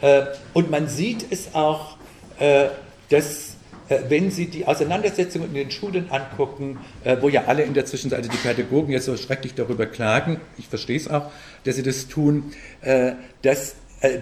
[0.00, 0.22] Äh,
[0.54, 1.96] und man sieht es auch,
[2.38, 2.68] äh,
[3.08, 3.56] dass
[3.90, 7.84] äh, wenn Sie die Auseinandersetzungen in den Schulen angucken, äh, wo ja alle in der
[7.84, 11.30] Zwischenzeit, also die Pädagogen jetzt so schrecklich darüber klagen, ich verstehe es auch,
[11.64, 13.12] dass sie das tun, äh,
[13.42, 13.74] dass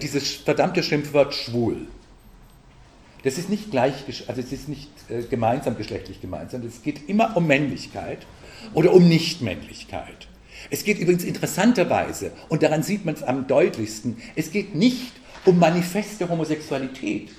[0.02, 1.86] dieses verdammte Schimpfwort schwul,
[3.24, 3.94] das ist nicht gleich,
[4.26, 8.26] also es ist nicht äh, gemeinsam geschlechtlich gemeinsam, es geht immer um Männlichkeit
[8.74, 10.28] oder um Nichtmännlichkeit.
[10.70, 15.12] Es geht übrigens interessanterweise, und daran sieht man es am deutlichsten, es geht nicht
[15.44, 17.30] um manifeste Homosexualität,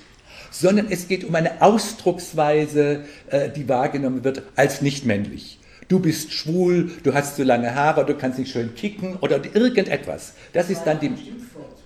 [0.50, 5.58] sondern es geht um eine Ausdrucksweise, äh, die wahrgenommen wird als nicht männlich.
[5.88, 10.34] Du bist schwul, du hast zu lange Haare, du kannst nicht schön kicken oder irgendetwas.
[10.52, 11.10] Das ist dann die.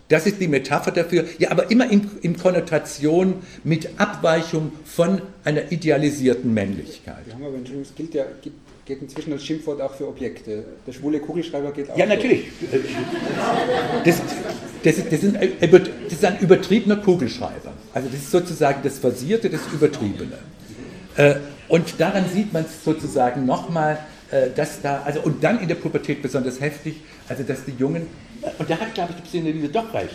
[0.08, 5.72] Das ist die Metapher dafür, ja, aber immer in, in Konnotation mit Abweichung von einer
[5.72, 7.24] idealisierten Männlichkeit.
[7.28, 8.24] Ja, aber es gilt ja,
[8.84, 10.64] geht inzwischen als Schimpfwort auch für Objekte.
[10.86, 11.96] Der schwule Kugelschreiber geht auch.
[11.96, 12.48] Ja, natürlich.
[14.04, 14.18] Das,
[14.82, 17.72] das, das, ist, das, ist, ein übertriebener Kugelschreiber.
[17.94, 20.38] Also das ist sozusagen das Versierte, das Übertriebene.
[21.16, 21.36] Äh,
[21.68, 23.98] und daran sieht man es sozusagen nochmal,
[24.30, 26.96] äh, dass da, also und dann in der Pubertät besonders heftig,
[27.28, 28.06] also dass die Jungen
[28.58, 30.10] und da hat, glaube ich, die Psychoanalyse doch recht,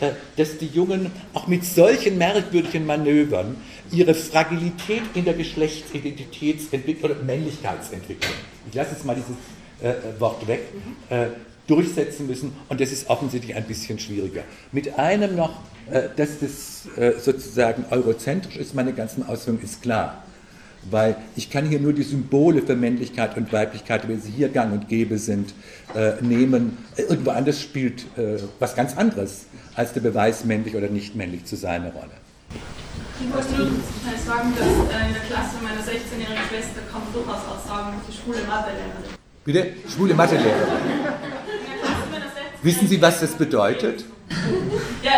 [0.00, 3.56] äh, dass die Jungen auch mit solchen merkwürdigen Manövern
[3.90, 8.32] ihre Fragilität in der Geschlechtsidentitätsentwicklung oder Männlichkeitsentwicklung,
[8.68, 9.36] ich lasse jetzt mal dieses
[9.80, 10.60] äh, Wort weg,
[11.10, 11.26] äh,
[11.66, 14.42] durchsetzen müssen und das ist offensichtlich ein bisschen schwieriger.
[14.70, 15.60] Mit einem noch,
[15.90, 20.25] äh, dass das äh, sozusagen eurozentrisch ist, meine ganzen Ausführungen ist klar
[20.90, 24.72] weil ich kann hier nur die Symbole für Männlichkeit und Weiblichkeit, wie sie hier gang
[24.72, 25.54] und gäbe sind,
[25.94, 26.78] äh, nehmen.
[26.96, 31.56] Irgendwo anders spielt äh, was ganz anderes als der Beweis, männlich oder nicht männlich zu
[31.56, 32.10] sein, eine Rolle.
[33.20, 33.66] Ich wollte nur
[34.24, 38.12] sagen, dass äh, in der Klasse meiner 16-jährigen Schwester kann man durchaus auch sagen, die
[38.12, 39.16] schwule Mathelehrerin.
[39.44, 39.72] Bitte?
[39.88, 40.68] Schwule Mathelehrerin.
[42.62, 44.04] Wissen Sie, was das bedeutet?
[45.02, 45.12] Ja,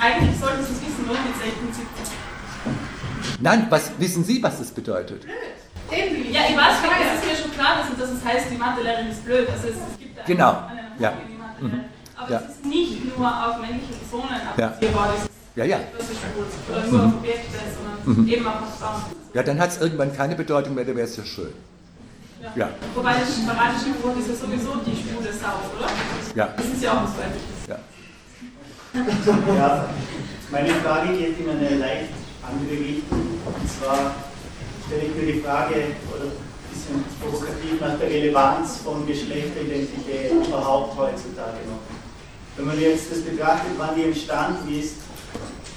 [0.00, 2.18] eigentlich sollten Sie es wissen, nur mit 16, 17.
[3.40, 5.22] Nein, was wissen Sie, was das bedeutet?
[5.22, 6.32] Blöd.
[6.32, 9.48] Ja, ich weiß, es ist mir schon klar, dass, es heißt, die Mathelehrerin ist blöd.
[9.48, 10.50] Also es, es gibt genau.
[10.68, 11.12] eine, eine ja.
[11.60, 11.84] Mhm.
[12.16, 12.42] Aber ja.
[12.44, 15.14] es ist nicht nur auf männliche Personen appellierbar.
[15.54, 15.64] Ja.
[15.64, 15.78] ja, ja.
[16.68, 17.58] Oder nur auf Objekte,
[18.04, 18.28] sondern mhm.
[18.28, 19.02] eben auch auf Frauen.
[19.34, 21.52] Ja, dann hat es irgendwann keine Bedeutung mehr, dann wäre es ja schön.
[22.42, 22.52] Ja.
[22.56, 22.68] ja.
[22.94, 25.88] Wobei das paratische Gebot ist ja sowieso die schwule Sau, oder?
[26.34, 26.54] Ja.
[26.56, 27.66] Das ist ja auch was Weibliches.
[27.68, 27.78] Ja.
[29.54, 29.88] ja.
[30.50, 32.17] Meine Frage geht in eine leicht
[32.70, 33.40] Richtung.
[33.44, 34.14] Und zwar
[34.86, 35.74] stelle ich mir die Frage,
[36.10, 41.82] oder ein bisschen provokativ, nach der Relevanz von Geschlechteridentität überhaupt heutzutage noch.
[42.56, 44.96] Wenn man jetzt das betrachtet, wann die entstanden ist,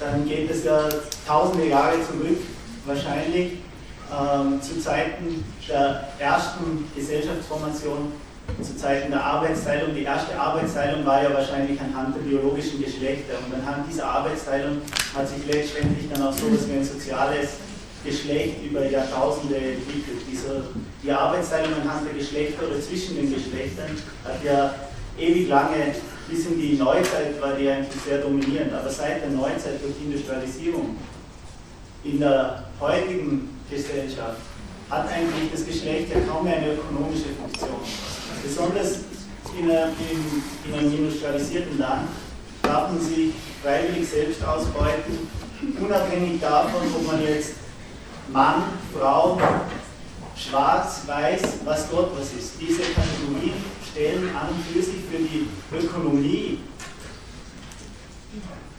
[0.00, 0.88] dann geht es ja
[1.26, 2.38] tausende Jahre zurück,
[2.86, 3.58] wahrscheinlich
[4.10, 8.12] ähm, zu Zeiten der ersten Gesellschaftsformation
[8.60, 9.94] zu Zeiten der Arbeitsteilung.
[9.94, 14.78] Die erste Arbeitsteilung war ja wahrscheinlich anhand der biologischen Geschlechter und anhand dieser Arbeitsteilung
[15.14, 17.50] hat sich letztendlich dann auch so etwas wie ein soziales
[18.04, 20.22] Geschlecht über Jahrtausende entwickelt.
[20.30, 20.64] Diese,
[21.02, 24.74] die Arbeitsteilung anhand der Geschlechter oder zwischen den Geschlechtern hat ja
[25.18, 25.94] ewig lange,
[26.28, 30.06] bis in die Neuzeit war die eigentlich sehr dominierend, aber seit der Neuzeit durch die
[30.06, 30.96] Industrialisierung
[32.04, 34.38] in der heutigen Gesellschaft
[34.90, 37.80] hat eigentlich das Geschlecht ja kaum mehr eine ökonomische Funktion.
[38.42, 38.98] Besonders
[39.58, 39.92] in einem,
[40.66, 42.08] in einem industrialisierten Land
[42.62, 43.32] darf man sich
[43.62, 45.28] freiwillig selbst ausbeuten,
[45.80, 47.52] unabhängig davon, ob man jetzt
[48.32, 48.62] Mann,
[48.96, 49.38] Frau,
[50.36, 52.54] schwarz, weiß, was Gott was ist.
[52.60, 53.54] Diese Kategorien
[53.90, 56.58] stellen an und für sich für die Ökonomie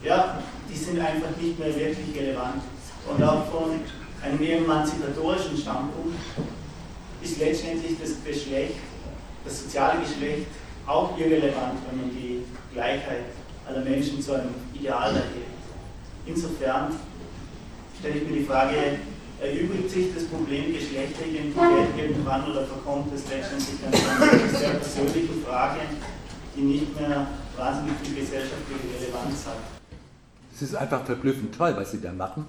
[0.04, 2.62] ja, die sind einfach nicht mehr wirklich relevant.
[3.08, 3.80] Und auch von
[4.22, 6.16] einem emanzipatorischen Standpunkt
[7.22, 8.76] ist letztendlich das Geschlecht,
[9.44, 10.48] das soziale Geschlecht
[10.86, 12.44] auch irrelevant, wenn man die
[12.74, 13.26] Gleichheit
[13.68, 15.54] aller Menschen zu einem Ideal erhebt.
[16.26, 16.94] Insofern
[18.00, 18.76] stelle ich mir die Frage,
[19.42, 25.44] erübrigt sich das Problem Geschlechteridentität irgendwann oder verkommt es letztendlich dann zu einer sehr persönlichen
[25.44, 25.82] Frage,
[26.56, 29.58] die nicht mehr wahnsinnig viel gesellschaftliche Relevanz hat?
[30.54, 32.46] Es ist einfach verblüffend toll, was Sie da machen,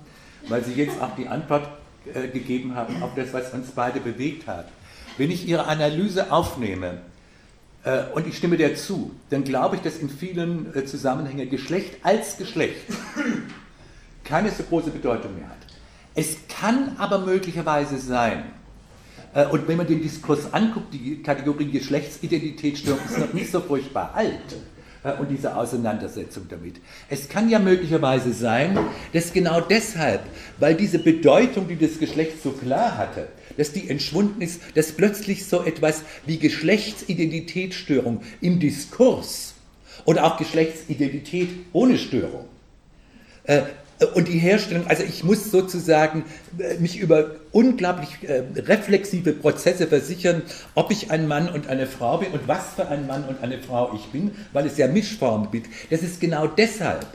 [0.49, 1.69] weil Sie jetzt auch die Antwort
[2.13, 4.67] äh, gegeben haben auf das, was uns beide bewegt hat.
[5.17, 7.01] Wenn ich Ihre Analyse aufnehme,
[7.85, 11.99] äh, und ich stimme der zu, dann glaube ich, dass in vielen äh, Zusammenhängen Geschlecht
[12.03, 12.81] als Geschlecht
[14.25, 15.57] keine so große Bedeutung mehr hat.
[16.15, 18.45] Es kann aber möglicherweise sein,
[19.35, 24.13] äh, und wenn man den Diskurs anguckt, die Kategorie Geschlechtsidentitätsstörung ist noch nicht so furchtbar
[24.15, 24.57] alt
[25.19, 26.77] und diese Auseinandersetzung damit.
[27.11, 28.79] Es kann ja möglicherweise sein,
[29.13, 30.23] dass genau deshalb,
[30.59, 35.47] weil diese Bedeutung, die das Geschlecht so klar hatte, dass die entschwunden ist, dass plötzlich
[35.47, 39.55] so etwas wie Geschlechtsidentitätsstörung im Diskurs
[40.05, 42.47] oder auch Geschlechtsidentität ohne Störung
[43.45, 43.63] äh,
[44.15, 46.25] und die Herstellung, also ich muss sozusagen
[46.59, 50.43] äh, mich über unglaublich äh, reflexive Prozesse versichern,
[50.75, 53.59] ob ich ein Mann und eine Frau bin und was für ein Mann und eine
[53.59, 55.69] Frau ich bin, weil es ja Mischformen gibt.
[55.91, 57.07] Das ist genau deshalb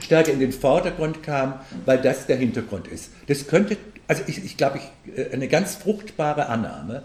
[0.00, 3.10] stärker in den Vordergrund kam, weil das der Hintergrund ist.
[3.26, 3.76] Das könnte
[4.08, 7.04] also ich, ich glaube, ich, äh, eine ganz fruchtbare Annahme,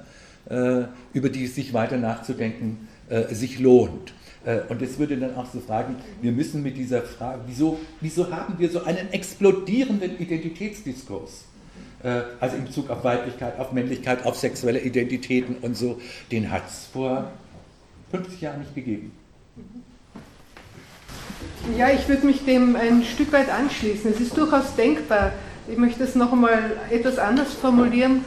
[0.49, 0.83] äh,
[1.13, 4.13] über die es sich weiter nachzudenken äh, sich lohnt.
[4.69, 8.57] Und es würde dann auch so fragen, wir müssen mit dieser Frage, wieso, wieso haben
[8.57, 11.43] wir so einen explodierenden Identitätsdiskurs?
[12.39, 15.99] Also in Bezug auf Weiblichkeit, auf Männlichkeit, auf sexuelle Identitäten und so,
[16.31, 17.29] den hat es vor
[18.11, 19.11] 50 Jahren nicht gegeben.
[21.77, 24.11] Ja, ich würde mich dem ein Stück weit anschließen.
[24.13, 25.33] Es ist durchaus denkbar,
[25.67, 28.23] ich möchte es noch einmal etwas anders formulieren,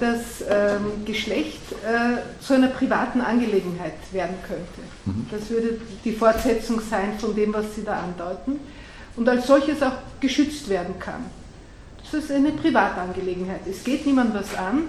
[0.00, 4.80] dass ähm, Geschlecht äh, zu einer privaten Angelegenheit werden könnte.
[5.04, 5.26] Mhm.
[5.30, 8.58] Das würde die Fortsetzung sein von dem, was Sie da andeuten
[9.16, 11.24] und als solches auch geschützt werden kann.
[12.02, 13.60] Das ist eine Privatangelegenheit.
[13.70, 14.84] Es geht niemand was an.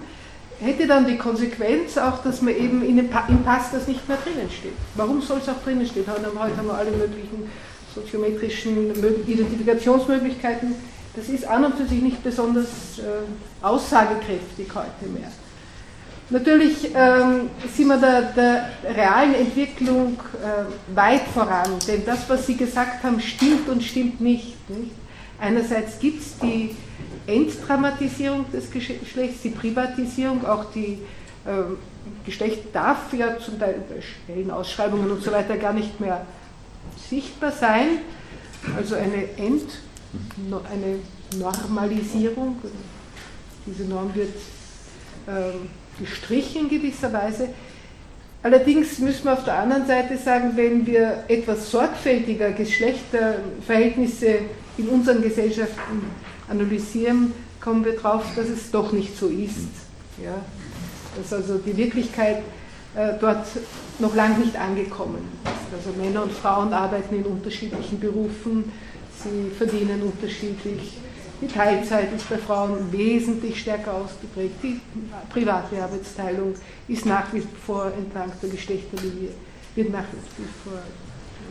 [0.59, 4.17] Hätte dann die Konsequenz auch, dass man eben in dem im Pass das nicht mehr
[4.17, 4.73] drinnen steht.
[4.95, 6.05] Warum soll es auch drinnen stehen?
[6.07, 7.49] Heute haben wir alle möglichen
[7.93, 8.91] soziometrischen
[9.27, 10.75] Identifikationsmöglichkeiten
[11.15, 15.31] das ist an und für sich nicht besonders äh, aussagekräftig heute mehr.
[16.29, 22.57] Natürlich ähm, sind wir der, der realen Entwicklung äh, weit voran, denn das, was Sie
[22.57, 24.69] gesagt haben, stimmt und stimmt nicht.
[24.69, 24.91] nicht?
[25.39, 26.75] Einerseits gibt es die
[27.27, 30.99] Entdramatisierung des Geschlechts, die Privatisierung, auch die
[31.45, 31.75] äh,
[32.25, 36.25] Geschlecht darf ja zum Teil bei Stellenausschreibungen und so weiter gar nicht mehr
[37.07, 37.99] sichtbar sein.
[38.75, 39.69] Also eine Ent
[40.71, 40.99] eine
[41.39, 42.57] Normalisierung.
[43.65, 44.35] Diese Norm wird
[45.27, 45.69] ähm,
[45.99, 47.49] gestrichen gewisserweise.
[48.43, 54.39] Allerdings müssen wir auf der anderen Seite sagen, wenn wir etwas sorgfältiger Geschlechterverhältnisse
[54.77, 56.05] in unseren Gesellschaften
[56.47, 59.67] analysieren, kommen wir darauf, dass es doch nicht so ist.
[60.23, 60.35] Ja?
[61.17, 62.43] Dass also die Wirklichkeit
[62.95, 63.47] äh, dort
[63.97, 65.87] noch lange nicht angekommen ist.
[65.87, 68.71] Also Männer und Frauen arbeiten in unterschiedlichen Berufen,
[69.25, 70.97] sie verdienen unterschiedlich.
[71.41, 74.55] Die Teilzeit ist bei Frauen wesentlich stärker ausgeprägt.
[74.63, 74.79] Die
[75.29, 76.53] private Arbeitsteilung
[76.87, 79.29] ist nach wie vor entlang der Geschlechterlinie,
[79.75, 80.05] wird nach
[80.37, 80.79] wie vor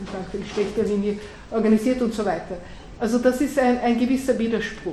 [0.00, 1.18] entlang der Geschlechterlinie
[1.50, 2.56] organisiert und so weiter.
[2.98, 4.92] Also das ist ein, ein gewisser Widerspruch.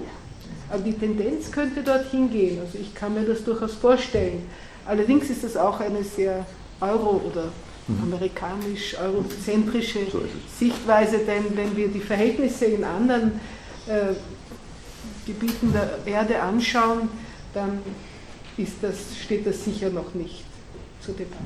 [0.70, 2.60] Aber die Tendenz könnte dorthin gehen.
[2.60, 4.44] Also ich kann mir das durchaus vorstellen.
[4.86, 6.45] Allerdings ist das auch eine sehr
[6.82, 7.49] Euro- oder
[7.88, 8.03] Mhm.
[8.03, 9.99] amerikanisch-eurozentrische
[10.60, 13.40] Sichtweise, denn wenn wir die Verhältnisse in anderen
[13.88, 14.14] äh,
[15.26, 17.10] Gebieten der Erde anschauen,
[17.53, 17.80] dann
[18.82, 20.44] das, steht das sicher noch nicht
[21.03, 21.41] zur Debatte.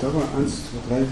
[0.00, 1.02] Da war eins, zwei, drei.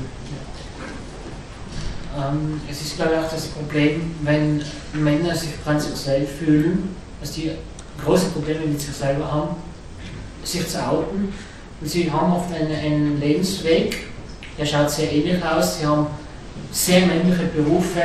[2.17, 4.63] Ähm, es ist, glaube ich, auch das Problem, wenn
[4.95, 7.53] Männer sich transsexuell fühlen, dass die
[8.03, 9.57] große Probleme mit sich selber haben,
[10.43, 11.33] sich zu outen
[11.81, 14.07] und sie haben oft einen, einen Lebensweg,
[14.59, 15.79] der schaut sehr ähnlich aus.
[15.79, 16.07] Sie haben
[16.73, 18.03] sehr männliche Berufe,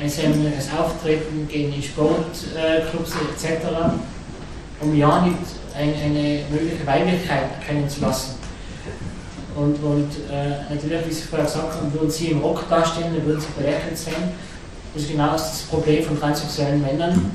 [0.00, 3.64] ein sehr männliches Auftreten, gehen in Sportclubs äh, etc.,
[4.80, 5.38] um ja nicht
[5.74, 8.34] ein, eine mögliche Weiblichkeit erkennen zu lassen.
[9.56, 13.24] Und, und äh, natürlich, wie Sie vorher gesagt haben, würden Sie im Rock dastehen, dann
[13.24, 14.32] würden Sie belächelt sein.
[14.92, 17.30] Das ist genau das Problem von transsexuellen Männern.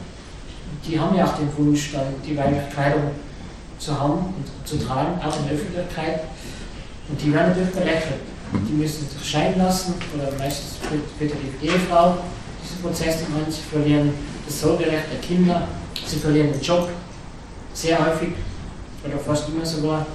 [0.85, 3.11] Die haben ja auch den Wunsch, dann die Kleidung
[3.79, 6.21] zu haben und zu tragen, auch in der Öffentlichkeit.
[7.09, 8.21] Und die werden natürlich belächelt.
[8.53, 10.77] die müssen sich scheiden lassen oder meistens
[11.17, 11.31] führt
[11.61, 12.17] die Ehefrau
[12.63, 14.13] diesen Prozess an, sie verlieren
[14.45, 15.67] das Sorgerecht der Kinder,
[16.05, 16.89] sie verlieren den Job,
[17.73, 18.29] sehr häufig
[19.03, 20.05] oder fast immer sogar.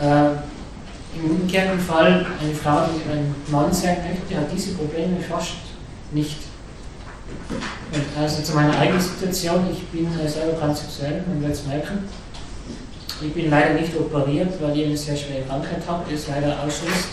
[0.00, 0.30] Äh,
[1.18, 5.54] Im umgekehrten Fall, eine Frau, die ein Mann sein möchte, hat diese Probleme fast
[6.12, 6.38] nicht.
[7.92, 12.04] Und also zu meiner eigenen Situation, ich bin selber transsexuell, man wird es merken.
[13.22, 16.62] Ich bin leider nicht operiert, weil ich eine sehr schwere Krankheit habe, die es leider
[16.62, 17.08] ausschließt.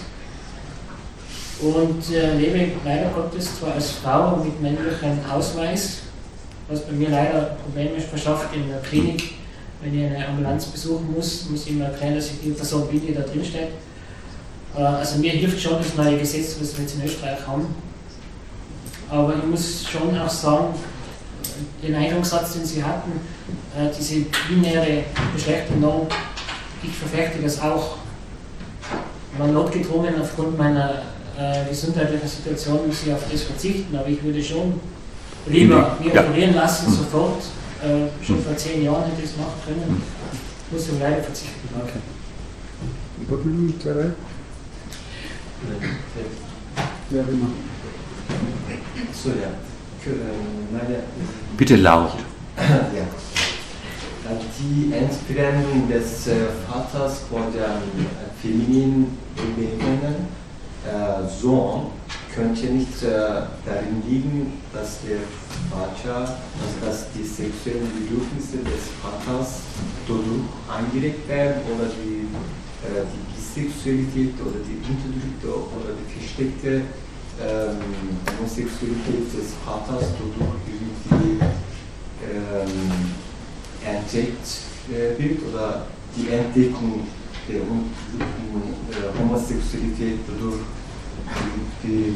[1.61, 5.99] Und äh, lebe leider Gottes zwar als Frau mit männlichem Ausweis,
[6.67, 9.35] was bei mir leider Probleme verschafft in der Klinik.
[9.81, 13.05] Wenn ich eine Ambulanz besuchen muss, muss ich immer erklären, dass ich die Person bin,
[13.05, 13.69] die da drin steht.
[14.75, 17.73] Äh, also mir hilft schon das neue Gesetz, was wir jetzt in Österreich haben.
[19.09, 20.73] Aber ich muss schon auch sagen,
[21.81, 23.11] den Eingangsatz, den Sie hatten,
[23.75, 25.03] äh, diese binäre
[25.35, 26.07] Geschlechternorm,
[26.83, 27.97] ich verfechte das auch.
[29.37, 31.01] Man notgedrungen aufgrund meiner
[31.37, 34.79] äh, gesundheitlichen Situation muss ich auf das verzichten, aber ich würde schon
[35.47, 36.21] lieber mir ja.
[36.21, 37.43] operieren lassen, sofort.
[37.83, 40.01] Äh, schon vor zehn Jahren hätte ich es machen können.
[40.71, 41.67] Muss ich leider verzichten.
[41.75, 41.99] Okay.
[43.27, 44.11] Wortmeldung, zwei, drei?
[47.09, 47.47] Wer immer.
[49.13, 49.49] So, ja.
[50.71, 50.99] Meine
[51.57, 52.11] Bitte laut.
[52.57, 53.32] ja.
[54.25, 60.27] Die Enttrennung des äh, Vaters von der äh, femininen gegebenen
[60.87, 61.87] äh, Sohn
[62.33, 65.19] könnte nicht darin liegen, dass der
[65.69, 66.35] Vater,
[66.83, 69.61] dass die sexuellen Bedürfnisse des Vaters
[70.07, 75.47] dadurch angeregt werden oder die, die Bisexualität oder die unterdrückte
[75.77, 76.81] oder die versteckte
[77.37, 83.13] ähm, Homosexualität des Vaters dadurch irgendwie ähm,
[83.85, 84.47] entdeckt
[84.91, 85.85] äh, oder
[86.15, 87.07] die Entdeckung
[87.47, 90.61] der äh, Homosexualität dadurch
[91.83, 92.13] äh,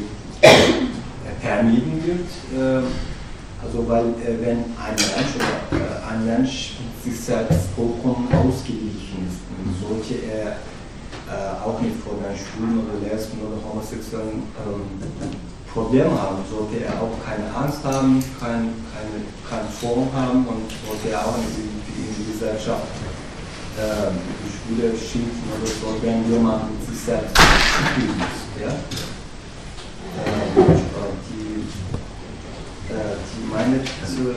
[1.40, 2.28] vermieden wird.
[2.56, 2.84] Ähm,
[3.62, 9.40] also weil äh, wenn ein Mensch oder äh, ein Mensch sich selbst vollkommen ausgeglichen ist,
[9.82, 10.58] sollte er
[11.28, 15.02] äh, auch nicht vor den Schwulen oder Lesben oder Homosexuellen ähm,
[15.78, 21.10] Probleme haben, sollte er auch keine Angst haben, kein, keine, keine Form haben und sollte
[21.10, 22.86] er auch in in die Gesellschaft
[23.78, 24.10] äh,
[24.42, 28.62] die Schwule schimpfen oder so, wenn jemand mit sich selbst ist.
[28.62, 28.70] Ja?
[30.18, 30.50] Äh,
[31.28, 31.62] die,
[32.92, 34.34] äh, die meine, also,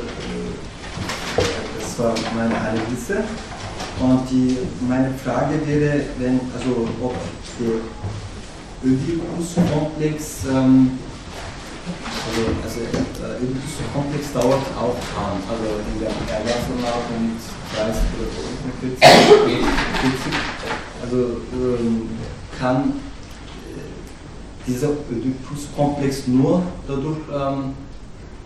[1.80, 3.24] das war meine Analyse.
[4.00, 4.58] Und die,
[4.88, 7.16] meine Frage wäre, wenn, also ob
[7.60, 7.82] der
[8.84, 10.98] Oedipus-Komplex, ähm,
[12.28, 17.42] also, also äh, Oedipus-Komplex dauert auch an, also in der Erwachsenenalter mit
[17.76, 18.30] 30 oder
[18.82, 20.52] 40, 40
[21.04, 22.10] also ähm,
[22.60, 22.94] kann
[23.70, 27.74] äh, dieser Oedipus-Komplex nur dadurch ähm,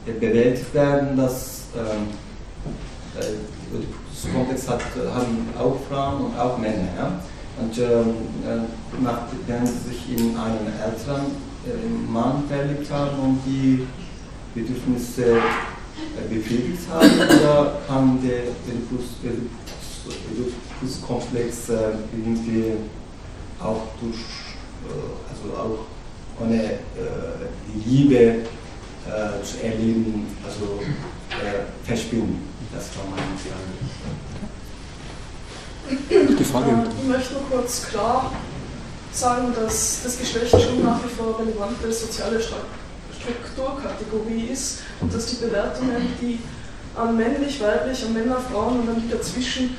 [0.06, 2.08] bewältigt werden, dass ähm,
[3.20, 4.82] äh, Kontext hat,
[5.14, 6.88] haben auch Frauen und auch Männer.
[6.98, 7.20] Ja?
[7.60, 8.16] Und ähm,
[8.46, 11.26] äh, nach, wenn sie sich in einen älteren
[11.66, 13.88] äh, Mann verliebt haben und die
[14.54, 15.40] Bedürfnisse äh,
[16.30, 18.44] befriedigt haben, oder kann der
[20.82, 21.74] Oedipus-Komplex äh,
[22.14, 22.74] irgendwie
[23.60, 24.24] auch durch,
[24.86, 25.80] äh, also auch
[26.44, 26.80] ohne äh,
[27.86, 28.46] Liebe
[29.44, 30.82] zu erleben, also
[31.84, 32.42] verspielen?
[32.74, 33.76] Das war meine Frage.
[36.38, 36.72] Die Frage.
[36.72, 38.32] Äh, ich möchte nur kurz klar
[39.18, 45.36] sagen, dass das Geschlecht schon nach wie vor relevante soziale Strukturkategorie ist und dass die
[45.38, 46.40] Bewertungen, die
[46.96, 49.76] an männlich, weiblich, an Männer, Frauen und an die dazwischen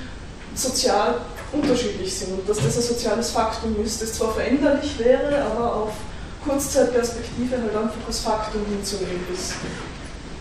[0.55, 1.21] sozial
[1.53, 5.93] unterschiedlich sind und dass das ein soziales Faktum ist, das zwar veränderlich wäre, aber auf
[6.45, 9.55] Kurzzeitperspektive halt einfach als Faktum hinzunehmen ist.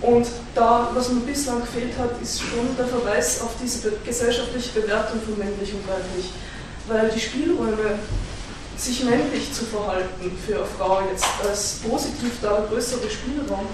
[0.02, 5.20] Und da, was mir bislang gefehlt hat, ist schon der Verweis auf diese gesellschaftliche Bewertung
[5.22, 6.32] von männlich und weiblich.
[6.88, 7.98] Weil die Spielräume,
[8.78, 13.68] sich männlich zu verhalten für eine Frau jetzt als positiv da ein größerer Spielraum,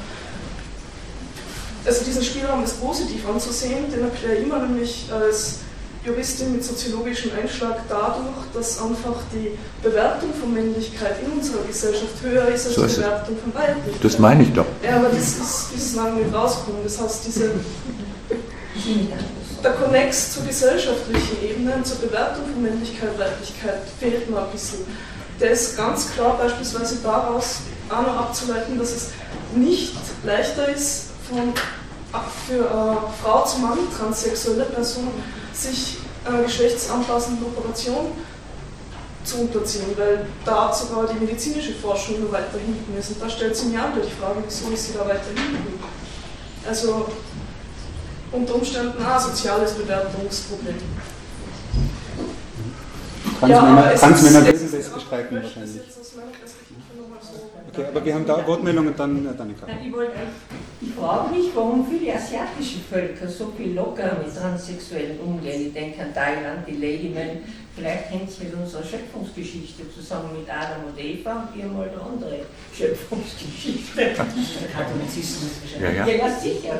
[1.86, 5.60] also diesen Spielraum als positiv anzusehen, den erkläre ich immer nämlich als
[6.04, 12.48] Juristin mit soziologischem Einschlag dadurch, dass einfach die Bewertung von Männlichkeit in unserer Gesellschaft höher
[12.48, 14.04] ist als so die Bewertung von Weiblichkeit.
[14.04, 14.66] Das meine ich doch.
[14.84, 16.82] Ja, aber das ist bislang nicht rausgekommen.
[16.84, 17.52] Das heißt, diese,
[19.64, 24.80] der Konnex zur gesellschaftlichen Ebene, zur Bewertung von Männlichkeit, Weiblichkeit fehlt mir ein bisschen.
[25.40, 27.58] Der ist ganz klar beispielsweise daraus
[27.90, 29.10] auch noch abzuleiten, dass es
[29.56, 31.54] nicht leichter ist, von,
[32.48, 35.10] für eine Frau zu Mann, transsexuelle Person,
[35.54, 38.12] sich äh, geschlechtsanpassende Operation
[39.24, 43.12] zu unterziehen, weil da sogar die medizinische Forschung nur weiter hinten ist.
[43.12, 45.80] Und da stellt sich mir auch die Frage, wieso ist sie da weiter hinten?
[46.68, 47.08] Also
[48.32, 50.76] unter Umständen auch ein soziales Bewertungsproblem.
[53.40, 55.82] Kannst Ja, du mir, kannst mir bisschen ist- bestreiten wahrscheinlich.
[57.74, 59.66] Okay, aber wir haben da Wortmeldungen und dann äh, Danica.
[59.66, 60.12] Nein, ich, wollte,
[60.82, 65.68] ich frage mich, warum viele asiatische Völker so viel lockerer mit Transsexuellen umgehen.
[65.68, 67.38] Ich denke an Thailand, die Ladyman.
[67.74, 72.02] Vielleicht hängt es mit unserer Schöpfungsgeschichte zusammen mit Adam und Eva und wir mal eine
[72.02, 72.40] andere
[72.76, 74.16] Schöpfungsgeschichte.
[74.76, 75.98] Katholizismus wahrscheinlich.
[75.98, 76.28] Ja, Ja, ja.
[76.28, 76.80] ja, sicher.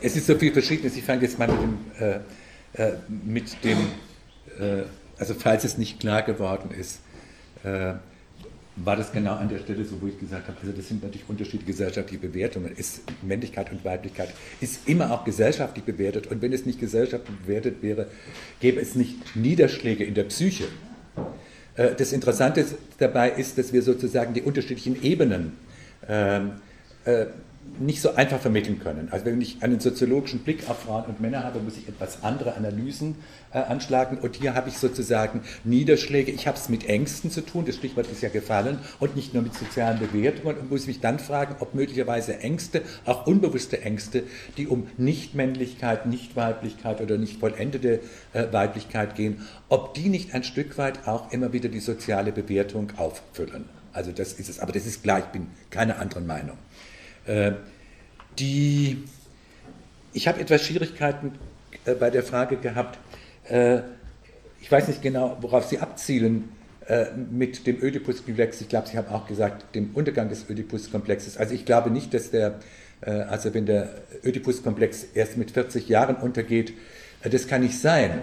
[0.00, 0.96] Es ist so viel Verschiedenes.
[0.96, 3.78] Ich fange jetzt mal mit dem, äh, äh, mit dem
[4.58, 4.84] äh,
[5.20, 7.00] also falls es nicht klar geworden ist,
[7.62, 7.92] äh,
[8.76, 11.28] war das genau an der Stelle so, wo ich gesagt habe, also das sind natürlich
[11.28, 12.74] unterschiedliche gesellschaftliche Bewertungen.
[12.74, 14.32] Ist Männlichkeit und Weiblichkeit
[14.62, 18.06] ist immer auch gesellschaftlich bewertet und wenn es nicht gesellschaftlich bewertet wäre,
[18.60, 20.64] gäbe es nicht Niederschläge in der Psyche.
[21.76, 22.64] Äh, Das Interessante
[22.98, 25.56] dabei ist, dass wir sozusagen die unterschiedlichen Ebenen
[26.08, 26.52] ähm,
[27.04, 27.26] äh,
[27.78, 29.08] nicht so einfach vermitteln können.
[29.10, 32.54] Also wenn ich einen soziologischen Blick auf Frauen und Männer habe, muss ich etwas andere
[32.54, 33.16] Analysen
[33.52, 34.18] äh, anschlagen.
[34.18, 36.32] Und hier habe ich sozusagen Niederschläge.
[36.32, 39.42] Ich habe es mit Ängsten zu tun, das Stichwort ist ja gefallen, und nicht nur
[39.42, 44.24] mit sozialen Bewertungen und muss mich dann fragen, ob möglicherweise Ängste, auch unbewusste Ängste,
[44.56, 48.00] die um Nichtmännlichkeit, Nichtweiblichkeit oder nicht vollendete
[48.32, 52.92] äh, Weiblichkeit gehen, ob die nicht ein Stück weit auch immer wieder die soziale Bewertung
[52.96, 53.64] auffüllen.
[53.92, 54.60] Also das ist es.
[54.60, 56.56] Aber das ist klar, ich bin keine anderen Meinung.
[57.26, 57.52] Äh,
[58.38, 59.04] die,
[60.12, 61.32] ich habe etwas Schwierigkeiten
[61.84, 62.98] äh, bei der Frage gehabt,
[63.48, 63.80] äh,
[64.60, 66.50] ich weiß nicht genau, worauf Sie abzielen
[67.30, 68.60] mit dem Oedipus-Komplex.
[68.62, 71.36] Ich glaube, Sie haben auch gesagt, dem Untergang des Oedipus-Komplexes.
[71.36, 72.58] Also ich glaube nicht, dass der,
[73.00, 73.94] also wenn der
[74.24, 76.74] Oedipus-Komplex erst mit 40 Jahren untergeht,
[77.22, 78.18] das kann nicht sein.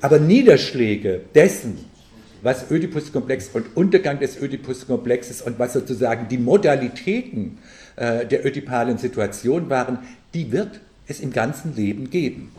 [0.00, 1.84] Aber Niederschläge dessen,
[2.42, 7.58] was Oedipus-Komplex und Untergang des Oedipus-Komplexes und was sozusagen die Modalitäten
[7.96, 9.98] äh, der ödipalen Situation waren,
[10.34, 12.52] die wird es im ganzen Leben geben.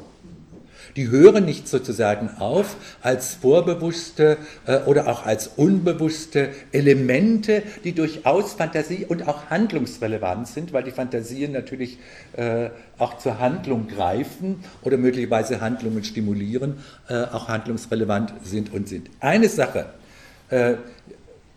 [0.95, 8.53] Die hören nicht sozusagen auf als vorbewusste äh, oder auch als unbewusste Elemente, die durchaus
[8.53, 11.97] Fantasie und auch handlungsrelevant sind, weil die Fantasien natürlich
[12.35, 19.09] äh, auch zur Handlung greifen oder möglicherweise Handlungen stimulieren, äh, auch handlungsrelevant sind und sind.
[19.19, 19.87] Eine Sache,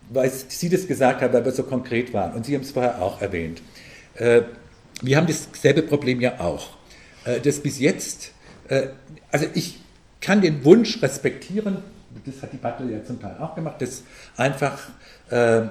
[0.09, 3.01] weil Sie das gesagt haben, weil wir so konkret waren und Sie haben es vorher
[3.01, 3.63] auch erwähnt.
[4.13, 4.43] Äh,
[5.01, 6.69] wir haben dasselbe Problem ja auch,
[7.43, 8.31] dass bis jetzt
[9.33, 9.79] also ich
[10.21, 11.79] kann den Wunsch respektieren,
[12.25, 14.03] das hat die Butler ja zum Teil auch gemacht, dass
[14.37, 14.79] einfach
[15.29, 15.63] äh,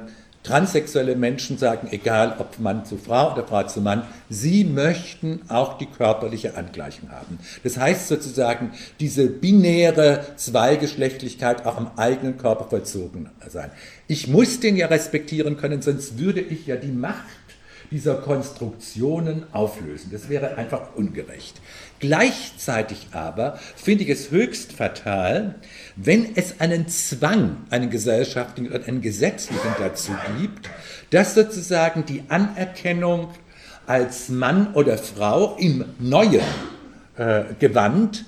[0.42, 5.78] transsexuelle Menschen sagen, egal ob Mann zu Frau oder Frau zu Mann, sie möchten auch
[5.78, 7.38] die körperliche Angleichung haben.
[7.62, 13.70] Das heißt sozusagen, diese binäre Zweigeschlechtlichkeit auch am eigenen Körper vollzogen sein.
[14.08, 17.22] Ich muss den ja respektieren können, sonst würde ich ja die Macht
[17.92, 20.10] dieser Konstruktionen auflösen.
[20.10, 21.60] Das wäre einfach ungerecht.
[22.00, 25.56] Gleichzeitig aber finde ich es höchst fatal,
[25.94, 30.68] wenn es einen Zwang, einen gesellschaftlichen und einen gesetzlichen dazu gibt,
[31.10, 33.28] dass sozusagen die Anerkennung
[33.86, 36.40] als Mann oder Frau im neuen
[37.16, 38.24] äh, Gewand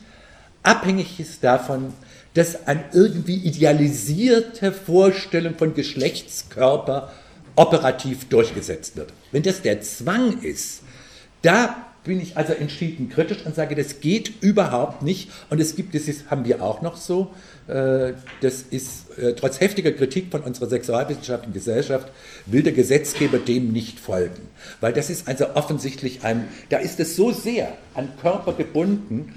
[0.62, 1.92] abhängig ist davon,
[2.34, 7.12] dass eine irgendwie idealisierte Vorstellung von Geschlechtskörper
[7.56, 9.12] operativ durchgesetzt wird.
[9.32, 10.82] Wenn das der Zwang ist,
[11.42, 15.30] da bin ich also entschieden kritisch und sage, das geht überhaupt nicht.
[15.48, 17.30] Und es gibt, das ist, haben wir auch noch so,
[17.66, 18.12] äh,
[18.42, 22.08] das ist äh, trotz heftiger Kritik von unserer sexualwissenschaftlichen Gesellschaft,
[22.46, 24.48] will der Gesetzgeber dem nicht folgen.
[24.80, 29.34] Weil das ist also offensichtlich ein, da ist es so sehr an Körper gebunden,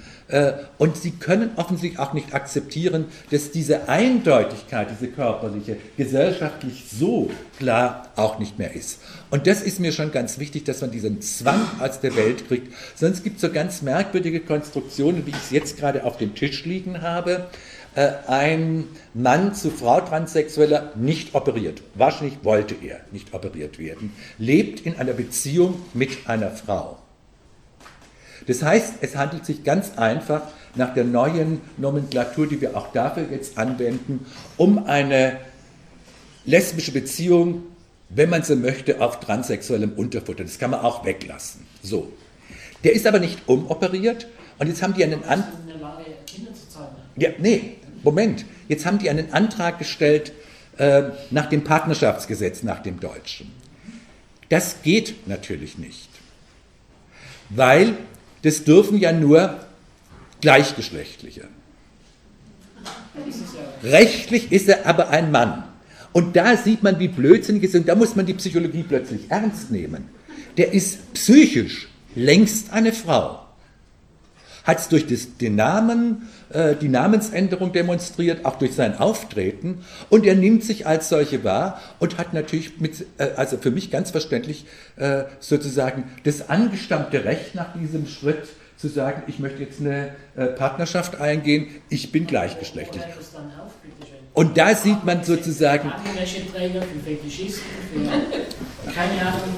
[0.76, 8.08] und sie können offensichtlich auch nicht akzeptieren, dass diese Eindeutigkeit, diese körperliche, gesellschaftlich so klar
[8.16, 9.00] auch nicht mehr ist.
[9.30, 12.74] Und das ist mir schon ganz wichtig, dass man diesen Zwang aus der Welt kriegt.
[12.94, 16.66] Sonst gibt es so ganz merkwürdige Konstruktionen, wie ich es jetzt gerade auf dem Tisch
[16.66, 17.46] liegen habe.
[17.94, 18.84] Äh, Ein
[19.14, 21.82] Mann zu Frau Transsexueller nicht operiert.
[21.94, 24.12] Wahrscheinlich wollte er nicht operiert werden.
[24.38, 26.98] Lebt in einer Beziehung mit einer Frau.
[28.48, 30.42] Das heißt, es handelt sich ganz einfach
[30.74, 34.26] nach der neuen Nomenklatur, die wir auch dafür jetzt anwenden,
[34.56, 35.36] um eine
[36.46, 37.62] lesbische Beziehung,
[38.08, 40.44] wenn man so möchte, auf transsexuellem Unterfutter.
[40.44, 41.66] Das kann man auch weglassen.
[41.82, 42.10] So.
[42.84, 44.26] Der ist aber nicht umoperiert
[44.58, 46.96] und jetzt haben die einen An in der Lage, Kinder zu zeugen.
[47.16, 48.46] ja, nee, Moment.
[48.68, 50.32] Jetzt haben die einen Antrag gestellt
[50.78, 53.52] äh, nach dem Partnerschaftsgesetz, nach dem deutschen.
[54.48, 56.08] Das geht natürlich nicht.
[57.50, 57.96] weil
[58.48, 59.58] das dürfen ja nur
[60.40, 61.44] Gleichgeschlechtliche.
[63.82, 65.64] Rechtlich ist er aber ein Mann.
[66.12, 67.80] Und da sieht man, wie blödsinnig es ist.
[67.80, 70.08] Und da muss man die Psychologie plötzlich ernst nehmen.
[70.56, 73.47] Der ist psychisch längst eine Frau.
[74.68, 79.82] Hat es durch das, den Namen, äh, die Namensänderung demonstriert, auch durch sein Auftreten.
[80.10, 83.90] Und er nimmt sich als solche wahr und hat natürlich, mit, äh, also für mich
[83.90, 84.66] ganz verständlich,
[84.96, 88.46] äh, sozusagen das angestammte Recht nach diesem Schritt
[88.76, 93.02] zu sagen, ich möchte jetzt eine äh, Partnerschaft eingehen, ich bin gleichgeschlechtlich.
[94.34, 95.90] Und da sieht man sozusagen.
[98.94, 99.54] Keine Ahnung,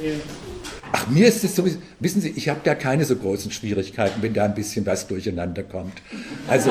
[0.00, 0.53] für
[0.96, 4.32] Ach, mir ist es sowieso, wissen Sie, ich habe da keine so großen Schwierigkeiten, wenn
[4.32, 5.94] da ein bisschen was durcheinander kommt.
[6.46, 6.70] Also,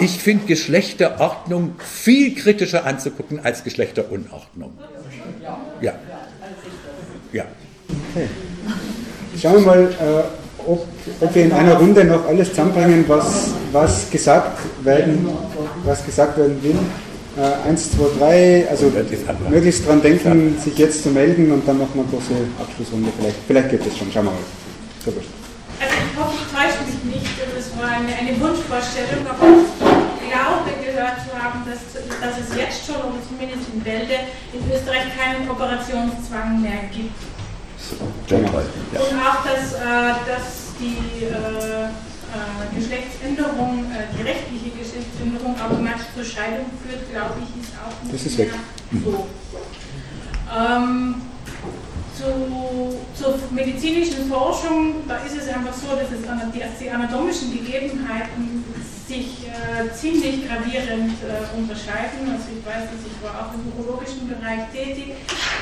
[0.00, 4.72] ich finde Geschlechterordnung viel kritischer anzugucken als Geschlechterunordnung.
[5.80, 5.94] Ja.
[7.32, 7.44] Ja.
[8.10, 8.28] Okay.
[9.40, 10.88] Schauen wir mal, äh, ob,
[11.20, 15.28] ob wir in einer Runde noch alles zusammenbringen, was, was gesagt werden,
[15.84, 16.78] was gesagt werden will.
[17.38, 18.90] Äh, eins, zwei, drei, also
[19.48, 23.12] möglichst dran denken, sich jetzt zu melden und dann machen wir eine große Abschlussrunde.
[23.16, 24.46] Vielleicht, vielleicht geht das schon, schauen wir mal.
[25.04, 25.22] Super.
[25.78, 30.66] Also ich hoffe, ich täusche mich nicht, das war eine, eine Wunschvorstellung, aber ich glaube
[30.82, 34.18] gehört zu haben, dass, dass es jetzt schon, oder zumindest in Wälde,
[34.50, 37.14] in Österreich keinen Operationszwang mehr gibt.
[38.26, 38.50] Genau.
[38.50, 41.86] Und auch, dass, äh, dass die äh,
[42.32, 48.14] äh, Geschlechtsänderung, äh, die rechtliche Geschlechtsänderung automatisch zur Scheidung führt, glaube ich, ist auch nicht
[48.14, 48.54] Das ist mehr weg.
[49.04, 49.26] so.
[50.48, 51.14] Ähm,
[52.16, 58.64] zu, zur medizinischen Forschung, da ist es einfach so, dass, es, dass die anatomischen Gegebenheiten
[59.06, 62.28] sich äh, ziemlich gravierend äh, unterscheiden.
[62.30, 65.14] Also ich weiß, dass ich war auch im urologischen Bereich tätig.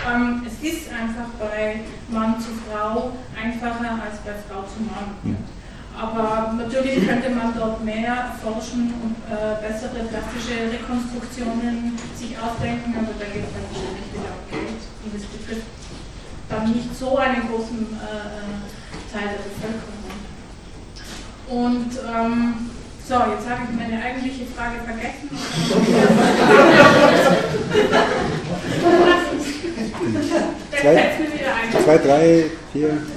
[0.08, 5.36] Ähm, es ist einfach bei Mann zu Frau einfacher als bei Frau zu Mann.
[5.98, 13.16] Aber natürlich könnte man dort mehr forschen und äh, bessere plastische Rekonstruktionen sich ausdenken, aber
[13.18, 14.80] da geht es dann wahrscheinlich wieder um Geld.
[15.04, 15.66] Und das betrifft
[16.50, 19.96] dann nicht so einen großen äh, Teil der Bevölkerung.
[21.48, 22.70] Und ähm,
[23.08, 25.30] so, jetzt habe ich meine eigentliche Frage vergessen.
[30.78, 33.15] Zwei, zwei, drei, vier.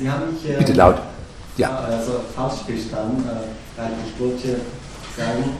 [0.00, 0.96] Sie haben mich äh, Bitte laut.
[1.56, 1.78] Ja.
[1.78, 3.24] also falsch verstanden.
[3.28, 4.60] Äh, weil ich wollte
[5.16, 5.50] sagen,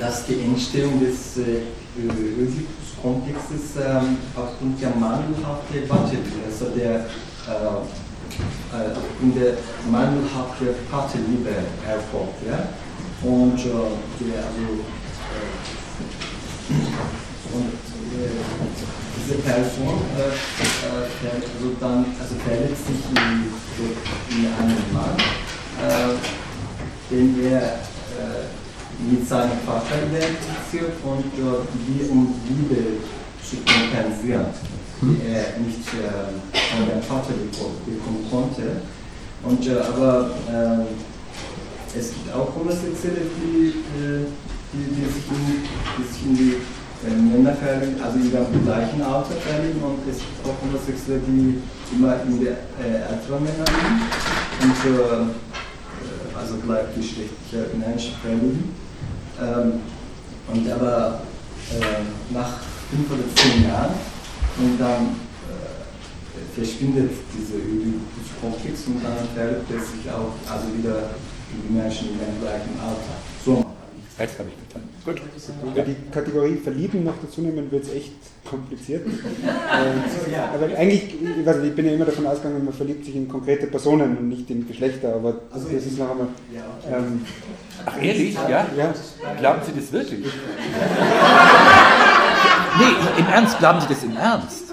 [0.00, 1.62] dass die Entstehung des äh,
[1.96, 7.02] Oedipus-Komplexes ähm, aufgrund der mangelhaften Vaterliebe, also der äh,
[8.72, 9.54] äh, aufgrund der
[9.90, 11.50] mangelhaften Vaterliebe
[11.86, 12.40] erfolgt.
[12.48, 12.68] Ja?
[13.22, 13.68] Und, äh,
[14.18, 14.84] die, also,
[17.52, 23.50] und diese Person äh, äh, also dann, also verletzt sich in,
[24.36, 25.16] in einen Mann,
[25.80, 32.98] äh, den er äh, mit seinem Vater identifiziert und äh, wie um Liebe
[33.42, 34.46] zu kompensieren,
[35.00, 36.32] die er nicht äh,
[36.76, 38.82] von dem Vater beko- bekommen konnte.
[39.42, 44.24] Und, äh, aber äh, es gibt auch Homosexuelle, die, äh,
[44.72, 46.56] die, die, sich in, die
[47.10, 51.58] die Männer verlieben, also in dem gleichen Alter verlieben und es gibt auch Homosexuelle, die
[51.94, 54.06] immer in der äh, älteren Männer lieben
[54.62, 58.74] und äh, äh, also gleichgeschlechtliche Menschen verlieben.
[59.40, 59.80] Ähm,
[60.52, 61.22] und aber
[61.70, 62.60] äh, nach
[62.90, 63.94] fünf oder zehn Jahren
[64.58, 65.16] und dann
[65.50, 71.10] äh, verschwindet dieser Oedipus-Komplex und dann verliebt es sich auch also wieder
[71.50, 73.31] die Menschen in dem gleichen Alter.
[74.22, 74.88] Jetzt habe ich verstanden.
[75.04, 75.20] Gut.
[75.64, 78.12] Wenn wir die Kategorie Verlieben noch dazu nehmen, wird es echt
[78.48, 79.04] kompliziert.
[79.04, 79.14] ähm,
[80.54, 83.26] aber eigentlich, ich, weiß nicht, ich bin ja immer davon ausgegangen, man verliebt sich in
[83.28, 86.28] konkrete Personen und nicht in Geschlechter, aber das ist noch einmal.
[86.88, 87.26] Ähm,
[87.84, 88.34] Ach, ehrlich?
[88.48, 88.64] Ja?
[88.76, 88.94] Ja.
[89.40, 90.20] Glauben Sie das wirklich?
[92.78, 94.71] nee, im Ernst, glauben Sie das im Ernst?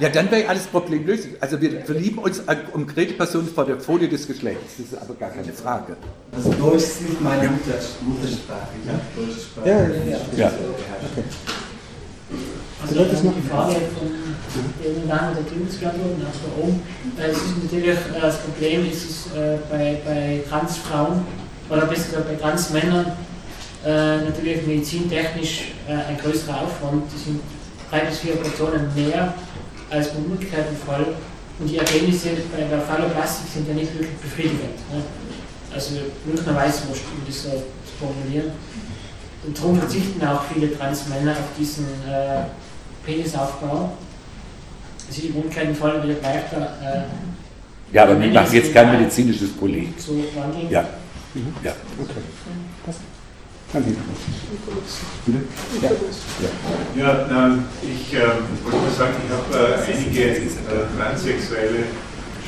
[0.00, 1.18] Ja, dann wäre alles problemlos.
[1.40, 4.76] Also wir verlieben uns an konkrete Personen vor der Folie des Geschlechts.
[4.78, 5.96] Das ist aber gar keine Frage.
[6.34, 8.68] Also Deutsch ist nicht meine Mutter, Muttersprache.
[8.82, 9.68] Ich habe Deutsche Sprache.
[9.68, 10.50] Ja, ja, ja.
[10.50, 11.28] so beherrscht.
[12.80, 14.08] Also Du wolltest noch- die Frage von
[14.82, 16.80] den Namen der also warum.
[17.18, 21.26] Weil es ist natürlich, äh, das Problem ist es äh, bei, bei Transfrauen
[21.68, 23.12] oder besser gesagt bei Transmännern
[23.84, 27.04] äh, natürlich medizintechnisch äh, ein größerer Aufwand.
[27.14, 27.40] Die sind
[27.90, 29.34] drei bis vier Operationen mehr
[29.90, 31.06] als bei Umgekehrt der Fall.
[31.58, 34.76] Und die Ergebnisse bei der Phalloplastik sind ja nicht wirklich befriedigend.
[34.92, 35.02] Ne?
[35.72, 38.52] Also Münchner Weißwurst, um das so zu formulieren.
[39.46, 42.44] Und darum verzichten auch viele Transmänner auf diesen äh,
[43.04, 43.92] Penisaufbau.
[45.10, 46.76] im keinen Fall wieder weiter.
[46.82, 49.94] Äh, ja, aber wir machen jetzt kein medizinisches Polemik.
[49.98, 50.22] So.
[50.70, 50.84] Ja.
[51.34, 51.54] Mhm.
[56.96, 57.58] Ja.
[57.82, 58.18] Ich äh,
[58.64, 60.50] wollte mal sagen, ich habe äh, einige äh,
[60.98, 61.84] Transsexuelle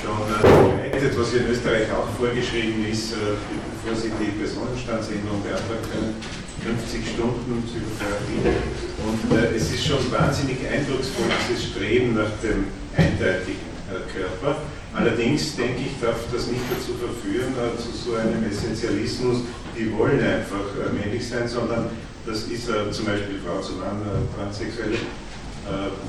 [0.02, 6.14] schon begleitet, was in Österreich auch vorgeschrieben ist, äh, bevor sie die Personenstandsänderung beantragen können.
[6.62, 8.58] 50 Stunden Psychotherapie.
[9.06, 12.66] Und äh, es ist schon wahnsinnig eindrucksvoll, dieses Streben nach dem
[12.96, 13.71] eindeutigen äh,
[14.12, 14.56] Körper.
[14.94, 19.38] Allerdings denke ich, darf das nicht dazu verführen, äh, zu so einem Essentialismus,
[19.76, 21.88] die wollen einfach äh, männlich sein, sondern
[22.26, 24.02] das ist äh, zum Beispiel Frau zu Mann,
[24.36, 24.98] Transsexuelle,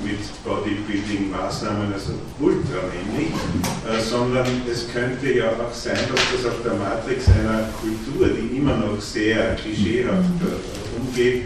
[0.02, 3.30] mit Bodybuilding-Maßnahmen, also ultramännlich,
[4.02, 8.76] sondern es könnte ja auch sein, dass das auf der Matrix einer Kultur, die immer
[8.78, 10.24] noch sehr klischeehaft
[10.98, 11.44] umgeht,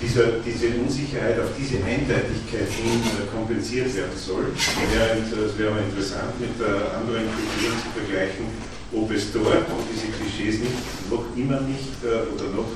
[0.00, 3.00] dieser, diese Unsicherheit auf diese Eindeutigkeit hin
[3.32, 4.46] kompensiert werden soll.
[4.92, 8.46] Während es wäre interessant, mit anderen Kulturen zu vergleichen,
[8.92, 12.72] ob es dort, wo diese Klischees nicht, noch immer nicht oder noch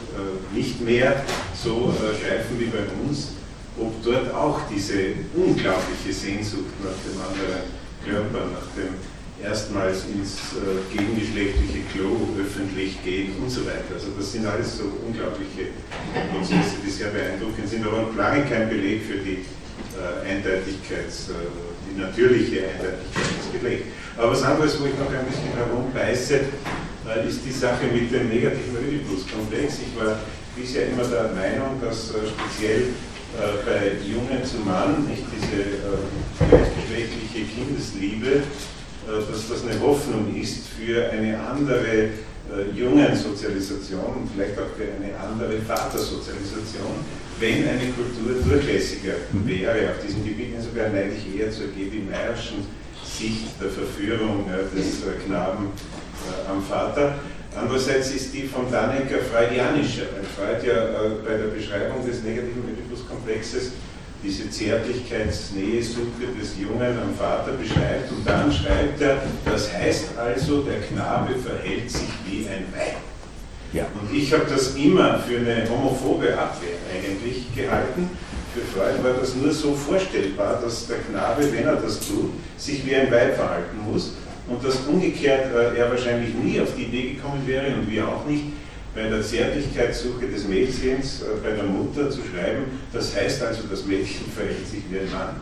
[0.53, 1.25] nicht mehr
[1.55, 3.33] so greifen wie bei uns,
[3.81, 7.67] ob dort auch diese unglaubliche Sehnsucht nach dem anderen
[8.05, 8.95] Körper, nach dem
[9.43, 13.95] erstmals ins äh, gegengeschlechtliche Klo öffentlich gehen und so weiter.
[13.95, 15.75] Also das sind alles so unglaubliche
[16.31, 19.45] Prozesse, die sehr beeindruckend sind, aber lange kein Beleg für die
[19.99, 21.51] äh, Eindeutigkeit, äh,
[21.91, 23.87] die natürliche Eindeutigkeit des Geschlechts.
[24.17, 26.35] Aber was anderes, wo ich noch ein bisschen herumbeiße,
[27.05, 29.83] äh, ist die Sache mit dem negativen Ödipus-Komplex.
[29.83, 30.19] Ich war
[30.55, 32.95] bisher immer der Meinung, dass äh, speziell
[33.35, 35.83] äh, bei Jungen zum Mann, nicht diese
[36.39, 38.43] gleichgeschlechtliche Kindesliebe,
[39.07, 42.09] dass das eine Hoffnung ist für eine andere
[42.75, 47.05] Jungensozialisation und vielleicht auch für eine andere Vatersozialisation,
[47.41, 49.49] wenn eine Kultur durchlässiger mhm.
[49.49, 50.55] wäre auf diesem Gebiet.
[50.57, 52.67] Insofern neige ich eher zur Gebi Meyerschen
[53.03, 55.69] Sicht der Verführung des Knaben
[56.49, 57.15] am Vater.
[57.57, 62.65] Andererseits ist die von Dannecker freudianischer, weil Freud ja äh, bei der Beschreibung des negativen
[62.67, 63.73] Oedipus-Komplexes
[64.25, 70.81] diese Zärtlichkeitsnähesuche des Jungen am Vater beschreibt und dann schreibt er, das heißt also, der
[70.81, 72.97] Knabe verhält sich wie ein Weib.
[73.73, 73.87] Ja.
[74.01, 78.09] Und ich habe das immer für eine homophobe Abwehr eigentlich gehalten.
[78.55, 82.87] Für Freud war das nur so vorstellbar, dass der Knabe, wenn er das tut, sich
[82.87, 84.15] wie ein Weib verhalten muss
[84.49, 88.25] und dass umgekehrt äh, er wahrscheinlich nie auf die Idee gekommen wäre und wir auch
[88.27, 88.45] nicht,
[88.95, 93.85] bei der Zärtlichkeitssuche des Mädchens äh, bei der Mutter zu schreiben, das heißt also, das
[93.85, 95.37] Mädchen verhält sich wie ein Mann.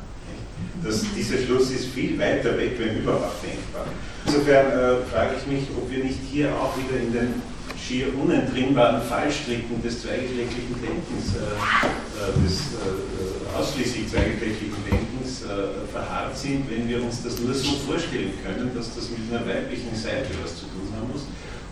[0.83, 3.87] Das, dieser Schluss ist viel weiter weg, wenn überhaupt denkbar.
[4.27, 7.43] Insofern äh, frage ich mich, ob wir nicht hier auch wieder in den
[7.79, 16.37] schier unentrinnbaren Fallstricken des zweigeschlechtlichen Denkens, äh, äh des äh, ausschließlich zweigeschlechtlichen Denkens äh, verharrt
[16.37, 20.31] sind, wenn wir uns das nur so vorstellen können, dass das mit einer weiblichen Seite
[20.43, 21.27] was zu tun haben muss.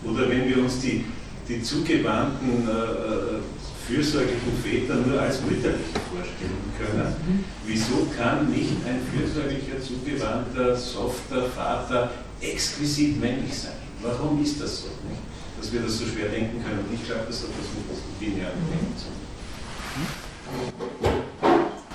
[0.05, 1.05] Oder wenn wir uns die,
[1.51, 3.43] die zugewandten äh,
[3.87, 7.43] fürsorglichen Väter nur als mütterlich vorstellen können.
[7.67, 12.11] Wieso kann nicht ein fürsorglicher, zugewandter, softer Vater
[12.41, 13.83] exquisit männlich sein?
[14.01, 14.89] Warum ist das so?
[15.11, 15.19] Nicht?
[15.59, 16.87] Dass wir das so schwer denken können.
[16.87, 19.19] Und ich glaube, das hat was mit binären Denken zu tun.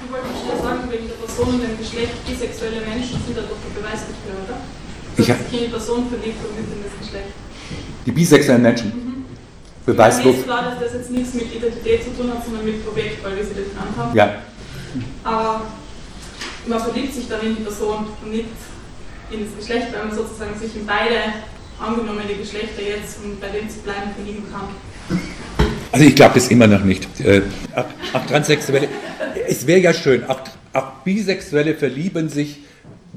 [0.03, 3.57] Ich wollte schnell sagen, wegen der Person und dem Geschlecht, bisexuelle Menschen sind da doch
[3.63, 4.59] der Beweis dafür, oder?
[5.15, 7.31] Dass sich in die Person verliebt und nicht in das Geschlecht.
[8.05, 9.04] Die bisexuellen Menschen?
[9.85, 9.91] Mhm.
[9.91, 12.85] Beweis Mir ist klar, dass das jetzt nichts mit Identität zu tun hat, sondern mit
[12.85, 14.15] Projekt, weil wir sie das genannt haben.
[14.15, 14.35] Ja.
[15.23, 15.61] Aber
[16.67, 18.45] man verliebt sich dann in die Person und nicht
[19.31, 21.17] in das Geschlecht, weil man sozusagen sich in beide
[21.79, 25.19] angenommene Geschlechter jetzt und bei dem zu bleiben verlieben kann.
[25.91, 27.07] Also ich glaube das immer noch nicht.
[27.19, 27.41] Äh,
[27.75, 28.87] auch, auch Transsexuelle,
[29.47, 30.39] es wäre ja schön, auch,
[30.73, 32.59] auch Bisexuelle verlieben sich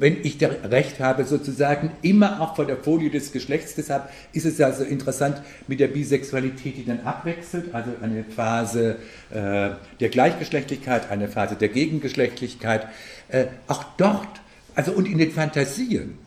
[0.00, 3.74] wenn ich recht habe, sozusagen immer auch vor der Folie des Geschlechts.
[3.74, 8.96] Deshalb ist es ja so interessant mit der Bisexualität, die dann abwechselt, also eine Phase
[9.30, 9.70] äh,
[10.00, 12.86] der Gleichgeschlechtlichkeit, eine Phase der Gegengeschlechtlichkeit.
[13.28, 14.40] Äh, auch dort,
[14.74, 16.18] also und in den Fantasien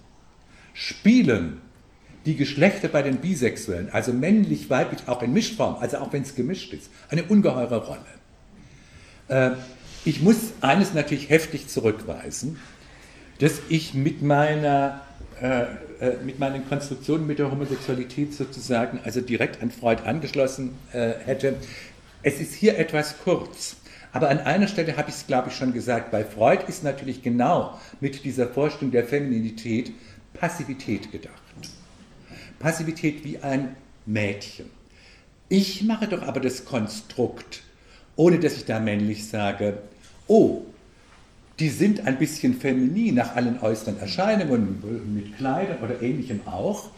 [0.74, 1.62] spielen
[2.26, 6.36] die Geschlechter bei den Bisexuellen, also männlich, weiblich, auch in Mischform, also auch wenn es
[6.36, 8.06] gemischt ist, eine ungeheure Rolle.
[9.28, 9.56] Äh,
[10.04, 12.58] ich muss eines natürlich heftig zurückweisen
[13.42, 15.02] dass ich mit meiner
[15.42, 15.64] äh,
[16.02, 21.56] äh, mit meinen Konstruktionen mit der Homosexualität sozusagen also direkt an Freud angeschlossen äh, hätte.
[22.24, 23.76] Es ist hier etwas kurz.
[24.12, 26.10] Aber an einer Stelle habe ich es, glaube ich, schon gesagt.
[26.10, 29.92] Bei Freud ist natürlich genau mit dieser Vorstellung der Femininität
[30.34, 31.36] Passivität gedacht.
[32.58, 33.76] Passivität wie ein
[34.08, 34.72] Mädchen.
[35.50, 37.62] Ich mache doch aber das Konstrukt,
[38.16, 39.78] ohne dass ich da männlich sage,
[40.28, 40.64] oh,
[41.62, 44.82] die sind ein bisschen feminin nach allen äußeren Erscheinungen,
[45.14, 46.90] mit Kleidern oder ähnlichem auch,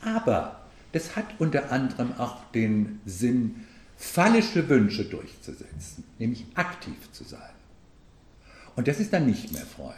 [0.00, 0.60] aber
[0.92, 3.66] das hat unter anderem auch den Sinn,
[3.96, 7.40] phallische Wünsche durchzusetzen, nämlich aktiv zu sein.
[8.76, 9.96] Und das ist dann nicht mehr Freud.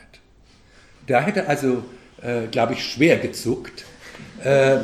[1.07, 1.85] Da hätte also,
[2.23, 3.85] äh, glaube ich, schwer gezuckt,
[4.43, 4.79] äh,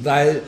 [0.00, 0.42] weil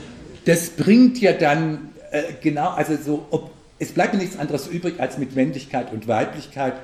[0.45, 3.51] das bringt ja dann äh, genau, also so, ob,
[3.81, 6.75] es bleibt mir nichts anderes übrig, als mit Männlichkeit und Weiblichkeit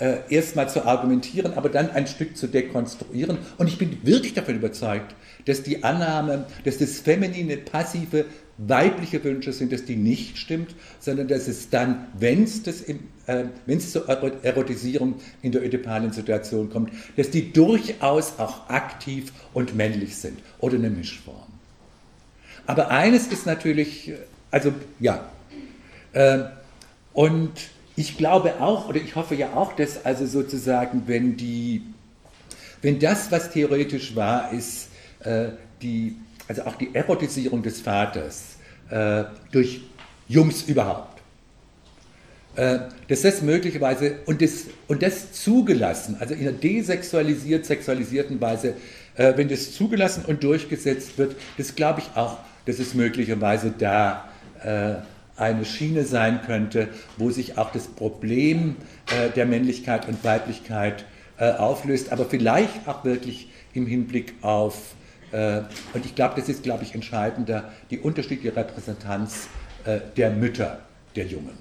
[0.00, 3.38] äh, erstmal zu argumentieren, aber dann ein Stück zu dekonstruieren.
[3.58, 5.14] Und ich bin wirklich davon überzeugt,
[5.44, 8.24] dass die Annahme, dass das feminine, passive,
[8.56, 14.08] weibliche Wünsche sind, dass die nicht stimmt, sondern dass es dann, wenn es äh, zur
[14.08, 20.76] Erotisierung in der ödipalen Situation kommt, dass die durchaus auch aktiv und männlich sind oder
[20.76, 21.36] eine Mischform.
[22.66, 24.12] Aber eines ist natürlich,
[24.50, 25.28] also ja,
[26.12, 26.40] äh,
[27.12, 27.52] und
[27.96, 31.82] ich glaube auch, oder ich hoffe ja auch, dass also sozusagen, wenn die,
[32.82, 34.88] wenn das, was theoretisch wahr ist,
[35.20, 35.48] äh,
[35.82, 36.16] die,
[36.48, 38.56] also auch die Erotisierung des Vaters
[38.90, 39.82] äh, durch
[40.28, 41.20] Jungs überhaupt,
[42.56, 48.74] äh, dass das möglicherweise und das, und das zugelassen, also in einer desexualisiert, sexualisierten Weise,
[49.16, 54.28] äh, wenn das zugelassen und durchgesetzt wird, das glaube ich auch, dass es möglicherweise da
[54.62, 54.94] äh,
[55.40, 58.76] eine Schiene sein könnte, wo sich auch das Problem
[59.10, 61.04] äh, der Männlichkeit und Weiblichkeit
[61.38, 64.94] äh, auflöst, aber vielleicht auch wirklich im Hinblick auf,
[65.32, 65.62] äh,
[65.94, 69.48] und ich glaube, das ist, glaube ich, entscheidender, die unterschiedliche Repräsentanz
[69.84, 70.80] äh, der Mütter
[71.16, 71.56] der Jungen,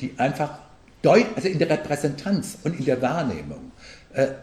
[0.00, 0.58] die einfach,
[1.02, 3.71] deut also in der Repräsentanz und in der Wahrnehmung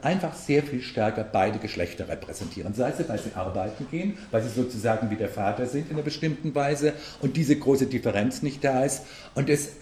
[0.01, 2.73] einfach sehr viel stärker beide Geschlechter repräsentieren.
[2.73, 6.03] Sei es, weil sie arbeiten gehen, weil sie sozusagen wie der Vater sind in einer
[6.03, 9.03] bestimmten Weise und diese große Differenz nicht da ist.
[9.35, 9.73] Und es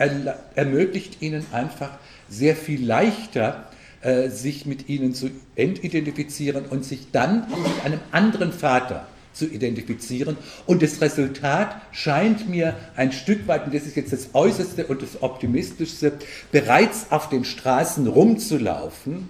[0.56, 1.92] ermöglicht ihnen einfach
[2.30, 3.66] sehr viel leichter,
[4.02, 10.38] äh, sich mit ihnen zu entidentifizieren und sich dann mit einem anderen Vater zu identifizieren.
[10.66, 15.02] Und das Resultat scheint mir ein Stück weit, und das ist jetzt das Äußerste und
[15.02, 16.14] das Optimistischste,
[16.52, 19.30] bereits auf den Straßen rumzulaufen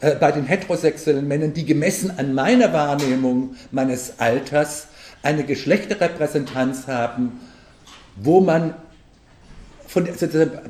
[0.00, 4.88] äh, bei den heterosexuellen Männern, die gemessen an meiner Wahrnehmung meines Alters
[5.22, 7.40] eine Geschlechterrepräsentanz haben,
[8.16, 8.74] wo man
[9.86, 10.08] von,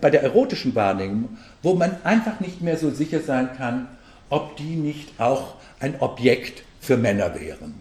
[0.01, 3.87] bei der erotischen Wahrnehmung, wo man einfach nicht mehr so sicher sein kann,
[4.31, 7.75] ob die nicht auch ein Objekt für Männer wären.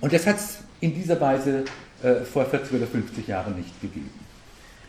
[0.00, 1.64] Und das hat es in dieser Weise
[2.02, 4.10] äh, vor 40 oder 50 Jahren nicht gegeben.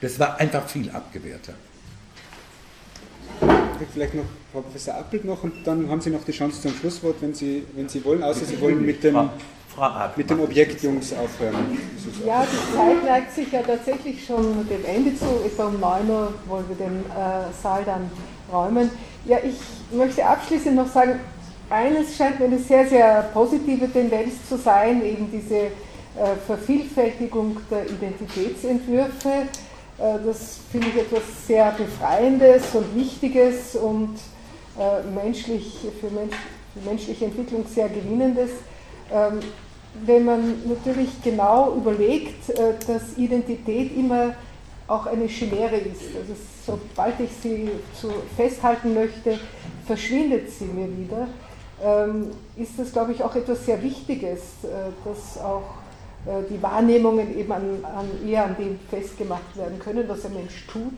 [0.01, 1.53] Das war einfach viel abgewehrter
[3.93, 7.15] vielleicht noch Frau Professor Appelt noch und dann haben Sie noch die Chance zum Schlusswort,
[7.22, 9.30] wenn Sie, wenn Sie wollen, außer Sie wollen mit dem,
[10.15, 11.55] mit dem Objekt Jungs aufhören.
[12.26, 15.26] Ja, die Zeit neigt sich ja tatsächlich schon dem Ende zu.
[15.45, 18.09] Etwa um 9 Uhr wollen wir den äh, Saal dann
[18.51, 18.89] räumen.
[19.26, 19.55] Ja, ich
[19.95, 21.19] möchte abschließend noch sagen,
[21.69, 25.69] eines scheint mir eine sehr, sehr positive Tendenz zu sein, eben diese äh,
[26.45, 29.66] Vervielfältigung der Identitätsentwürfe äh,
[29.97, 34.15] das finde ich etwas sehr Befreiendes und Wichtiges und
[34.77, 36.35] äh, menschlich, für, Mensch,
[36.73, 38.51] für menschliche Entwicklung sehr Gewinnendes.
[39.11, 39.39] Ähm,
[40.05, 44.35] wenn man natürlich genau überlegt, äh, dass Identität immer
[44.87, 46.15] auch eine Chimäre ist.
[46.15, 47.69] Also sobald ich sie
[47.99, 49.39] zu festhalten möchte,
[49.87, 51.27] verschwindet sie mir wieder.
[51.83, 54.41] Ähm, ist das, glaube ich, auch etwas sehr Wichtiges,
[55.03, 55.76] dass auch äh,
[56.49, 60.93] die Wahrnehmungen eben an, an, eher an dem festgemacht werden können, was ein Mensch tut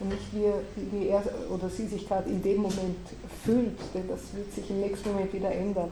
[0.00, 2.98] und nicht wie, wie er oder sie sich gerade in dem Moment
[3.44, 5.90] fühlt, denn das wird sich im nächsten Moment wieder ändern.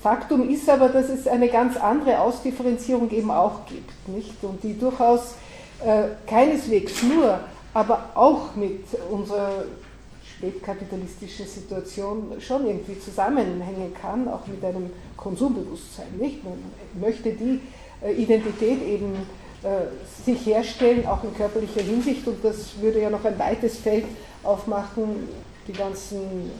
[0.00, 4.42] Faktum ist aber, dass es eine ganz andere Ausdifferenzierung eben auch gibt, nicht?
[4.42, 5.34] Und die durchaus
[5.84, 7.40] äh, keineswegs nur,
[7.72, 9.64] aber auch mit unserer
[10.36, 16.44] spätkapitalistischen Situation schon irgendwie zusammenhängen kann, auch mit einem Konsumbewusstsein, nicht?
[16.44, 16.58] Man
[17.00, 19.14] möchte die äh, Identität eben
[19.62, 22.26] äh, sich herstellen, auch in körperlicher Hinsicht.
[22.26, 24.04] Und das würde ja noch ein weites Feld
[24.42, 25.28] aufmachen,
[25.66, 26.50] die ganzen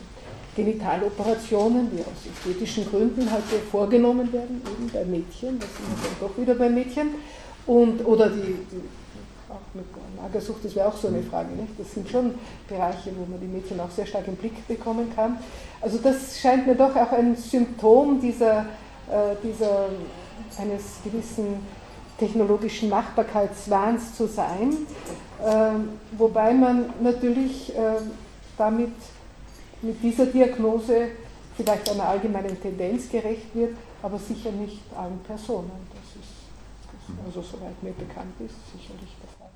[0.57, 6.39] Genitaloperationen, die aus ästhetischen Gründen halt vorgenommen werden, eben bei Mädchen, das sind dann doch
[6.39, 7.09] wieder bei Mädchen.
[7.67, 8.81] Und, oder die, die
[9.51, 9.85] auch mit
[10.21, 11.51] Magersucht, das wäre auch so eine Frage.
[11.55, 11.79] Nicht?
[11.79, 12.35] Das sind schon
[12.69, 15.39] Bereiche, wo man die Mädchen auch sehr stark im Blick bekommen kann.
[15.81, 18.61] Also das scheint mir doch auch ein Symptom dieser,
[19.11, 19.89] äh, dieser
[20.59, 21.61] eines gewissen
[22.19, 24.73] technologischen Machbarkeitswahns zu sein,
[25.45, 25.71] äh,
[26.17, 27.97] wobei man natürlich äh,
[28.57, 28.93] damit
[29.83, 31.09] mit dieser Diagnose
[31.57, 35.71] vielleicht einer allgemeinen Tendenz gerecht wird, aber sicher nicht allen Personen.
[35.93, 36.33] Das ist,
[36.91, 39.51] das also soweit mir bekannt ist, sicherlich der Fall.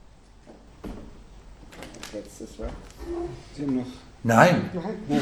[2.12, 2.72] letztes Wort.
[3.54, 3.86] Sie haben noch.
[4.24, 4.70] Nein.
[4.74, 5.20] Nein.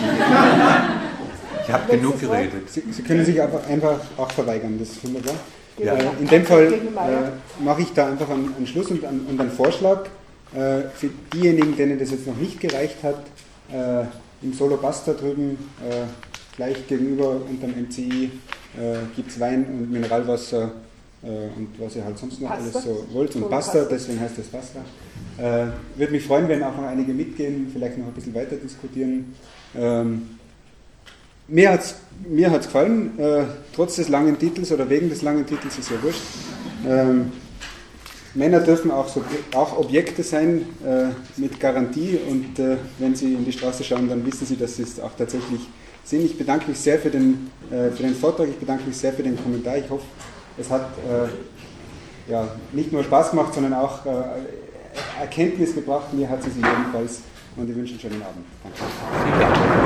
[1.62, 2.70] Ich habe genug geredet.
[2.70, 5.34] Sie, Sie, können sich einfach, einfach auch verweigern, das ist wunderbar.
[5.78, 5.94] Ja.
[6.18, 9.50] In dem Fall äh, mache ich da einfach einen, einen Schluss und, einen, und einen
[9.50, 10.06] Vorschlag
[10.54, 13.18] äh, für diejenigen, denen das jetzt noch nicht gereicht hat.
[13.72, 14.06] Äh,
[14.42, 16.04] Im Solo Basta drüben, äh,
[16.56, 18.30] gleich gegenüber unterm MCI,
[18.78, 20.72] äh, gibt es Wein und Mineralwasser
[21.22, 21.26] äh,
[21.56, 22.78] und was ihr halt sonst noch Pasta.
[22.78, 23.34] alles so wollt.
[23.36, 23.88] Und Pasta, Pasta.
[23.90, 24.80] deswegen heißt es Pasta.
[25.38, 25.66] Äh,
[25.98, 29.34] Würde mich freuen, wenn auch noch einige mitgehen, vielleicht noch ein bisschen weiter diskutieren.
[29.74, 30.35] Ähm,
[31.48, 31.94] mir hat es
[32.26, 33.44] mir hat's gefallen, äh,
[33.74, 36.22] trotz des langen Titels oder wegen des langen Titels ist ja wurscht.
[36.86, 37.32] Ähm,
[38.34, 39.24] Männer dürfen auch, so,
[39.54, 41.06] auch Objekte sein äh,
[41.40, 44.82] mit Garantie und äh, wenn sie in die Straße schauen, dann wissen sie, dass sie
[44.82, 45.60] es auch tatsächlich
[46.04, 46.24] sind.
[46.24, 49.22] Ich bedanke mich sehr für den, äh, für den Vortrag, ich bedanke mich sehr für
[49.22, 49.78] den Kommentar.
[49.78, 50.04] Ich hoffe,
[50.58, 54.10] es hat äh, ja, nicht nur Spaß gemacht, sondern auch äh,
[55.20, 56.12] Erkenntnis gebracht.
[56.12, 57.20] Mir hat sie sie jedenfalls
[57.56, 58.44] und ich wünsche einen schönen Abend.
[58.62, 59.85] Danke.